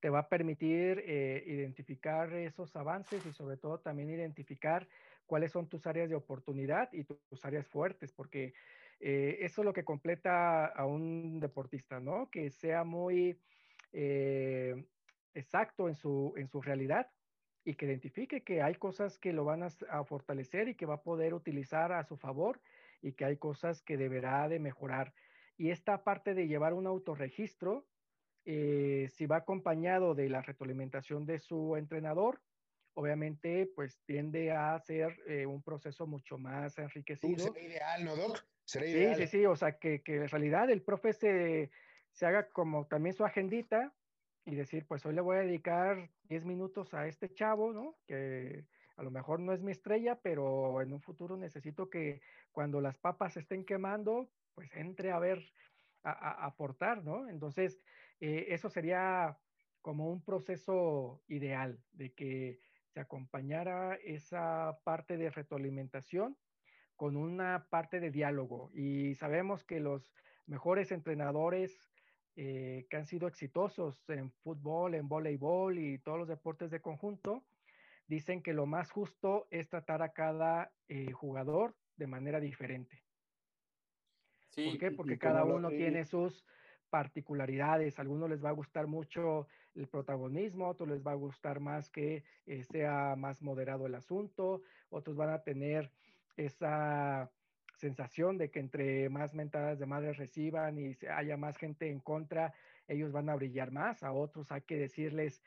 te 0.00 0.10
va 0.10 0.20
a 0.20 0.28
permitir 0.28 1.02
eh, 1.06 1.42
identificar 1.46 2.32
esos 2.34 2.76
avances 2.76 3.26
y 3.26 3.32
sobre 3.32 3.56
todo 3.56 3.80
también 3.80 4.10
identificar 4.10 4.88
cuáles 5.26 5.52
son 5.52 5.68
tus 5.68 5.86
áreas 5.86 6.08
de 6.08 6.16
oportunidad 6.16 6.88
y 6.92 7.04
tu- 7.04 7.20
tus 7.28 7.44
áreas 7.44 7.66
fuertes, 7.68 8.12
porque 8.12 8.54
eh, 9.00 9.38
eso 9.40 9.62
es 9.62 9.64
lo 9.64 9.72
que 9.72 9.84
completa 9.84 10.66
a 10.66 10.86
un 10.86 11.40
deportista, 11.40 12.00
¿no? 12.00 12.30
Que 12.30 12.50
sea 12.50 12.84
muy 12.84 13.40
eh, 13.92 14.86
exacto 15.34 15.88
en 15.88 15.94
su, 15.94 16.34
en 16.36 16.48
su 16.48 16.60
realidad 16.60 17.10
y 17.64 17.74
que 17.74 17.86
identifique 17.86 18.42
que 18.44 18.62
hay 18.62 18.74
cosas 18.76 19.18
que 19.18 19.32
lo 19.32 19.44
van 19.44 19.62
a, 19.62 19.68
a 19.90 20.04
fortalecer 20.04 20.68
y 20.68 20.74
que 20.74 20.86
va 20.86 20.94
a 20.96 21.02
poder 21.02 21.34
utilizar 21.34 21.92
a 21.92 22.02
su 22.04 22.16
favor 22.16 22.60
y 23.02 23.12
que 23.12 23.24
hay 23.24 23.36
cosas 23.36 23.82
que 23.82 23.96
deberá 23.96 24.48
de 24.48 24.58
mejorar. 24.58 25.14
Y 25.56 25.70
esta 25.70 26.04
parte 26.04 26.34
de 26.34 26.46
llevar 26.48 26.72
un 26.72 26.86
autorregistro, 26.86 27.86
eh, 28.44 29.08
si 29.12 29.26
va 29.26 29.36
acompañado 29.38 30.14
de 30.14 30.28
la 30.28 30.42
retroalimentación 30.42 31.26
de 31.26 31.38
su 31.38 31.76
entrenador, 31.76 32.42
obviamente 32.94 33.66
pues 33.74 34.02
tiende 34.04 34.52
a 34.52 34.78
ser 34.80 35.18
eh, 35.26 35.46
un 35.46 35.62
proceso 35.62 36.06
mucho 36.06 36.38
más 36.38 36.78
Uh, 36.78 36.82
enriquecido. 36.82 37.38
será 37.38 37.60
ideal, 37.60 38.04
¿no, 38.04 38.16
Doc? 38.16 38.44
Será 38.64 38.86
Sí, 38.86 38.98
ideal. 38.98 39.16
sí, 39.16 39.26
sí, 39.26 39.46
o 39.46 39.56
sea, 39.56 39.78
que, 39.78 40.02
que 40.02 40.16
en 40.16 40.28
realidad 40.28 40.70
el 40.70 40.82
profe 40.82 41.12
se, 41.12 41.70
se 42.12 42.26
haga 42.26 42.48
como 42.50 42.86
también 42.86 43.14
su 43.14 43.24
agendita 43.24 43.94
y 44.44 44.54
decir, 44.54 44.86
pues 44.86 45.04
hoy 45.06 45.14
le 45.14 45.20
voy 45.20 45.36
a 45.36 45.40
dedicar 45.40 46.10
10 46.24 46.44
minutos 46.44 46.94
a 46.94 47.06
este 47.06 47.32
chavo, 47.32 47.72
¿no? 47.72 47.98
Que 48.06 48.66
a 48.96 49.02
lo 49.02 49.10
mejor 49.10 49.40
no 49.40 49.52
es 49.52 49.62
mi 49.62 49.72
estrella, 49.72 50.20
pero 50.22 50.80
en 50.82 50.92
un 50.92 51.00
futuro 51.00 51.36
necesito 51.36 51.88
que 51.90 52.20
cuando 52.50 52.80
las 52.80 52.98
papas 52.98 53.34
se 53.34 53.40
estén 53.40 53.64
quemando, 53.64 54.32
pues 54.54 54.70
entre 54.74 55.12
a 55.12 55.18
ver, 55.18 55.52
a 56.02 56.46
aportar, 56.46 57.04
¿no? 57.04 57.28
Entonces, 57.28 57.82
eh, 58.20 58.46
eso 58.48 58.68
sería 58.68 59.38
como 59.80 60.10
un 60.10 60.22
proceso 60.22 61.22
ideal 61.28 61.78
de 61.92 62.12
que 62.12 62.60
se 62.88 63.00
acompañara 63.00 63.94
esa 63.96 64.78
parte 64.84 65.16
de 65.16 65.30
retroalimentación 65.30 66.36
con 66.96 67.16
una 67.16 67.68
parte 67.70 68.00
de 68.00 68.10
diálogo. 68.10 68.70
Y 68.74 69.14
sabemos 69.14 69.64
que 69.64 69.80
los 69.80 70.12
mejores 70.46 70.90
entrenadores 70.90 71.90
eh, 72.34 72.86
que 72.90 72.96
han 72.96 73.06
sido 73.06 73.28
exitosos 73.28 74.08
en 74.10 74.30
fútbol, 74.30 74.94
en 74.94 75.08
voleibol 75.08 75.78
y 75.78 75.98
todos 75.98 76.18
los 76.18 76.28
deportes 76.28 76.70
de 76.70 76.80
conjunto, 76.80 77.44
dicen 78.06 78.42
que 78.42 78.52
lo 78.52 78.66
más 78.66 78.90
justo 78.90 79.46
es 79.50 79.68
tratar 79.68 80.02
a 80.02 80.12
cada 80.12 80.72
eh, 80.88 81.12
jugador 81.12 81.76
de 81.96 82.06
manera 82.06 82.40
diferente. 82.40 83.02
Sí, 84.50 84.70
¿Por 84.70 84.78
qué? 84.78 84.90
Porque 84.90 85.18
cada 85.18 85.44
uno 85.44 85.68
tiene 85.68 86.04
sus 86.04 86.44
particularidades. 86.88 87.98
A 87.98 88.02
algunos 88.02 88.28
les 88.28 88.44
va 88.44 88.50
a 88.50 88.52
gustar 88.52 88.86
mucho 88.86 89.46
el 89.74 89.86
protagonismo, 89.86 90.66
a 90.66 90.70
otros 90.70 90.88
les 90.88 91.06
va 91.06 91.12
a 91.12 91.16
gustar 91.16 91.60
más 91.60 91.90
que 91.90 92.24
eh, 92.46 92.62
sea 92.64 93.14
más 93.16 93.42
moderado 93.42 93.86
el 93.86 93.94
asunto, 93.94 94.62
otros 94.90 95.16
van 95.16 95.30
a 95.30 95.42
tener 95.42 95.90
esa 96.36 97.30
sensación 97.76 98.38
de 98.38 98.50
que 98.50 98.60
entre 98.60 99.08
más 99.08 99.34
mentadas 99.34 99.78
de 99.78 99.86
madre 99.86 100.12
reciban 100.12 100.78
y 100.78 100.96
haya 101.08 101.36
más 101.36 101.56
gente 101.56 101.88
en 101.90 102.00
contra, 102.00 102.52
ellos 102.88 103.12
van 103.12 103.28
a 103.28 103.36
brillar 103.36 103.70
más. 103.70 104.02
A 104.02 104.12
otros 104.12 104.50
hay 104.50 104.62
que 104.62 104.76
decirles, 104.76 105.42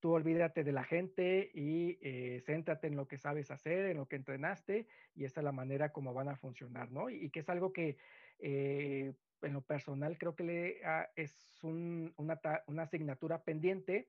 tú 0.00 0.12
olvídate 0.12 0.64
de 0.64 0.72
la 0.72 0.84
gente 0.84 1.50
y 1.52 1.98
eh, 2.00 2.40
céntrate 2.46 2.86
en 2.86 2.96
lo 2.96 3.06
que 3.06 3.18
sabes 3.18 3.50
hacer, 3.50 3.86
en 3.86 3.98
lo 3.98 4.06
que 4.06 4.16
entrenaste, 4.16 4.86
y 5.14 5.24
esa 5.24 5.40
es 5.40 5.44
la 5.44 5.52
manera 5.52 5.92
como 5.92 6.14
van 6.14 6.28
a 6.28 6.36
funcionar, 6.36 6.90
¿no? 6.90 7.10
Y, 7.10 7.16
y 7.16 7.30
que 7.30 7.40
es 7.40 7.48
algo 7.48 7.72
que 7.72 7.96
eh, 8.38 9.14
en 9.44 9.52
lo 9.52 9.62
personal 9.62 10.18
creo 10.18 10.34
que 10.34 10.44
le, 10.44 10.84
ah, 10.84 11.08
es 11.16 11.58
un- 11.62 12.12
una, 12.16 12.40
asignatura 12.82 13.42
pendiente 13.42 14.08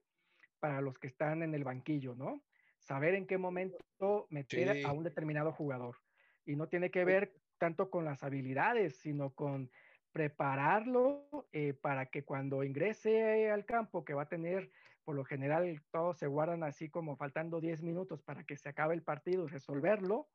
para 0.59 0.81
los 0.81 0.97
que 0.97 1.07
están 1.07 1.43
en 1.43 1.53
el 1.53 1.63
banquillo, 1.63 2.15
¿no? 2.15 2.41
Saber 2.79 3.15
en 3.15 3.27
qué 3.27 3.38
momento 3.38 4.27
meter 4.29 4.75
Sí. 4.77 4.83
a 4.83 4.91
un 4.91 5.03
determinado 5.03 5.51
jugador. 5.51 5.97
Y 6.45 6.55
no 6.55 6.67
tiene 6.67 6.91
que 6.91 7.05
ver 7.05 7.33
tanto 7.57 7.89
con 7.89 8.05
las 8.05 8.23
habilidades, 8.23 8.97
sino 8.97 9.31
con 9.31 9.69
prepararlo 10.11 11.27
eh, 11.51 11.73
para 11.73 12.05
que 12.05 12.23
cuando 12.23 12.63
ingrese 12.63 13.51
al 13.51 13.65
campo, 13.65 14.05
que 14.05 14.13
va 14.13 14.23
a 14.23 14.29
tener, 14.29 14.71
por 15.03 15.15
lo 15.15 15.25
general, 15.25 15.81
todos 15.91 16.17
se 16.17 16.27
guardan 16.27 16.63
así 16.63 16.89
como 16.89 17.17
faltando 17.17 17.59
10 17.59 17.81
minutos 17.81 18.21
para 18.21 18.43
que 18.45 18.55
se 18.55 18.69
acabe 18.69 18.95
el 18.95 19.03
partido 19.03 19.45
y 19.45 19.49
resolverlo, 19.49 20.29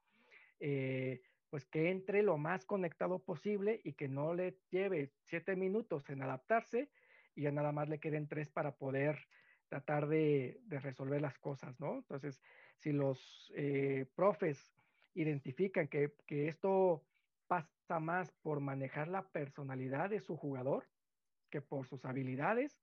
eh, 0.61 1.23
pues 1.51 1.67
que 1.67 1.91
entre 1.91 2.23
lo 2.23 2.39
más 2.39 2.65
conectado 2.65 3.19
posible 3.19 3.81
y 3.85 3.93
que 3.95 4.09
no 4.09 4.35
le 4.35 4.57
lleve 4.71 5.13
7 5.25 5.57
minutos 5.57 6.09
en 6.09 6.23
adaptarse 6.23 6.89
y 7.35 7.43
ya 7.43 7.51
nada 7.51 7.73
más 7.73 7.89
le 7.89 7.99
queden 7.99 8.29
3 8.29 8.49
para 8.51 8.77
poder 8.77 9.19
tratar 9.69 10.09
de, 10.09 10.61
resolver 10.69 11.21
las 11.21 11.39
cosas, 11.39 11.79
¿no? 11.79 11.97
Entonces, 11.97 12.41
si 12.79 12.93
los 12.93 13.53
eh, 13.55 14.07
profes 14.15 14.73
identifican 15.15 15.89
que, 15.89 16.13
que 16.27 16.49
esto 16.49 17.05
pasa 17.47 17.99
más 18.01 18.31
por 18.43 18.61
manejar 18.61 19.09
la 19.09 19.29
personalidad 19.29 20.11
de 20.11 20.21
su 20.21 20.37
jugador 20.37 20.89
que 21.51 21.61
por 21.61 21.87
sus 21.87 22.05
habilidades, 22.05 22.81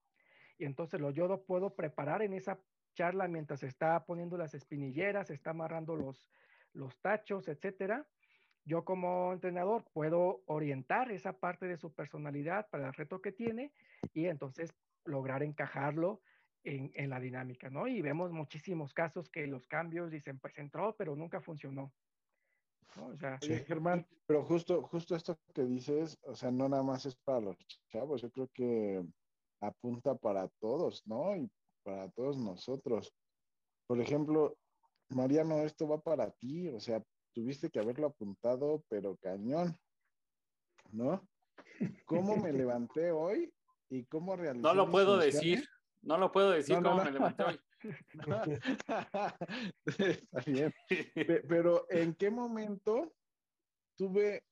y 0.57 0.65
entonces 0.65 0.99
lo 0.99 1.11
yo 1.11 1.27
lo 1.27 1.43
puedo 1.43 1.75
preparar 1.75 2.21
en 2.21 2.33
esa 2.33 2.59
charla 2.95 3.27
mientras 3.27 3.63
está 3.63 4.05
poniendo 4.05 4.37
las 4.37 4.53
espinilleras, 4.53 5.29
está 5.29 5.51
amarrando 5.51 5.95
los, 5.95 6.29
los 6.73 6.97
tachos, 6.99 7.47
etcétera. 7.47 8.05
Yo 8.67 8.83
como 8.83 9.31
entrenador 9.31 9.85
puedo 9.93 10.41
orientar 10.45 11.09
esa 11.11 11.31
parte 11.31 11.67
de 11.67 11.77
su 11.77 11.93
personalidad 11.93 12.67
para 12.69 12.87
el 12.87 12.93
reto 12.93 13.21
que 13.21 13.31
tiene 13.31 13.71
y 14.13 14.25
entonces 14.25 14.73
lograr 15.05 15.41
encajarlo 15.41 16.21
en, 16.65 16.91
en, 16.95 17.09
la 17.09 17.21
dinámica, 17.21 17.69
¿no? 17.69 17.87
Y 17.87 18.01
vemos 18.01 18.33
muchísimos 18.33 18.93
casos 18.93 19.29
que 19.29 19.47
los 19.47 19.65
cambios 19.67 20.11
dicen, 20.11 20.37
pues 20.39 20.57
entró, 20.57 20.93
pero 20.97 21.15
nunca 21.15 21.39
funcionó. 21.39 21.93
¿no? 22.97 23.07
O 23.07 23.15
sea, 23.15 23.39
sí, 23.39 23.55
Germán, 23.65 24.05
pero 24.25 24.43
justo, 24.43 24.81
justo 24.83 25.15
esto 25.15 25.39
que 25.53 25.63
dices, 25.63 26.19
o 26.23 26.35
sea, 26.35 26.51
no 26.51 26.67
nada 26.67 26.83
más 26.83 27.05
es 27.05 27.15
para 27.15 27.39
los 27.39 27.55
chavos, 27.87 28.21
yo 28.21 28.29
creo 28.31 28.49
que 28.53 29.01
apunta 29.61 30.15
para 30.15 30.49
todos, 30.59 31.07
¿no? 31.07 31.37
Y 31.37 31.49
para 31.83 32.09
todos 32.09 32.37
nosotros. 32.37 33.13
Por 33.87 34.01
ejemplo, 34.01 34.57
Mariano, 35.07 35.59
esto 35.59 35.87
va 35.87 36.01
para 36.01 36.31
ti, 36.31 36.67
o 36.67 36.81
sea, 36.81 37.01
tuviste 37.37 37.69
que 37.69 37.79
haberlo 37.79 38.07
apuntado, 38.07 38.83
pero 38.89 39.15
cañón, 39.17 39.77
¿no? 40.91 41.21
¿Cómo 42.05 42.35
me 42.35 42.51
levanté 42.51 43.11
hoy 43.11 43.53
y 43.91 44.05
cómo 44.05 44.35
realicé? 44.35 44.63
No 44.63 44.73
lo 44.73 44.89
puedo 44.89 45.17
decir, 45.17 45.63
no 46.01 46.17
lo 46.17 46.31
puedo 46.31 46.49
decir 46.49 46.81
cómo 46.81 47.03
me 47.03 47.11
levanté 47.11 47.43
hoy. 47.43 47.59
Está 49.85 50.39
bien. 50.47 50.73
Pero 51.47 51.85
¿en 51.91 52.15
qué 52.15 52.31
momento 52.31 53.13
tuve, 53.95 54.43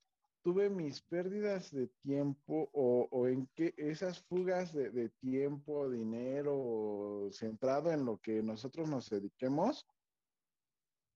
tuve 0.43 0.69
mis 0.69 1.01
pérdidas 1.01 1.71
de 1.71 1.87
tiempo 2.03 2.69
o, 2.71 3.07
o 3.09 3.27
en 3.27 3.49
qué 3.55 3.73
esas 3.77 4.21
fugas 4.25 4.73
de, 4.73 4.91
de, 4.91 5.09
tiempo, 5.09 5.89
dinero, 5.89 7.29
centrado 7.31 7.91
en 7.91 8.05
lo 8.05 8.19
que 8.19 8.43
nosotros 8.43 8.87
nos 8.87 9.09
dediquemos? 9.09 9.87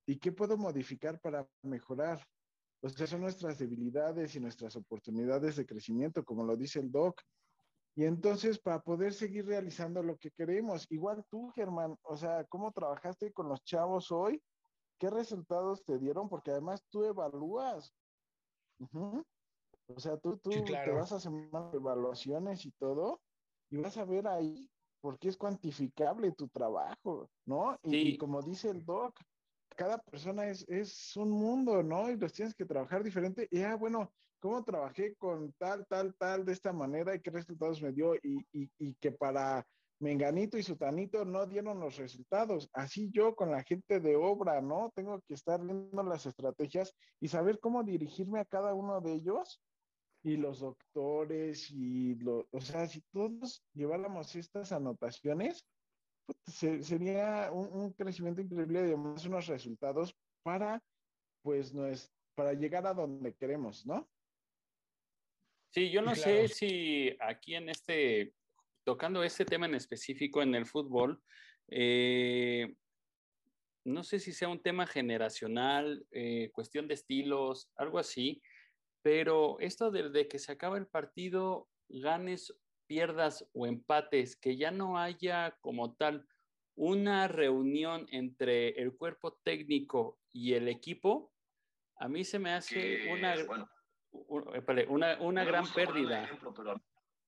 ¿Y 0.10 0.18
qué 0.18 0.32
puedo 0.32 0.58
modificar 0.58 1.20
para 1.22 1.48
mejorar? 1.62 2.20
O 2.82 2.90
sea, 2.90 3.06
son 3.06 3.22
nuestras 3.22 3.60
debilidades 3.60 4.36
y 4.36 4.40
nuestras 4.40 4.76
oportunidades 4.76 5.56
de 5.56 5.68
crecimiento, 5.68 6.26
como 6.26 6.44
lo 6.44 6.58
dice 6.58 6.80
el 6.80 6.92
doc. 6.92 7.22
Y 7.96 8.06
entonces, 8.06 8.58
para 8.58 8.82
poder 8.82 9.14
seguir 9.14 9.46
realizando 9.46 10.02
lo 10.02 10.18
que 10.18 10.32
queremos, 10.32 10.88
igual 10.90 11.24
tú, 11.30 11.52
Germán, 11.52 11.96
o 12.02 12.18
sea, 12.18 12.44
¿cómo 12.46 12.72
trabajaste 12.72 13.32
con 13.32 13.50
los 13.50 13.64
chavos 13.64 14.12
hoy? 14.12 14.42
¿Qué 14.98 15.12
resultados 15.12 15.86
te 15.86 16.00
dieron? 16.00 16.28
Porque 16.28 16.50
además 16.50 16.84
tú 16.90 17.04
evalúas. 17.04 17.94
Uh 18.80 18.88
-huh. 18.88 19.26
O 19.90 20.00
sea, 20.00 20.18
tú, 20.18 20.38
tú 20.38 20.52
sí, 20.52 20.64
claro. 20.64 20.92
te 20.92 20.98
vas 20.98 21.12
a 21.12 21.18
hacer 21.18 21.32
evaluaciones 21.74 22.66
y 22.66 22.72
todo, 22.72 23.22
y 23.70 23.78
vas 23.78 23.96
a 23.98 24.06
ver 24.06 24.28
ahí 24.28 24.68
por 25.02 25.20
qué 25.20 25.30
es 25.30 25.38
cuantificable 25.38 26.32
tu 26.32 26.48
trabajo, 26.48 27.30
¿no? 27.46 27.78
Y 27.84 28.18
como 28.18 28.42
dice 28.42 28.72
el 28.72 28.84
doc, 28.84 29.14
cada 29.80 29.98
persona 29.98 30.46
es, 30.50 30.68
es 30.68 31.16
un 31.16 31.32
mundo, 31.32 31.82
¿no? 31.82 32.12
Y 32.12 32.18
los 32.18 32.34
tienes 32.34 32.54
que 32.54 32.66
trabajar 32.66 33.02
diferente. 33.02 33.48
Y 33.50 33.62
ah, 33.62 33.76
bueno, 33.76 34.12
¿cómo 34.42 34.62
trabajé 34.62 35.16
con 35.16 35.54
tal, 35.54 35.88
tal, 35.88 36.14
tal 36.16 36.44
de 36.44 36.52
esta 36.52 36.74
manera 36.74 37.16
y 37.16 37.22
qué 37.22 37.32
resultados 37.32 37.82
me 37.82 37.94
dio? 37.94 38.14
Y, 38.16 38.46
y, 38.52 38.70
y, 38.78 38.94
que 38.96 39.14
para 39.14 39.66
Menganito 40.00 40.58
y 40.58 40.64
Sutanito 40.64 41.24
no 41.24 41.46
dieron 41.46 41.80
los 41.80 41.96
resultados. 41.96 42.70
Así 42.74 43.10
yo 43.14 43.38
con 43.38 43.52
la 43.52 43.64
gente 43.64 44.02
de 44.02 44.18
obra, 44.18 44.60
¿no? 44.60 44.92
Tengo 44.94 45.22
que 45.22 45.34
estar 45.34 45.62
viendo 45.62 46.04
las 46.04 46.26
estrategias 46.26 46.94
y 47.22 47.30
saber 47.30 47.58
cómo 47.62 47.82
dirigirme 47.82 48.42
a 48.42 48.46
cada 48.46 48.74
uno 48.74 49.00
de 49.00 49.14
ellos. 49.14 49.62
Y 50.24 50.36
los 50.36 50.60
doctores 50.60 51.72
y 51.72 52.16
los, 52.16 52.44
o 52.52 52.60
sea, 52.60 52.86
si 52.86 53.00
todos 53.14 53.64
lleváramos 53.74 54.36
estas 54.36 54.74
anotaciones, 54.74 55.66
sería 56.46 57.50
un, 57.52 57.68
un, 57.72 57.94
crecimiento 57.94 58.42
increíble 58.42 58.80
y 58.80 58.84
además 58.84 59.26
unos 59.26 59.48
resultados 59.48 60.16
para, 60.44 60.84
pues, 61.42 61.74
no 61.74 61.86
es, 61.86 62.12
para 62.36 62.54
llegar 62.54 62.86
a 62.88 62.94
donde 62.94 63.36
queremos, 63.36 63.86
¿no? 63.86 64.10
Sí, 65.72 65.92
yo 65.92 66.02
no 66.02 66.14
claro. 66.14 66.22
sé 66.22 66.48
si 66.48 67.16
aquí 67.20 67.56
en 67.56 67.70
este, 67.70 68.34
tocando 68.84 69.24
este 69.24 69.46
tema 69.46 69.68
en 69.68 69.76
específico 69.76 70.42
en 70.42 70.56
el 70.56 70.66
fútbol, 70.66 71.22
eh, 71.68 72.76
no 73.86 74.04
sé 74.04 74.20
si 74.20 74.32
sea 74.32 74.50
un 74.50 74.62
tema 74.62 74.88
generacional, 74.88 76.06
eh, 76.12 76.50
cuestión 76.54 76.88
de 76.88 76.96
estilos, 76.96 77.70
algo 77.76 78.00
así, 78.00 78.42
pero 79.02 79.60
esto 79.60 79.92
de, 79.92 80.10
de 80.10 80.28
que 80.28 80.40
se 80.40 80.52
acaba 80.52 80.78
el 80.78 80.88
partido, 80.88 81.70
ganes 81.88 82.54
pierdas 82.90 83.48
o 83.54 83.68
empates, 83.68 84.36
que 84.36 84.58
ya 84.58 84.72
no 84.72 84.98
haya 84.98 85.56
como 85.62 85.94
tal 85.94 86.26
una 86.76 87.28
reunión 87.28 88.08
entre 88.12 88.70
el 88.82 88.96
cuerpo 88.96 89.40
técnico 89.44 90.18
y 90.32 90.54
el 90.56 90.68
equipo, 90.68 91.32
a 91.98 92.08
mí 92.08 92.24
se 92.24 92.40
me 92.40 92.52
hace 92.52 93.14
una, 93.14 93.36
bueno, 93.46 93.70
una, 94.88 95.20
una 95.22 95.44
gran 95.44 95.72
pérdida. 95.72 96.24
Ejemplo, 96.24 96.52
pero... 96.56 96.82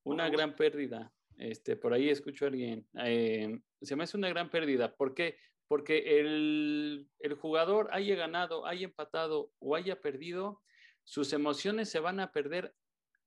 Una 0.04 0.30
gran 0.30 0.56
pérdida. 0.56 1.14
Este, 1.38 1.76
por 1.76 1.94
ahí 1.94 2.10
escucho 2.10 2.46
a 2.46 2.48
alguien. 2.48 2.88
Eh, 3.06 3.60
se 3.82 3.96
me 3.96 4.06
hace 4.06 4.18
una 4.18 4.30
gran 4.30 4.50
pérdida. 4.50 4.96
¿Por 4.96 5.14
qué? 5.14 5.38
Porque 5.68 6.20
el, 6.20 7.08
el 7.20 7.36
jugador 7.36 7.90
haya 7.92 8.16
ganado, 8.16 8.66
haya 8.66 8.86
empatado 8.86 9.52
o 9.60 9.76
haya 9.76 10.02
perdido, 10.02 10.64
sus 11.04 11.34
emociones 11.34 11.90
se 11.90 12.00
van 12.00 12.20
a 12.20 12.32
perder 12.32 12.74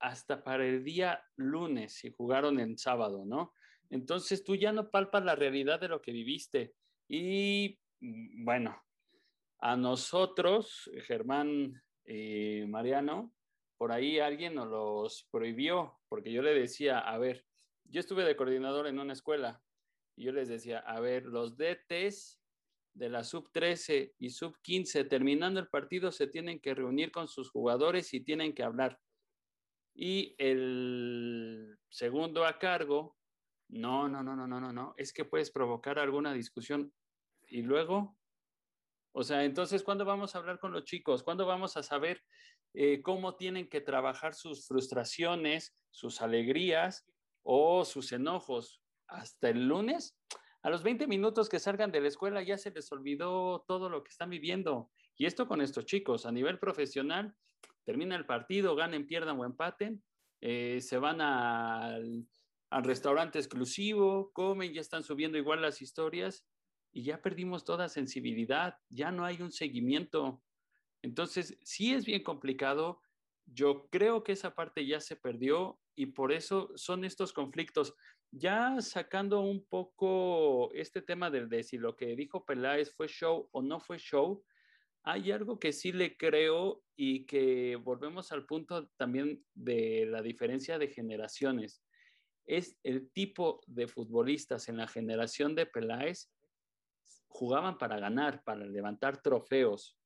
hasta 0.05 0.45
para 0.45 0.67
el 0.67 0.85
día 0.85 1.25
lunes, 1.37 1.95
si 1.95 2.11
jugaron 2.11 2.61
en 2.61 2.77
sábado, 2.77 3.25
¿no? 3.25 3.55
Entonces 3.89 4.45
tú 4.45 4.55
ya 4.55 4.71
no 4.71 4.91
palpas 4.91 5.25
la 5.25 5.35
realidad 5.35 5.81
de 5.81 5.89
lo 5.89 6.03
que 6.03 6.13
viviste. 6.13 6.75
Y 7.09 7.79
mm, 8.01 8.45
bueno, 8.45 8.83
a 9.61 9.77
nosotros, 9.77 10.91
Germán 11.07 11.83
y 12.05 12.67
Mariano, 12.67 13.33
por 13.79 13.93
ahí 13.93 14.19
alguien 14.19 14.55
nos 14.55 14.69
los 14.69 15.27
prohibió, 15.31 15.99
porque 16.11 16.31
yo 16.31 16.43
le 16.43 16.53
decía, 16.53 16.99
a 16.99 17.17
ver, 17.17 17.47
yo 17.85 18.01
estuve 18.01 18.25
de 18.25 18.37
coordinador 18.37 18.87
en 18.87 18.99
una 18.99 19.15
escuela 19.15 19.63
y 20.17 20.25
yo 20.25 20.33
les 20.33 20.51
decía, 20.51 20.81
a 20.81 21.01
ver, 21.01 21.25
los 21.25 21.57
DTs 21.57 22.43
de 22.93 23.09
la 23.09 23.25
sub 23.25 23.51
13 23.53 24.17
y 24.19 24.29
sub 24.29 24.61
15, 24.61 25.05
terminando 25.05 25.61
el 25.61 25.69
partido, 25.69 26.13
se 26.13 26.27
tienen 26.27 26.61
que 26.61 26.75
reunir 26.75 27.11
con 27.11 27.27
sus 27.27 27.51
jugadores 27.51 28.13
y 28.13 28.21
tienen 28.21 28.55
que 28.55 28.63
hablar. 28.63 29.01
Y 29.95 30.35
el 30.39 31.79
segundo 31.89 32.45
a 32.45 32.59
cargo, 32.59 33.17
no, 33.69 34.09
no, 34.09 34.23
no, 34.23 34.35
no, 34.35 34.47
no, 34.47 34.61
no, 34.61 34.73
no, 34.73 34.95
es 34.97 35.13
que 35.13 35.25
puedes 35.25 35.51
provocar 35.51 35.99
alguna 35.99 36.33
discusión 36.33 36.93
y 37.47 37.63
luego, 37.63 38.17
o 39.13 39.23
sea, 39.23 39.45
entonces, 39.45 39.83
¿cuándo 39.83 40.05
vamos 40.05 40.35
a 40.35 40.39
hablar 40.39 40.59
con 40.59 40.73
los 40.73 40.85
chicos? 40.85 41.23
¿Cuándo 41.23 41.47
vamos 41.47 41.77
a 41.77 41.83
saber 41.83 42.23
eh, 42.73 43.01
cómo 43.03 43.37
tienen 43.37 43.69
que 43.69 43.81
trabajar 43.81 44.35
sus 44.35 44.67
frustraciones, 44.67 45.77
sus 45.91 46.21
alegrías 46.21 47.07
o 47.43 47.85
sus 47.85 48.11
enojos? 48.13 48.83
¿Hasta 49.07 49.51
el 49.51 49.69
lunes? 49.69 50.19
A 50.63 50.71
los 50.71 50.83
20 50.83 51.07
minutos 51.07 51.49
que 51.49 51.61
salgan 51.61 51.93
de 51.93 52.01
la 52.01 52.09
escuela 52.09 52.43
ya 52.43 52.59
se 52.59 52.71
les 52.71 52.91
olvidó 52.91 53.65
todo 53.69 53.89
lo 53.89 54.03
que 54.03 54.11
están 54.11 54.31
viviendo. 54.31 54.91
Y 55.15 55.27
esto 55.27 55.47
con 55.47 55.61
estos 55.61 55.85
chicos, 55.85 56.27
a 56.27 56.33
nivel 56.33 56.59
profesional, 56.59 57.37
termina 57.85 58.17
el 58.17 58.27
partido, 58.27 58.75
ganen, 58.75 59.07
pierdan 59.07 59.39
o 59.39 59.45
empaten, 59.45 60.03
eh, 60.41 60.81
se 60.81 60.99
van 60.99 61.21
al, 61.21 62.27
al, 62.71 62.85
restaurante 62.85 63.39
exclusivo, 63.39 64.33
comen, 64.33 64.73
ya 64.73 64.81
están 64.81 65.03
subiendo 65.03 65.39
igual 65.39 65.63
las 65.63 65.81
historias 65.81 66.47
y 66.93 67.05
ya 67.05 67.23
perdimos 67.23 67.65
toda 67.65 67.89
sensibilidad, 67.89 68.79
ya 68.89 69.11
no 69.11 69.25
hay 69.25 69.43
un 69.43 69.51
seguimiento. 69.51 70.43
Entonces, 71.03 71.59
sí 71.63 71.93
es 71.93 72.07
bien 72.07 72.23
complicado. 72.23 73.01
Yo 73.47 73.89
creo 73.91 74.25
que 74.25 74.33
esa 74.33 74.55
parte 74.55 74.87
ya 74.87 75.01
se 75.01 75.17
perdió 75.17 75.79
y 75.95 76.07
por 76.07 76.33
eso 76.33 76.71
son 76.77 77.05
estos 77.05 77.33
conflictos. 77.33 77.95
Ya 78.31 78.81
sacando 78.81 79.41
un 79.41 79.65
poco 79.65 80.73
este 80.73 81.03
tema 81.03 81.31
del 81.31 81.49
de 81.49 81.63
si 81.63 81.79
lo 81.79 81.97
que 81.97 82.17
dijo 82.17 82.45
Peláez 82.45 82.95
fue 82.95 83.07
show 83.07 83.49
o 83.53 83.63
no 83.63 83.81
fue 83.81 83.99
show, 83.99 84.43
hay 85.05 85.33
algo 85.33 85.59
que 85.59 85.73
sí 85.73 85.93
le 85.93 86.17
creo 86.17 86.83
y 86.97 87.27
que 87.27 87.77
volvemos 87.77 88.33
al 88.33 88.47
punto 88.47 88.89
también 88.97 89.45
de 89.55 90.07
la 90.07 90.23
diferencia 90.23 90.79
de 90.79 90.89
generaciones. 90.89 91.83
Es 92.47 92.79
el 92.83 93.11
tipo 93.11 93.61
de 93.67 93.87
futbolistas 93.87 94.69
en 94.69 94.79
la 94.79 94.89
generación 94.89 95.55
de 95.55 95.67
Peláez 95.67 96.31
jugaban 97.29 97.77
para 97.77 97.99
ganar, 97.99 98.43
para 98.45 98.65
levantar 98.65 99.21
trofeos. 99.21 99.99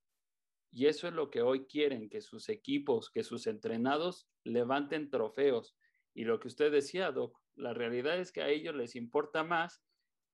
Y 0.73 0.87
eso 0.87 1.07
es 1.07 1.15
lo 1.15 1.31
que 1.31 1.43
hoy 1.43 1.67
quieren, 1.67 2.09
que 2.09 2.21
sus 2.21 2.49
equipos, 2.49 3.11
que 3.11 3.23
sus 3.23 3.47
entrenados 3.47 4.29
levanten 4.45 5.11
trofeos. 5.11 5.77
Y 6.13 6.25
lo 6.25 6.41
que 6.41 6.49
usted 6.49 6.73
decía, 6.73 7.13
Doc, 7.13 7.39
la 7.55 7.73
realidad 7.73 8.19
es 8.19 8.33
que 8.33 8.43
a 8.43 8.49
ellos 8.49 8.75
les 8.75 8.97
importa 8.97 9.45
más 9.45 9.81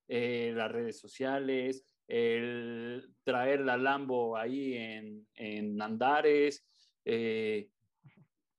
eh, 0.07 0.53
las 0.55 0.71
redes 0.71 0.99
sociales, 0.99 1.85
el 2.07 3.13
traer 3.23 3.61
la 3.61 3.77
Lambo 3.77 4.37
ahí 4.37 4.75
en, 4.75 5.27
en 5.35 5.81
Andares, 5.81 6.65
eh, 7.03 7.69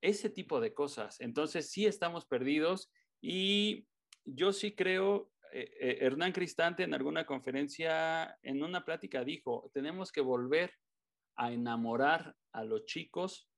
ese 0.01 0.29
tipo 0.29 0.59
de 0.59 0.73
cosas. 0.73 1.19
Entonces 1.21 1.69
sí 1.69 1.85
estamos 1.85 2.25
perdidos 2.25 2.91
y 3.21 3.87
yo 4.25 4.51
sí 4.53 4.75
creo, 4.75 5.31
eh, 5.53 5.71
eh, 5.79 5.97
Hernán 6.01 6.33
Cristante 6.33 6.83
en 6.83 6.93
alguna 6.93 7.25
conferencia, 7.25 8.37
en 8.41 8.63
una 8.63 8.83
plática 8.83 9.23
dijo, 9.23 9.71
tenemos 9.73 10.11
que 10.11 10.21
volver 10.21 10.73
a 11.35 11.51
enamorar 11.51 12.35
a 12.51 12.63
los 12.63 12.85
chicos 12.85 13.49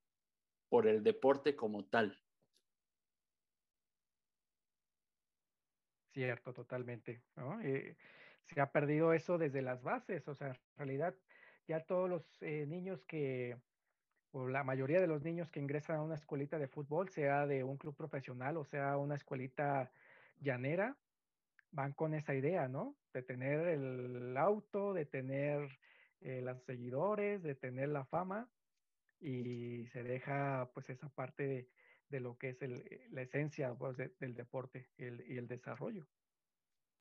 por 0.69 0.87
el 0.87 1.03
deporte 1.03 1.55
como 1.55 1.85
tal. 1.85 2.17
Cierto, 6.13 6.53
totalmente. 6.53 7.23
Se 8.53 8.61
ha 8.61 8.71
perdido 8.71 9.13
eso 9.13 9.37
desde 9.37 9.61
las 9.61 9.81
bases, 9.83 10.27
o 10.27 10.35
sea, 10.35 10.49
en 10.49 10.77
realidad 10.77 11.15
ya 11.67 11.81
todos 11.81 12.09
los 12.09 12.23
eh, 12.41 12.65
niños 12.67 13.03
que, 13.05 13.57
o 14.31 14.47
la 14.47 14.63
mayoría 14.63 14.99
de 14.99 15.07
los 15.07 15.21
niños 15.21 15.49
que 15.49 15.59
ingresan 15.59 15.97
a 15.97 16.01
una 16.01 16.15
escuelita 16.15 16.57
de 16.57 16.67
fútbol, 16.67 17.09
sea 17.09 17.45
de 17.45 17.63
un 17.63 17.77
club 17.77 17.95
profesional 17.95 18.57
o 18.57 18.65
sea 18.65 18.97
una 18.97 19.15
escuelita 19.15 19.91
llanera, 20.39 20.97
van 21.71 21.93
con 21.93 22.13
esa 22.15 22.33
idea, 22.33 22.67
¿no? 22.67 22.95
De 23.13 23.21
tener 23.21 23.67
el 23.67 24.35
auto, 24.37 24.93
de 24.93 25.05
tener 25.05 25.77
eh, 26.21 26.41
los 26.41 26.63
seguidores, 26.63 27.43
de 27.43 27.55
tener 27.55 27.89
la 27.89 28.05
fama 28.05 28.49
y 29.19 29.85
se 29.87 30.01
deja 30.03 30.71
pues 30.73 30.89
esa 30.89 31.09
parte 31.09 31.47
de, 31.47 31.69
de 32.09 32.19
lo 32.19 32.37
que 32.37 32.49
es 32.49 32.61
el, 32.63 32.83
la 33.11 33.21
esencia 33.21 33.75
pues, 33.75 33.97
de, 33.97 34.11
del 34.19 34.33
deporte 34.33 34.89
y 34.97 35.37
el 35.37 35.47
desarrollo. 35.47 36.07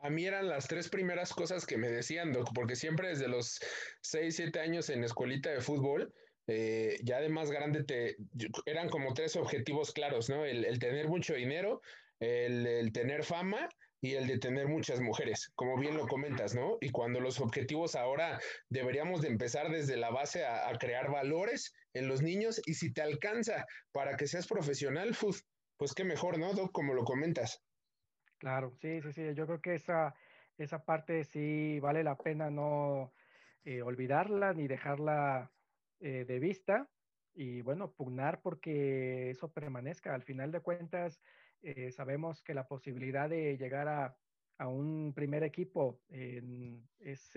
A 0.01 0.11
mí 0.11 0.27
eran 0.27 0.49
las 0.49 0.69
tres 0.69 0.89
primeras 0.89 1.33
cosas 1.33 1.67
que 1.67 1.77
me 1.77 1.89
decían, 1.89 2.33
Doc, 2.33 2.51
porque 2.55 2.77
siempre 2.77 3.09
desde 3.09 3.29
los 3.29 3.59
6, 4.03 4.37
7 4.37 4.61
años 4.61 4.91
en 4.91 5.03
escuelita 5.05 5.51
de 5.51 5.61
fútbol, 5.61 6.13
eh, 6.47 6.99
ya 7.03 7.21
de 7.21 7.29
más 7.29 7.51
grande, 7.51 7.85
te, 7.85 8.17
eran 8.65 8.89
como 8.89 9.13
tres 9.13 9.37
objetivos 9.37 9.93
claros, 9.93 10.31
¿no? 10.31 10.45
El, 10.45 10.65
el 10.65 10.79
tener 10.79 11.09
mucho 11.09 11.35
dinero, 11.35 11.83
el, 12.21 12.93
tener 12.93 13.25
fama 13.25 13.69
y 14.01 14.15
el 14.15 14.27
de 14.27 14.39
tener 14.39 14.69
muchas 14.69 15.01
mujeres, 15.01 15.51
como 15.55 15.77
bien 15.77 15.97
lo 15.97 16.07
comentas, 16.07 16.55
¿no? 16.55 16.79
Y 16.81 16.91
cuando 16.91 17.21
los 17.21 17.41
objetivos 17.41 17.97
ahora 17.97 18.41
deberíamos 18.69 19.23
de 19.23 19.29
empezar 19.29 19.71
desde 19.71 19.97
la 19.97 20.11
base 20.11 20.45
a, 20.45 20.73
crear 20.79 21.11
valores 21.11 21.73
en 21.95 22.09
los 22.09 22.23
niños 22.23 22.61
y 22.67 22.75
si 22.75 22.93
te 22.93 23.03
alcanza 23.03 23.67
para 23.93 24.17
que 24.17 24.27
seas 24.27 24.47
profesional, 24.47 25.17
pues 25.77 25.95
qué 25.95 26.05
mejor, 26.05 26.39
¿no, 26.39 26.55
Doc? 26.55 26.73
Como 26.73 26.95
lo 26.95 27.05
comentas. 27.05 27.61
Claro, 28.39 28.73
sí, 28.77 29.01
sí, 29.03 29.13
sí. 29.13 29.35
Yo 29.35 29.47
creo 29.47 29.61
que 29.61 29.75
esa, 29.75 30.15
esa 30.57 30.85
parte 30.85 31.25
sí 31.25 31.81
vale 31.81 32.05
la 32.05 32.17
pena 32.23 32.51
no 32.51 33.13
eh, 33.65 33.83
olvidarla 33.83 34.53
ni 34.55 34.69
dejarla 34.69 35.53
eh, 35.99 36.25
de 36.25 36.39
vista 36.39 36.93
y 37.35 37.63
bueno, 37.63 37.95
pugnar 37.97 38.41
porque 38.43 39.31
eso 39.31 39.53
permanezca. 39.53 40.15
Al 40.15 40.23
final 40.23 40.53
de 40.53 40.61
cuentas, 40.61 41.21
eh, 41.63 41.91
sabemos 41.91 42.43
que 42.43 42.55
la 42.55 42.69
posibilidad 42.69 43.29
de 43.29 43.57
llegar 43.59 43.89
a, 43.89 44.19
a 44.57 44.69
un 44.69 45.15
primer 45.15 45.43
equipo 45.43 46.05
es 46.09 47.37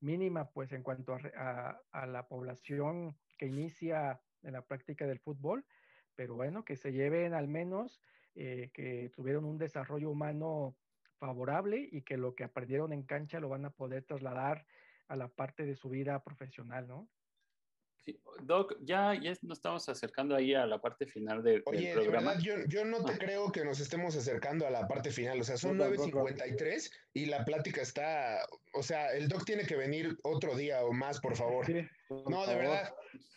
mínima, 0.00 0.52
pues 0.52 0.72
en 0.72 0.82
cuanto 0.82 1.14
a, 1.14 1.20
a, 1.36 1.80
a 1.90 2.06
la 2.06 2.28
población 2.28 3.18
que 3.38 3.46
inicia 3.46 4.24
en 4.42 4.52
la 4.52 4.66
práctica 4.66 5.06
del 5.06 5.20
fútbol, 5.20 5.66
pero 6.14 6.34
bueno, 6.34 6.64
que 6.64 6.76
se 6.76 6.92
lleven 6.92 7.34
al 7.34 7.48
menos 7.48 8.00
eh, 8.34 8.70
que 8.72 9.10
tuvieron 9.14 9.44
un 9.44 9.58
desarrollo 9.58 10.10
humano 10.10 10.76
favorable 11.18 11.88
y 11.90 12.02
que 12.02 12.16
lo 12.16 12.34
que 12.34 12.44
aprendieron 12.44 12.92
en 12.92 13.02
cancha 13.02 13.40
lo 13.40 13.48
van 13.48 13.64
a 13.64 13.70
poder 13.70 14.04
trasladar 14.04 14.66
a 15.08 15.16
la 15.16 15.28
parte 15.28 15.64
de 15.64 15.76
su 15.76 15.88
vida 15.88 16.22
profesional, 16.24 16.88
¿no? 16.88 17.08
Sí. 18.04 18.20
Doc, 18.42 18.74
ya, 18.80 19.14
ya 19.14 19.32
nos 19.42 19.58
estamos 19.58 19.88
acercando 19.88 20.34
ahí 20.34 20.54
a 20.54 20.66
la 20.66 20.80
parte 20.80 21.06
final 21.06 21.42
de, 21.42 21.62
Oye, 21.66 21.88
del 21.88 22.00
programa. 22.00 22.34
De 22.34 22.38
verdad, 22.38 22.64
yo, 22.66 22.66
yo 22.66 22.84
no 22.84 23.04
te 23.04 23.12
ah. 23.12 23.18
creo 23.18 23.52
que 23.52 23.64
nos 23.64 23.78
estemos 23.78 24.16
acercando 24.16 24.66
a 24.66 24.70
la 24.70 24.88
parte 24.88 25.12
final. 25.12 25.40
O 25.40 25.44
sea, 25.44 25.56
son 25.56 25.78
9.53 25.78 26.90
y 27.14 27.26
la 27.26 27.44
plática 27.44 27.80
está. 27.80 28.44
O 28.74 28.82
sea, 28.82 29.12
el 29.12 29.28
Doc 29.28 29.44
tiene 29.44 29.64
que 29.64 29.76
venir 29.76 30.16
otro 30.24 30.56
día 30.56 30.82
o 30.84 30.92
más, 30.92 31.20
por 31.20 31.36
favor. 31.36 31.64
Sí, 31.66 31.86
por 32.08 32.28
no, 32.28 32.38
favor. 32.38 32.48
de 32.48 32.54
verdad. 32.56 32.94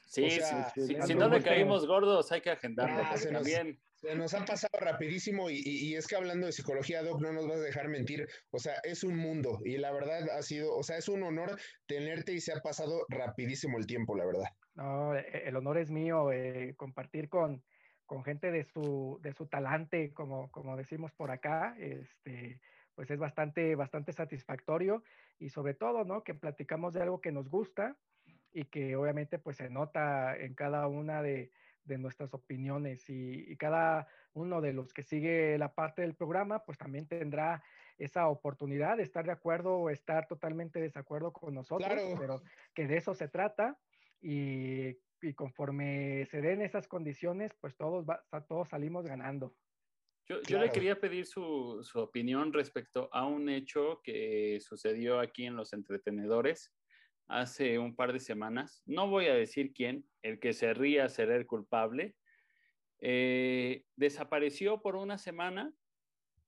Sí, 0.08 0.26
o 0.26 0.30
sea, 0.32 0.72
sí, 0.74 0.88
sí, 0.88 0.96
si 1.06 1.14
no 1.14 1.30
le 1.30 1.44
caímos 1.44 1.86
gordos, 1.86 2.32
hay 2.32 2.42
que 2.42 2.50
agendarlo. 2.50 3.04
Ah, 3.06 3.18
se 3.18 3.32
también. 3.32 3.80
Se 4.06 4.16
nos 4.16 4.36
ha 4.36 4.46
pasado 4.46 4.78
rapidísimo 4.80 5.50
y, 5.50 5.56
y, 5.66 5.90
y, 5.90 5.96
es 5.96 6.06
que 6.06 6.16
hablando 6.16 6.46
de 6.46 6.52
psicología, 6.52 7.02
Doc, 7.02 7.22
no 7.22 7.34
nos 7.34 7.48
vas 7.48 7.58
a 7.58 7.64
dejar 7.64 7.88
mentir. 7.88 8.28
O 8.52 8.60
sea, 8.60 8.76
es 8.84 9.04
un 9.04 9.18
mundo 9.18 9.60
y 9.66 9.78
la 9.78 9.92
verdad 9.92 10.30
ha 10.30 10.44
sido, 10.44 10.76
o 10.76 10.84
sea, 10.84 10.98
es 10.98 11.10
un 11.10 11.24
honor 11.24 11.60
tenerte 11.88 12.32
y 12.34 12.40
se 12.40 12.54
ha 12.54 12.62
pasado 12.62 13.08
rapidísimo 13.10 13.80
el 13.80 13.88
tiempo, 13.88 14.16
la 14.16 14.28
verdad. 14.28 14.46
No, 14.76 15.16
el 15.16 15.56
honor 15.56 15.80
es 15.80 15.90
mío 15.90 16.32
eh, 16.32 16.76
compartir 16.78 17.30
con, 17.30 17.64
con 18.06 18.24
gente 18.24 18.52
de 18.52 18.64
su, 18.66 19.20
de 19.24 19.34
su 19.34 19.48
talante, 19.48 20.14
como, 20.14 20.52
como 20.52 20.78
decimos 20.78 21.12
por 21.12 21.32
acá, 21.32 21.76
este, 21.80 22.62
pues 22.94 23.10
es 23.10 23.18
bastante, 23.18 23.74
bastante 23.74 24.14
satisfactorio 24.14 25.04
y 25.40 25.50
sobre 25.50 25.74
todo, 25.74 26.04
¿no? 26.04 26.24
Que 26.24 26.36
platicamos 26.36 26.94
de 26.94 27.02
algo 27.02 27.22
que 27.22 27.32
nos 27.32 27.50
gusta 27.50 27.98
y 28.54 28.66
que 28.66 28.96
obviamente 28.96 29.40
pues 29.40 29.58
se 29.58 29.72
nota 29.72 30.38
en 30.38 30.54
cada 30.54 30.86
una 30.88 31.24
de, 31.24 31.50
de 31.86 31.98
nuestras 31.98 32.34
opiniones 32.34 33.10
y, 33.10 33.46
y, 33.48 33.56
cada 33.58 34.08
uno 34.34 34.62
de 34.62 34.74
los 34.74 34.94
que 34.94 35.04
sigue 35.04 35.58
la 35.58 35.74
parte 35.74 36.02
del 36.02 36.16
programa, 36.16 36.66
pues 36.66 36.78
también 36.78 37.08
tendrá 37.08 37.64
esa 37.98 38.28
oportunidad 38.28 38.98
de 38.98 39.04
estar 39.04 39.26
de 39.26 39.32
acuerdo 39.32 39.78
o 39.78 39.90
estar 39.90 40.28
totalmente 40.28 40.80
desacuerdo 40.80 41.32
con 41.32 41.54
nosotros, 41.54 41.88
claro. 41.88 42.16
pero 42.20 42.42
que 42.74 42.88
de 42.88 42.98
eso 42.98 43.14
se 43.14 43.28
trata 43.28 43.80
y, 44.22 44.98
y, 45.22 45.34
conforme 45.34 46.26
se 46.26 46.42
den 46.42 46.62
esas 46.62 46.88
condiciones, 46.88 47.54
pues 47.60 47.76
todos, 47.76 48.06
va, 48.06 48.26
todos 48.48 48.70
salimos 48.70 49.06
ganando. 49.06 49.56
Yo, 50.28 50.42
yo 50.42 50.58
le 50.58 50.72
quería 50.72 51.00
pedir 51.00 51.28
su, 51.28 51.80
su 51.84 52.00
opinión 52.00 52.52
respecto 52.52 53.10
a 53.12 53.28
un 53.28 53.48
hecho 53.48 54.02
que 54.04 54.60
sucedió 54.60 55.20
aquí 55.20 55.46
en 55.46 55.56
los 55.56 55.72
entretenedores 55.72 56.74
hace 57.28 57.80
un 57.80 57.96
par 57.96 58.14
de 58.14 58.20
semanas. 58.20 58.82
No 58.86 59.08
voy 59.08 59.28
a 59.28 59.34
decir 59.34 59.74
quién, 59.74 60.06
el 60.22 60.40
que 60.40 60.54
se 60.54 60.74
ría 60.74 61.10
será 61.10 61.36
el 61.36 61.46
culpable. 61.46 62.16
Eh, 63.00 63.84
desapareció 63.96 64.82
por 64.82 64.96
una 64.96 65.18
semana, 65.18 65.74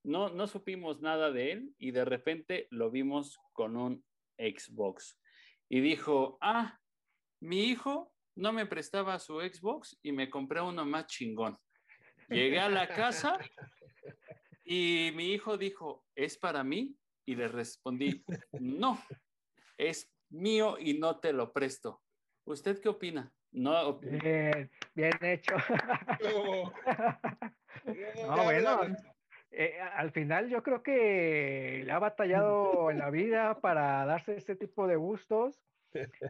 no, 0.03 0.29
no 0.29 0.47
supimos 0.47 1.01
nada 1.01 1.31
de 1.31 1.51
él 1.51 1.75
y 1.77 1.91
de 1.91 2.05
repente 2.05 2.67
lo 2.71 2.89
vimos 2.89 3.39
con 3.53 3.75
un 3.75 4.03
Xbox. 4.37 5.19
Y 5.69 5.81
dijo, 5.81 6.37
ah, 6.41 6.79
mi 7.41 7.65
hijo 7.65 8.13
no 8.35 8.53
me 8.53 8.65
prestaba 8.65 9.19
su 9.19 9.39
Xbox 9.39 9.97
y 10.01 10.11
me 10.11 10.29
compré 10.29 10.61
uno 10.61 10.85
más 10.85 11.07
chingón. 11.07 11.57
Llegué 12.29 12.59
a 12.59 12.69
la 12.69 12.87
casa 12.87 13.37
y 14.63 15.11
mi 15.15 15.33
hijo 15.33 15.57
dijo, 15.57 16.05
¿es 16.15 16.37
para 16.37 16.63
mí? 16.63 16.95
Y 17.25 17.35
le 17.35 17.47
respondí, 17.47 18.23
no, 18.59 19.03
es 19.77 20.09
mío 20.29 20.77
y 20.79 20.97
no 20.99 21.19
te 21.19 21.33
lo 21.33 21.51
presto. 21.51 22.01
¿Usted 22.45 22.79
qué 22.81 22.89
opina? 22.89 23.31
No, 23.51 23.99
bien, 23.99 24.69
bien 24.93 25.13
hecho. 25.21 25.55
no, 26.23 26.73
no 28.27 28.43
bueno, 28.43 28.81
eh, 29.51 29.79
al 29.79 30.11
final 30.11 30.49
yo 30.49 30.61
creo 30.63 30.83
que 30.83 31.83
le 31.85 31.91
ha 31.91 31.99
batallado 31.99 32.91
en 32.91 32.99
la 32.99 33.09
vida 33.09 33.59
para 33.59 34.05
darse 34.05 34.35
este 34.35 34.55
tipo 34.55 34.87
de 34.87 34.95
gustos 34.95 35.59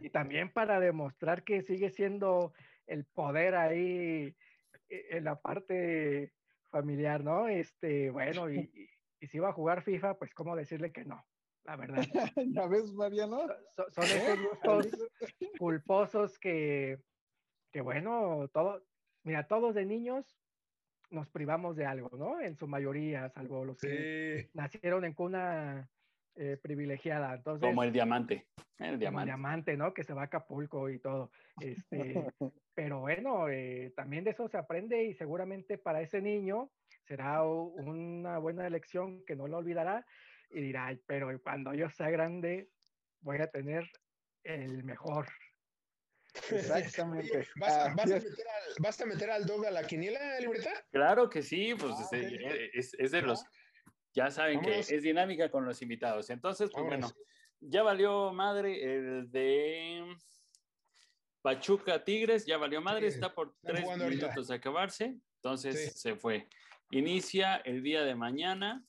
y 0.00 0.10
también 0.10 0.52
para 0.52 0.80
demostrar 0.80 1.42
que 1.42 1.62
sigue 1.62 1.90
siendo 1.90 2.52
el 2.86 3.04
poder 3.04 3.54
ahí 3.54 4.34
eh, 4.88 5.06
en 5.10 5.24
la 5.24 5.40
parte 5.40 6.32
familiar, 6.70 7.22
¿no? 7.22 7.48
Este, 7.48 8.10
bueno, 8.10 8.50
y, 8.50 8.58
y, 8.58 8.88
y 9.20 9.26
si 9.26 9.38
va 9.38 9.50
a 9.50 9.52
jugar 9.52 9.82
FIFA, 9.82 10.14
pues 10.14 10.32
cómo 10.32 10.56
decirle 10.56 10.92
que 10.92 11.04
no 11.04 11.26
la 11.68 11.76
verdad. 11.76 12.02
¿Ya 12.46 12.66
ves, 12.66 12.92
Mariano? 12.92 13.46
Son, 13.76 13.92
son 13.92 14.04
esos 14.04 14.38
gustos 14.42 14.88
culposos 15.58 16.38
que, 16.38 16.98
que, 17.70 17.80
bueno, 17.82 18.48
todo, 18.52 18.82
mira, 19.22 19.46
todos 19.46 19.74
de 19.74 19.84
niños 19.84 20.38
nos 21.10 21.28
privamos 21.28 21.76
de 21.76 21.86
algo, 21.86 22.10
¿no? 22.16 22.40
En 22.40 22.56
su 22.56 22.66
mayoría, 22.66 23.28
salvo 23.30 23.64
los 23.64 23.78
que 23.78 24.50
nacieron 24.54 25.04
en 25.04 25.14
cuna 25.14 25.88
eh, 26.36 26.58
privilegiada. 26.60 27.34
Entonces, 27.34 27.66
como 27.68 27.82
el 27.82 27.92
diamante. 27.92 28.46
El 28.78 28.98
diamante. 28.98 29.30
El 29.30 29.36
diamante, 29.36 29.76
¿no? 29.76 29.92
Que 29.92 30.04
se 30.04 30.14
va 30.14 30.22
a 30.22 30.24
Acapulco 30.24 30.88
y 30.88 30.98
todo. 30.98 31.30
Este, 31.60 32.14
pero 32.74 33.00
bueno, 33.00 33.48
eh, 33.48 33.92
también 33.94 34.24
de 34.24 34.30
eso 34.30 34.48
se 34.48 34.56
aprende 34.56 35.04
y 35.04 35.14
seguramente 35.14 35.76
para 35.78 36.00
ese 36.00 36.22
niño 36.22 36.70
será 37.04 37.42
una 37.42 38.38
buena 38.38 38.66
elección 38.66 39.24
que 39.26 39.34
no 39.34 39.48
lo 39.48 39.58
olvidará 39.58 40.06
y 40.50 40.60
dirá, 40.60 40.96
pero 41.06 41.28
cuando 41.42 41.74
yo 41.74 41.88
sea 41.90 42.10
grande 42.10 42.70
voy 43.20 43.38
a 43.38 43.48
tener 43.48 43.90
el 44.44 44.84
mejor. 44.84 45.28
Exactamente. 46.50 47.46
¿Vas, 47.56 47.72
ah, 47.72 47.94
vas, 47.96 48.10
a 48.10 48.14
meter 48.14 48.46
al, 48.48 48.74
¿Vas, 48.78 49.00
a 49.00 49.06
meter 49.06 49.30
al, 49.30 49.46
dog 49.46 49.66
a 49.66 49.70
la 49.70 49.86
quiniela, 49.86 50.40
libreta? 50.40 50.72
Claro 50.90 51.28
que 51.28 51.42
sí, 51.42 51.74
pues 51.74 51.94
ah, 51.96 52.02
es, 52.02 52.06
okay. 52.06 52.70
es, 52.72 52.94
es, 52.94 53.10
de 53.10 53.22
los, 53.22 53.44
ya 54.14 54.30
saben 54.30 54.60
Vámonos. 54.60 54.88
que 54.88 54.96
es 54.96 55.02
dinámica 55.02 55.50
con 55.50 55.64
los 55.64 55.82
invitados. 55.82 56.30
Entonces, 56.30 56.70
pues 56.72 56.84
Vámonos. 56.84 57.12
bueno, 57.12 57.26
ya 57.60 57.82
valió 57.82 58.32
madre 58.32 58.82
el 58.82 59.30
de 59.30 60.16
Pachuca 61.42 62.04
Tigres, 62.04 62.46
ya 62.46 62.56
valió 62.56 62.80
madre, 62.80 63.10
sí. 63.10 63.16
está 63.16 63.34
por 63.34 63.54
tres 63.62 63.80
minutos 63.80 64.02
ahorita. 64.02 64.42
de 64.42 64.54
acabarse, 64.54 65.18
entonces 65.36 65.92
sí. 65.92 65.98
se 65.98 66.14
fue. 66.14 66.48
Inicia 66.90 67.56
el 67.56 67.82
día 67.82 68.02
de 68.02 68.14
mañana 68.14 68.84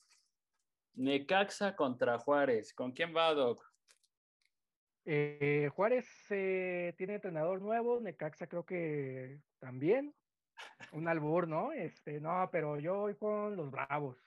Necaxa 1.00 1.76
contra 1.78 2.20
Juárez. 2.20 2.74
¿Con 2.74 2.92
quién 2.92 3.16
va, 3.16 3.34
Doc? 3.34 3.66
Eh, 5.06 5.70
Juárez 5.74 6.08
eh, 6.30 6.94
tiene 6.98 7.16
entrenador 7.16 7.62
nuevo, 7.62 8.02
Necaxa 8.02 8.48
creo 8.48 8.66
que 8.66 9.42
también. 9.60 10.14
Un 10.92 11.08
albur, 11.08 11.48
¿no? 11.48 11.72
Este, 11.72 12.20
no, 12.20 12.50
pero 12.52 12.78
yo 12.80 12.98
voy 12.98 13.16
con 13.16 13.56
los 13.56 13.72
Bravos. 13.72 14.18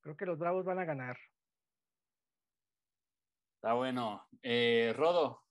Creo 0.00 0.16
que 0.16 0.26
los 0.26 0.38
Bravos 0.38 0.66
van 0.66 0.80
a 0.80 0.84
ganar. 0.84 1.16
Está 3.56 3.72
bueno. 3.72 4.28
Eh, 4.42 4.92
Rodo. 4.94 5.44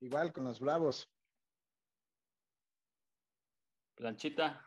Igual 0.00 0.32
con 0.32 0.42
los 0.42 0.58
Bravos. 0.58 1.08
Planchita. 3.94 4.66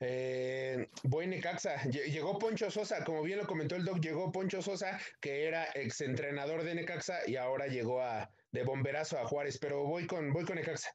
Eh, 0.00 0.88
voy 1.04 1.26
Necaxa. 1.26 1.76
Lle- 1.84 2.10
Llegó 2.10 2.38
Poncho 2.38 2.70
Sosa, 2.70 3.04
como 3.04 3.22
bien 3.22 3.38
lo 3.38 3.46
comentó 3.46 3.74
el 3.76 3.84
doc, 3.84 3.98
llegó 4.00 4.30
Poncho 4.30 4.62
Sosa, 4.62 5.00
que 5.20 5.46
era 5.46 5.64
exentrenador 5.72 6.62
de 6.62 6.74
Necaxa 6.74 7.28
y 7.28 7.36
ahora 7.36 7.66
llegó 7.66 8.00
a 8.02 8.30
de 8.52 8.62
bomberazo 8.64 9.18
a 9.18 9.26
Juárez, 9.26 9.58
pero 9.58 9.84
voy 9.84 10.06
con, 10.06 10.32
voy 10.32 10.44
con 10.44 10.56
Necaxa. 10.56 10.90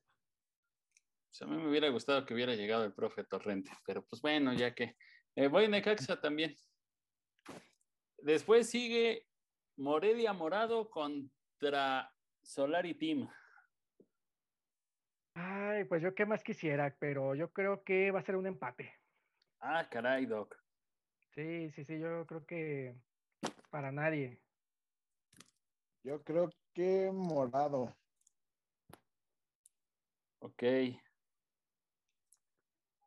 Pues 1.29 1.41
a 1.41 1.45
mí 1.47 1.57
me 1.57 1.69
hubiera 1.69 1.89
gustado 1.89 2.25
que 2.25 2.33
hubiera 2.33 2.55
llegado 2.55 2.83
el 2.85 2.93
profe 2.93 3.23
Torrente, 3.23 3.71
pero 3.85 4.05
pues 4.05 4.21
bueno, 4.21 4.53
ya 4.53 4.73
que. 4.73 4.95
Eh, 5.35 5.47
voy 5.47 5.67
Necaxa 5.67 6.21
también. 6.21 6.55
Después 8.19 8.69
sigue 8.69 9.27
Morelia 9.75 10.31
Morado 10.31 10.89
contra 10.89 12.13
Solari 12.41 12.93
Team. 12.93 13.27
Ay, 15.35 15.85
pues 15.85 16.01
yo 16.01 16.13
qué 16.13 16.25
más 16.25 16.43
quisiera, 16.43 16.95
pero 16.99 17.35
yo 17.35 17.51
creo 17.51 17.83
que 17.83 18.11
va 18.11 18.19
a 18.19 18.23
ser 18.23 18.35
un 18.35 18.47
empate. 18.47 18.93
Ah, 19.59 19.87
caray, 19.89 20.25
Doc. 20.25 20.55
Sí, 21.33 21.71
sí, 21.71 21.83
sí, 21.83 21.99
yo 21.99 22.25
creo 22.27 22.45
que 22.45 22.95
para 23.69 23.91
nadie. 23.91 24.39
Yo 26.03 26.23
creo 26.23 26.51
que 26.73 27.09
morado. 27.11 27.95
Ok. 30.39 30.63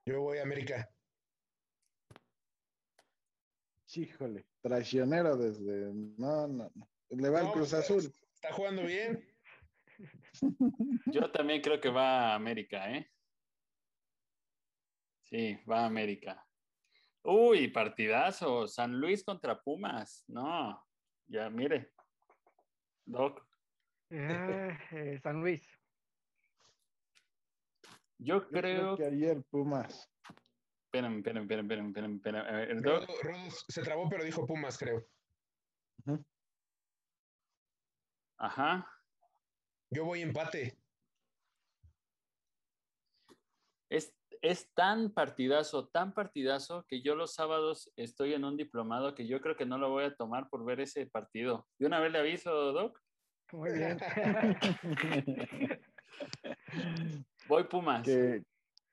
Yo 0.06 0.22
voy 0.22 0.38
a 0.38 0.42
América. 0.42 0.88
Híjole, 3.94 4.46
traicionero 4.60 5.36
desde. 5.36 5.92
No, 6.18 6.46
no, 6.48 6.70
no. 6.74 6.88
Le 7.10 7.28
va 7.28 7.40
el 7.40 7.52
Cruz 7.52 7.70
pues, 7.70 7.74
Azul. 7.74 8.12
Está 8.34 8.52
jugando 8.52 8.82
bien. 8.82 9.24
Yo 11.06 11.30
también 11.30 11.60
creo 11.60 11.80
que 11.80 11.88
va 11.88 12.32
a 12.32 12.34
América, 12.34 12.90
¿eh? 12.90 13.10
Sí, 15.22 15.58
va 15.68 15.80
a 15.80 15.86
América. 15.86 16.46
Uy, 17.22 17.68
partidazo. 17.68 18.66
San 18.68 18.92
Luis 19.00 19.24
contra 19.24 19.60
Pumas. 19.60 20.24
No, 20.28 20.80
ya 21.26 21.50
mire. 21.50 21.92
Doc, 23.04 23.46
Ah, 24.10 24.78
eh, 24.92 25.18
San 25.20 25.40
Luis. 25.40 25.66
yo 28.18 28.40
Yo 28.40 28.48
creo 28.48 28.60
creo 28.60 28.96
que 28.96 29.04
ayer 29.04 29.42
Pumas. 29.50 30.08
Espérame, 30.84 31.18
espérame, 31.18 31.42
espérame, 31.42 32.16
espérame. 32.16 32.48
A 32.48 32.52
ver, 32.52 32.70
el 32.70 32.82
Doc, 32.82 33.02
Rodo, 33.02 33.22
Rodo 33.22 33.50
se 33.50 33.82
trabó, 33.82 34.08
pero 34.08 34.24
dijo 34.24 34.46
Pumas, 34.46 34.78
creo. 34.78 35.04
Ajá. 38.38 38.95
Yo 39.90 40.04
voy 40.04 40.22
empate. 40.22 40.78
Es, 43.88 44.14
es 44.42 44.72
tan 44.74 45.12
partidazo, 45.12 45.88
tan 45.88 46.12
partidazo 46.12 46.84
que 46.88 47.02
yo 47.02 47.14
los 47.14 47.34
sábados 47.34 47.92
estoy 47.96 48.34
en 48.34 48.44
un 48.44 48.56
diplomado 48.56 49.14
que 49.14 49.26
yo 49.26 49.40
creo 49.40 49.56
que 49.56 49.66
no 49.66 49.78
lo 49.78 49.90
voy 49.90 50.04
a 50.04 50.14
tomar 50.14 50.48
por 50.48 50.64
ver 50.64 50.80
ese 50.80 51.06
partido. 51.06 51.66
De 51.78 51.86
una 51.86 52.00
vez 52.00 52.12
le 52.12 52.18
aviso, 52.18 52.50
Doc. 52.72 53.00
Muy 53.52 53.72
bien. 53.72 53.98
Voy 57.48 57.64
Pumas. 57.64 58.02
que, 58.02 58.42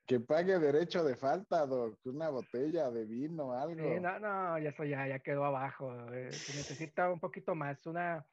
que 0.06 0.20
pague 0.20 0.58
derecho 0.60 1.02
de 1.02 1.16
falta, 1.16 1.66
Doc. 1.66 1.98
Una 2.04 2.28
botella 2.28 2.88
de 2.90 3.04
vino, 3.04 3.52
algo. 3.52 3.82
Sí, 3.82 4.00
no, 4.00 4.20
no, 4.20 4.58
ya 4.60 4.68
eso 4.68 4.84
ya, 4.84 5.08
ya 5.08 5.18
quedó 5.18 5.44
abajo. 5.44 5.92
eh, 6.12 6.30
se 6.30 6.56
necesita 6.56 7.10
un 7.10 7.18
poquito 7.18 7.56
más. 7.56 7.84
Una, 7.86 8.24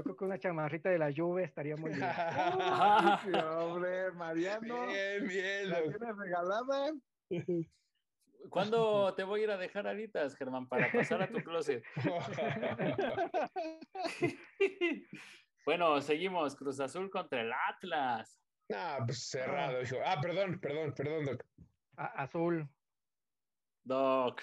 yo 0.00 0.04
creo 0.04 0.16
que 0.16 0.24
una 0.24 0.38
chamarrita 0.38 0.88
de 0.88 0.98
la 0.98 1.10
lluvia 1.10 1.44
estaría 1.44 1.76
muy 1.76 1.90
bien. 1.90 2.08
Ay, 2.10 3.18
sí, 3.22 3.38
hombre, 3.38 4.10
Mariano. 4.12 4.86
Bien, 4.86 5.28
bien. 5.28 5.68
¿La 5.68 5.82
tienes 5.82 6.16
regalada? 6.16 6.92
¿Cuándo 8.48 9.14
te 9.14 9.24
voy 9.24 9.42
a 9.42 9.44
ir 9.44 9.50
a 9.50 9.58
dejar 9.58 9.86
alitas, 9.86 10.34
Germán, 10.36 10.66
para 10.68 10.90
pasar 10.90 11.20
a 11.20 11.28
tu 11.28 11.44
closet? 11.44 11.84
bueno, 15.66 16.00
seguimos. 16.00 16.56
Cruz 16.56 16.80
Azul 16.80 17.10
contra 17.10 17.42
el 17.42 17.52
Atlas. 17.52 18.40
No, 18.70 19.04
pues 19.04 19.28
cerrado, 19.28 19.82
hijo. 19.82 19.96
Ah, 20.06 20.18
perdón, 20.22 20.58
perdón, 20.60 20.94
perdón, 20.96 21.26
Doc. 21.26 21.44
A- 21.98 22.22
azul. 22.22 22.66
Doc. 23.84 24.40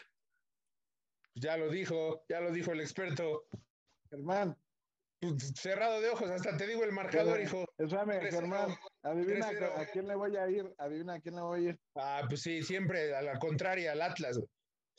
Ya 1.33 1.57
lo 1.57 1.69
dijo, 1.69 2.25
ya 2.29 2.41
lo 2.41 2.51
dijo 2.51 2.73
el 2.73 2.81
experto. 2.81 3.47
Germán, 4.11 4.55
cerrado 5.55 6.01
de 6.01 6.09
ojos, 6.09 6.30
hasta 6.30 6.55
te 6.57 6.68
digo 6.68 6.84
el 6.84 6.91
marcador, 6.91 7.41
hijo. 7.41 7.65
espérame, 7.78 8.30
Germán. 8.30 8.76
Adivina 9.03 9.49
a 9.76 9.86
quién 9.86 10.07
le 10.07 10.15
voy 10.15 10.36
a 10.38 10.49
ir. 10.49 10.74
Adivina 10.78 11.15
a 11.15 11.20
quién 11.20 11.36
le 11.36 11.41
voy 11.41 11.68
a 11.68 11.70
ir. 11.70 11.80
Ah, 11.95 12.24
pues 12.28 12.41
sí, 12.41 12.61
siempre 12.63 13.15
a 13.15 13.22
la 13.22 13.39
contraria, 13.39 13.93
al 13.93 14.01
Atlas. 14.01 14.39
Güey, 14.39 14.45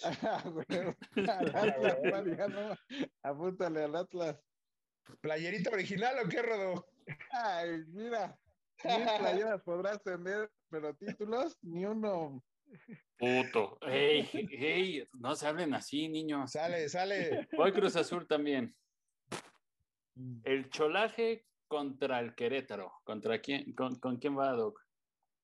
al 1.28 1.56
Atlas, 1.56 1.98
Mariano. 2.04 2.76
Apúntale 3.22 3.84
al 3.84 3.96
Atlas. 3.96 4.36
¿Playerita 5.20 5.70
original 5.70 6.16
o 6.24 6.28
qué, 6.28 6.42
Rodo? 6.42 6.86
Ay, 7.30 7.84
mira. 7.88 8.38
Mil 8.84 9.06
playeras 9.18 9.62
podrás 9.62 10.02
tener, 10.02 10.50
pero 10.70 10.94
títulos, 10.94 11.56
ni 11.62 11.84
uno. 11.84 12.44
Puto. 13.18 13.78
Ey, 13.82 14.28
ey, 14.52 15.08
no 15.14 15.34
se 15.34 15.46
hablen 15.46 15.74
así, 15.74 16.08
niños. 16.08 16.52
Sale, 16.52 16.88
sale. 16.88 17.48
Voy 17.56 17.72
Cruz 17.72 17.96
Azul 17.96 18.26
también. 18.26 18.74
El 20.44 20.68
Cholaje 20.70 21.46
contra 21.68 22.18
el 22.20 22.34
Querétaro. 22.34 23.00
¿Contra 23.04 23.40
quién? 23.40 23.72
¿Con, 23.74 23.96
con 24.00 24.16
quién 24.16 24.36
va, 24.36 24.52
Doc? 24.52 24.84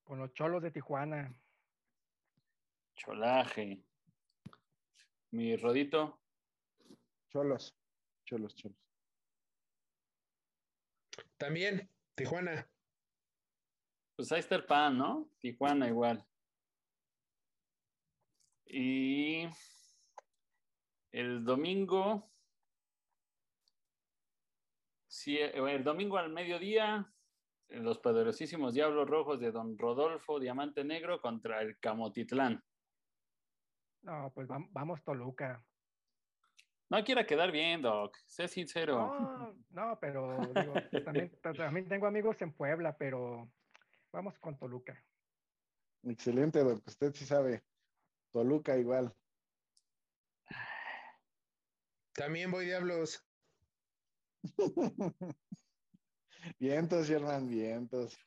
Con 0.02 0.18
los 0.18 0.32
cholos 0.32 0.62
de 0.62 0.70
Tijuana. 0.70 1.34
Cholaje. 2.96 3.84
Mi 5.30 5.56
rodito. 5.56 6.20
Cholos. 7.30 7.76
Cholos, 8.24 8.54
cholos. 8.54 8.78
También, 11.36 11.90
Tijuana. 12.14 12.68
Pues 14.16 14.30
ahí 14.32 14.40
está 14.40 14.54
el 14.54 14.64
pan, 14.64 14.96
¿no? 14.96 15.28
Tijuana 15.40 15.88
igual. 15.88 16.24
Y 18.66 19.46
el 21.12 21.44
domingo. 21.44 22.33
Sí, 25.24 25.38
eh, 25.38 25.52
el 25.54 25.82
domingo 25.82 26.18
al 26.18 26.30
mediodía, 26.30 27.10
los 27.70 27.98
poderosísimos 27.98 28.74
Diablos 28.74 29.08
Rojos 29.08 29.40
de 29.40 29.52
Don 29.52 29.78
Rodolfo 29.78 30.38
Diamante 30.38 30.84
Negro 30.84 31.18
contra 31.22 31.62
el 31.62 31.78
Camotitlán. 31.78 32.62
No, 34.02 34.30
pues 34.34 34.46
vam- 34.46 34.68
vamos 34.72 35.02
Toluca. 35.02 35.64
No 36.90 37.02
quiera 37.04 37.24
quedar 37.24 37.50
bien, 37.52 37.80
Doc. 37.80 38.18
Sé 38.26 38.48
sincero. 38.48 38.98
No, 38.98 39.54
no, 39.70 39.98
pero 39.98 40.36
digo, 40.54 40.74
también, 41.02 41.32
ta- 41.42 41.54
también 41.54 41.88
tengo 41.88 42.06
amigos 42.06 42.42
en 42.42 42.52
Puebla, 42.52 42.94
pero 42.98 43.50
vamos 44.12 44.38
con 44.38 44.58
Toluca. 44.58 45.02
Excelente, 46.02 46.62
Doc. 46.62 46.86
Usted 46.86 47.14
sí 47.14 47.24
sabe. 47.24 47.64
Toluca 48.30 48.76
igual. 48.76 49.16
También 52.12 52.50
voy 52.50 52.66
Diablos. 52.66 53.26
vientos, 56.58 57.06
Germán, 57.06 57.48
vientos. 57.48 58.18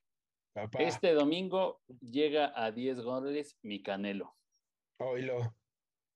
Papá, 0.53 0.79
Este 0.79 1.13
domingo 1.13 1.81
llega 2.01 2.51
a 2.55 2.71
10 2.71 3.01
goles 3.01 3.57
mi 3.61 3.81
Canelo. 3.83 4.35
oílo. 4.97 5.55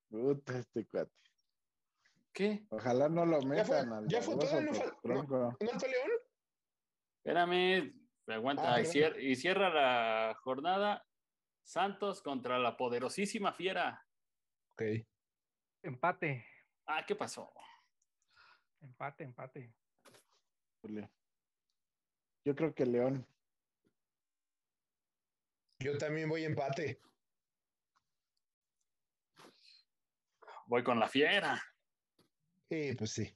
Puta, 0.10 0.58
este 0.60 0.88
cuate. 0.88 1.12
¿Qué? 2.34 2.66
Ojalá 2.70 3.08
no 3.10 3.26
lo 3.26 3.40
Ya 3.42 3.64
fue- 3.66 3.86
metan 3.86 4.08
ya 4.08 4.22
fue 4.22 4.38
todo, 4.38 4.62
no 4.62 4.72
tronco. 5.04 5.58
¿No 5.60 5.80
fue 5.80 5.90
León? 5.90 6.10
Espérame, 7.18 7.94
aguanta. 8.28 8.74
Ah, 8.74 8.82
y, 8.82 8.84
perdón. 8.86 8.94
cier- 8.94 9.22
y 9.24 9.36
cierra 9.36 9.70
la 9.70 10.36
jornada 10.42 11.06
Santos 11.64 12.22
contra 12.24 12.58
la 12.58 12.76
poderosísima 12.78 13.54
Fiera. 13.54 14.06
Ok. 14.72 14.82
Empate, 15.84 16.46
Ah, 16.88 17.06
¿qué 17.06 17.16
pasó? 17.16 17.54
empate, 18.82 19.24
empate. 19.24 19.74
Yo 22.44 22.56
creo 22.56 22.74
que 22.74 22.86
León. 22.86 23.26
Yo 25.80 25.98
también 25.98 26.30
voy 26.30 26.44
empate. 26.44 27.00
Voy 30.68 30.84
con 30.84 31.00
la 31.00 31.08
Fiera. 31.08 31.62
Sí, 32.70 32.96
pues 32.96 33.12
sí. 33.12 33.36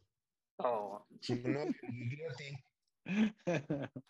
Oh, 0.58 1.06
No, 1.44 1.66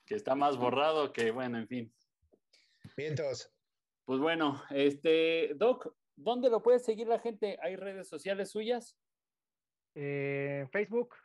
que 0.05 0.15
está 0.15 0.35
más 0.35 0.57
borrado 0.57 1.11
que, 1.11 1.31
bueno, 1.31 1.57
en 1.57 1.67
fin. 1.67 1.93
Vientos. 2.95 3.51
Pues 4.05 4.19
bueno, 4.19 4.63
este, 4.69 5.53
Doc, 5.55 5.95
¿dónde 6.15 6.49
lo 6.49 6.61
puede 6.61 6.79
seguir 6.79 7.07
la 7.07 7.19
gente? 7.19 7.57
¿Hay 7.61 7.75
redes 7.75 8.07
sociales 8.07 8.51
suyas? 8.51 8.95
Eh, 9.95 10.67
Facebook, 10.71 11.15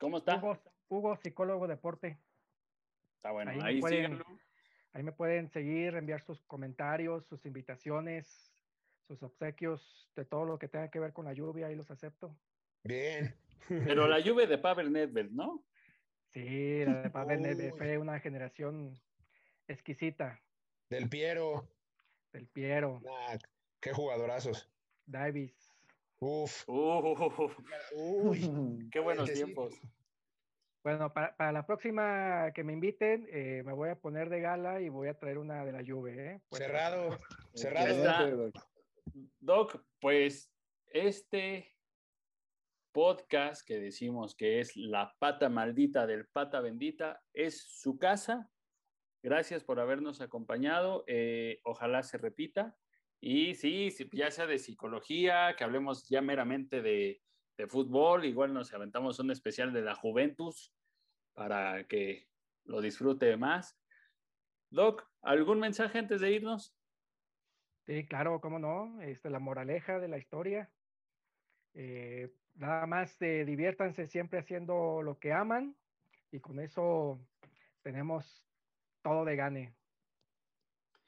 ¿Cómo 0.00 0.16
está? 0.16 0.38
Hugo, 0.38 0.58
Hugo, 0.90 1.16
psicólogo 1.16 1.66
deporte. 1.68 2.18
Está 3.16 3.30
bueno, 3.30 3.50
ahí 3.52 3.58
me 3.58 3.64
ahí 3.64 3.80
pueden- 3.80 3.96
síganlo. 4.18 4.24
Ahí 4.92 5.02
me 5.04 5.12
pueden 5.12 5.48
seguir, 5.48 5.94
enviar 5.94 6.20
sus 6.20 6.42
comentarios, 6.46 7.24
sus 7.26 7.46
invitaciones, 7.46 8.52
sus 9.06 9.22
obsequios, 9.22 10.10
de 10.16 10.24
todo 10.24 10.44
lo 10.44 10.58
que 10.58 10.66
tenga 10.66 10.90
que 10.90 10.98
ver 10.98 11.12
con 11.12 11.24
la 11.26 11.32
lluvia, 11.32 11.68
ahí 11.68 11.76
los 11.76 11.90
acepto. 11.92 12.36
Bien. 12.82 13.32
Pero 13.94 14.08
la 14.08 14.18
lluvia 14.18 14.46
de 14.48 14.58
Pavel 14.58 14.90
Nedved, 14.92 15.30
¿no? 15.30 15.64
Sí, 16.30 16.84
la 16.84 17.02
de 17.02 17.10
Pavel 17.10 17.40
Nedved 17.42 17.74
fue 17.74 17.98
una 17.98 18.18
generación 18.18 18.98
exquisita. 19.68 20.40
Del 20.88 21.08
Piero. 21.08 21.68
Del 22.32 22.48
Piero, 22.48 23.00
Nah, 23.04 23.38
qué 23.80 23.92
jugadorazos. 23.92 24.68
Davis. 25.06 25.70
Uf. 26.18 26.68
Uh, 26.68 27.14
Uy. 27.96 28.88
qué 28.90 28.98
buenos 29.00 29.32
tiempos. 29.32 29.80
Bueno, 30.82 31.12
para, 31.12 31.36
para 31.36 31.52
la 31.52 31.66
próxima 31.66 32.52
que 32.54 32.64
me 32.64 32.72
inviten, 32.72 33.28
eh, 33.30 33.62
me 33.66 33.74
voy 33.74 33.90
a 33.90 34.00
poner 34.00 34.30
de 34.30 34.40
gala 34.40 34.80
y 34.80 34.88
voy 34.88 35.08
a 35.08 35.18
traer 35.18 35.36
una 35.36 35.62
de 35.64 35.72
la 35.72 35.84
Juve. 35.86 36.12
¿eh? 36.14 36.40
Puesta. 36.48 36.66
Cerrado. 36.66 37.18
Cerrado. 37.54 38.50
doc. 39.40 39.84
Pues 40.00 40.50
este 40.86 41.76
podcast 42.92 43.66
que 43.66 43.78
decimos 43.78 44.34
que 44.34 44.60
es 44.60 44.74
la 44.74 45.14
pata 45.18 45.50
maldita 45.50 46.06
del 46.06 46.26
pata 46.28 46.60
bendita 46.60 47.22
es 47.34 47.60
su 47.60 47.98
casa. 47.98 48.50
Gracias 49.22 49.62
por 49.62 49.80
habernos 49.80 50.22
acompañado. 50.22 51.04
eh, 51.06 51.60
ojalá 51.64 52.02
se 52.02 52.16
repita. 52.16 52.74
Y 53.20 53.54
sí, 53.54 53.94
ya 54.12 54.30
sea 54.30 54.46
de 54.46 54.58
psicología, 54.58 55.54
que 55.58 55.64
hablemos 55.64 56.08
ya 56.08 56.22
meramente 56.22 56.80
de, 56.80 57.20
de 57.60 57.66
fútbol, 57.66 58.24
igual 58.24 58.54
nos 58.54 58.72
aventamos 58.72 59.18
un 59.18 59.30
especial 59.30 59.72
de 59.72 59.82
la 59.82 59.94
Juventus 59.94 60.74
para 61.34 61.84
que 61.84 62.26
lo 62.64 62.80
disfrute 62.80 63.36
más. 63.36 63.78
Doc, 64.70 65.06
¿algún 65.20 65.60
mensaje 65.60 65.98
antes 65.98 66.22
de 66.22 66.32
irnos? 66.32 66.74
Sí, 67.86 68.06
claro, 68.06 68.40
cómo 68.40 68.58
no. 68.58 69.00
Este, 69.02 69.28
la 69.28 69.40
moraleja 69.40 69.98
de 69.98 70.08
la 70.08 70.16
historia. 70.16 70.70
Eh, 71.74 72.32
nada 72.54 72.86
más 72.86 73.20
eh, 73.20 73.44
diviértanse 73.44 74.06
siempre 74.06 74.38
haciendo 74.38 75.02
lo 75.02 75.18
que 75.18 75.32
aman 75.32 75.76
y 76.32 76.40
con 76.40 76.60
eso 76.60 77.20
tenemos 77.82 78.42
todo 79.02 79.26
de 79.26 79.36
gane. 79.36 79.74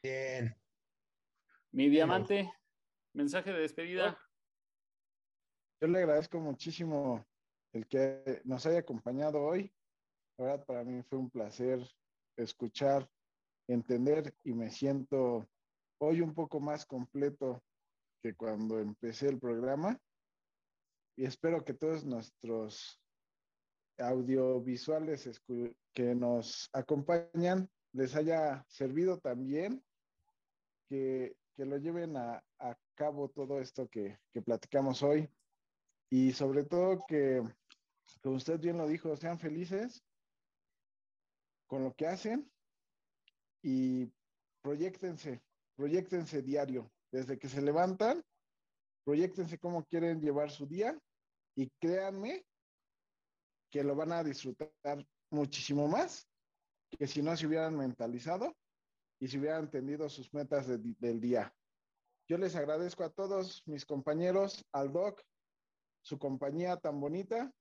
Bien. 0.03 0.55
Mi 1.71 1.89
diamante, 1.89 2.53
mensaje 3.13 3.51
de 3.51 3.59
despedida. 3.59 4.19
Yo 5.83 5.89
le 5.89 5.99
agradezco 5.99 6.39
muchísimo 6.39 7.25
el 7.73 7.85
que 7.87 8.41
nos 8.45 8.65
haya 8.65 8.79
acompañado 8.79 9.43
hoy. 9.43 9.69
La 10.37 10.45
verdad, 10.45 10.65
para 10.65 10.83
mí 10.85 11.03
fue 11.03 11.19
un 11.19 11.29
placer 11.29 11.85
escuchar, 12.37 13.05
entender 13.67 14.33
y 14.45 14.53
me 14.53 14.71
siento 14.71 15.45
hoy 15.97 16.21
un 16.21 16.33
poco 16.33 16.61
más 16.61 16.85
completo 16.85 17.61
que 18.21 18.33
cuando 18.33 18.79
empecé 18.79 19.27
el 19.27 19.41
programa. 19.41 19.99
Y 21.17 21.25
espero 21.25 21.65
que 21.65 21.73
todos 21.73 22.05
nuestros 22.05 23.01
audiovisuales 23.97 25.41
que 25.93 26.15
nos 26.15 26.69
acompañan 26.71 27.69
les 27.91 28.15
haya 28.15 28.63
servido 28.69 29.19
también, 29.19 29.83
que, 30.87 31.35
que 31.57 31.65
lo 31.65 31.75
lleven 31.75 32.15
a, 32.15 32.41
a 32.59 32.77
cabo 32.95 33.27
todo 33.27 33.59
esto 33.59 33.89
que, 33.89 34.17
que 34.31 34.41
platicamos 34.41 35.03
hoy 35.03 35.29
y 36.13 36.31
sobre 36.31 36.63
todo 36.63 37.03
que, 37.07 37.41
como 38.21 38.35
usted 38.35 38.59
bien 38.59 38.77
lo 38.77 38.87
dijo, 38.87 39.15
sean 39.15 39.39
felices 39.39 40.03
con 41.65 41.83
lo 41.83 41.95
que 41.95 42.05
hacen 42.05 42.51
y 43.63 44.13
proyectense, 44.61 45.41
proyectense 45.75 46.43
diario, 46.43 46.91
desde 47.11 47.39
que 47.39 47.49
se 47.49 47.63
levantan, 47.63 48.23
proyectense 49.03 49.57
cómo 49.57 49.85
quieren 49.85 50.21
llevar 50.21 50.51
su 50.51 50.67
día 50.67 50.95
y 51.55 51.71
créanme 51.81 52.45
que 53.71 53.83
lo 53.83 53.95
van 53.95 54.11
a 54.11 54.23
disfrutar 54.23 55.03
muchísimo 55.31 55.87
más 55.87 56.27
que 56.91 57.07
si 57.07 57.23
no 57.23 57.35
se 57.35 57.47
hubieran 57.47 57.75
mentalizado 57.75 58.55
y 59.19 59.29
si 59.29 59.39
hubieran 59.39 59.63
entendido 59.63 60.07
sus 60.09 60.31
metas 60.31 60.67
de- 60.67 60.77
del 60.77 61.19
día. 61.19 61.51
Yo 62.29 62.37
les 62.37 62.55
agradezco 62.55 63.03
a 63.03 63.09
todos 63.09 63.63
mis 63.65 63.83
compañeros, 63.83 64.63
al 64.71 64.93
doc, 64.93 65.19
su 66.03 66.19
compañía 66.19 66.77
tan 66.77 66.99
bonita. 66.99 67.51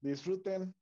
Disfruten 0.00 0.74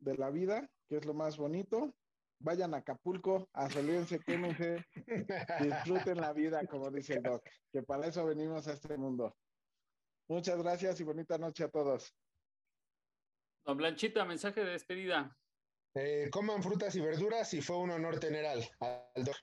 de 0.00 0.16
la 0.16 0.30
vida, 0.30 0.68
que 0.88 0.96
es 0.96 1.04
lo 1.04 1.14
más 1.14 1.36
bonito. 1.36 1.94
Vayan 2.40 2.74
a 2.74 2.78
Acapulco, 2.78 3.48
asolíense, 3.52 4.18
quémense, 4.20 4.84
disfruten 5.60 6.20
la 6.20 6.32
vida, 6.32 6.66
como 6.66 6.90
dice 6.90 7.14
el 7.14 7.22
doc, 7.22 7.42
que 7.72 7.82
para 7.82 8.08
eso 8.08 8.26
venimos 8.26 8.66
a 8.66 8.72
este 8.72 8.96
mundo. 8.98 9.36
Muchas 10.28 10.58
gracias 10.58 11.00
y 11.00 11.04
bonita 11.04 11.38
noche 11.38 11.64
a 11.64 11.70
todos. 11.70 12.14
Don 13.64 13.76
Blanchita, 13.76 14.24
mensaje 14.24 14.64
de 14.64 14.72
despedida. 14.72 15.36
Eh, 15.94 16.28
coman 16.30 16.62
frutas 16.62 16.94
y 16.96 17.00
verduras 17.00 17.54
y 17.54 17.62
fue 17.62 17.78
un 17.78 17.90
honor 17.90 18.18
tener 18.18 18.44
al, 18.44 18.68
al 18.80 19.24
doc. 19.24 19.36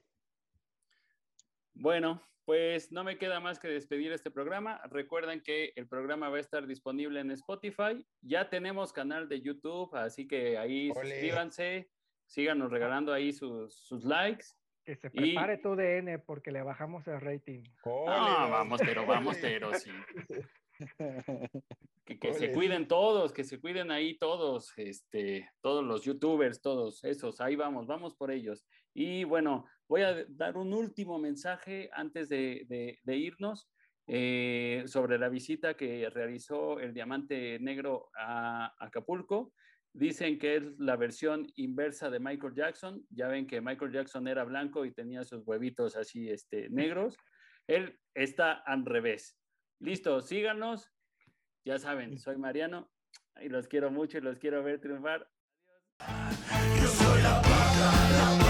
Bueno, 1.73 2.21
pues 2.51 2.91
no 2.91 3.05
me 3.05 3.17
queda 3.17 3.39
más 3.39 3.59
que 3.59 3.69
despedir 3.69 4.11
este 4.11 4.29
programa. 4.29 4.81
Recuerden 4.89 5.39
que 5.39 5.71
el 5.77 5.87
programa 5.87 6.27
va 6.27 6.35
a 6.35 6.41
estar 6.41 6.67
disponible 6.67 7.21
en 7.21 7.31
Spotify. 7.31 8.05
Ya 8.19 8.49
tenemos 8.49 8.91
canal 8.91 9.29
de 9.29 9.41
YouTube, 9.41 9.95
así 9.95 10.27
que 10.27 10.57
ahí 10.57 10.91
Ole. 10.91 11.11
suscríbanse, 11.11 11.89
síganos 12.25 12.69
regalando 12.69 13.13
ahí 13.13 13.31
sus, 13.31 13.73
sus 13.73 14.03
likes. 14.03 14.47
Que 14.83 14.97
se 14.97 15.07
Y- 15.13 15.31
prepare 15.31 15.59
tu 15.59 15.77
DN 15.77 16.19
porque 16.19 16.51
le 16.51 16.61
bajamos 16.61 17.07
el 17.07 17.21
rating. 17.21 17.63
Ah, 18.09 18.49
vamos, 18.51 18.81
pero 18.83 19.05
vamos, 19.05 19.37
pero 19.39 19.73
sí. 19.75 19.89
Que, 22.05 22.19
que 22.19 22.33
se 22.33 22.51
cuiden 22.51 22.87
todos, 22.87 23.31
que 23.31 23.43
se 23.43 23.59
cuiden 23.61 23.91
ahí 23.91 24.17
todos, 24.17 24.73
este, 24.75 25.49
todos 25.61 25.85
los 25.85 26.03
youtubers, 26.03 26.59
todos 26.61 27.03
esos, 27.05 27.39
ahí 27.39 27.55
vamos, 27.55 27.85
vamos 27.87 28.15
por 28.15 28.31
ellos. 28.31 28.65
Y 28.93 29.23
bueno, 29.23 29.65
voy 29.87 30.01
a 30.01 30.25
dar 30.29 30.57
un 30.57 30.73
último 30.73 31.19
mensaje 31.19 31.89
antes 31.93 32.29
de, 32.29 32.99
irnos 33.05 33.69
eh, 34.07 34.83
sobre 34.87 35.17
la 35.17 35.29
visita 35.29 35.75
que 35.75 36.09
realizó 36.09 36.79
el 36.79 36.93
Diamante 36.93 37.59
Negro 37.59 38.09
a 38.17 38.73
Acapulco. 38.79 39.53
Dicen 39.93 40.39
que 40.39 40.55
es 40.55 40.63
la 40.79 40.95
versión 40.95 41.45
inversa 41.55 42.09
de 42.09 42.19
Michael 42.19 42.53
Jackson. 42.55 43.05
Ya 43.09 43.27
ven 43.27 43.45
que 43.45 43.59
Michael 43.59 43.91
Jackson 43.91 44.27
era 44.27 44.45
blanco 44.45 44.85
y 44.85 44.93
tenía 44.93 45.23
sus 45.23 45.45
huevitos 45.45 45.97
así 45.97 46.29
este, 46.29 46.69
negros. 46.69 47.17
Él 47.67 47.99
está 48.13 48.53
al 48.53 48.85
revés. 48.85 49.37
Listo, 49.79 50.21
síganos. 50.21 50.89
Ya 51.65 51.77
saben, 51.77 52.17
soy 52.17 52.37
Mariano 52.37 52.89
y 53.39 53.49
los 53.49 53.67
quiero 53.67 53.91
mucho 53.91 54.17
y 54.17 54.21
los 54.21 54.39
quiero 54.39 54.63
ver 54.63 54.79
triunfar. 54.79 55.27
Yo 55.99 56.87
soy 56.87 57.21
la 57.21 57.41
pata, 57.41 58.37
la. 58.37 58.40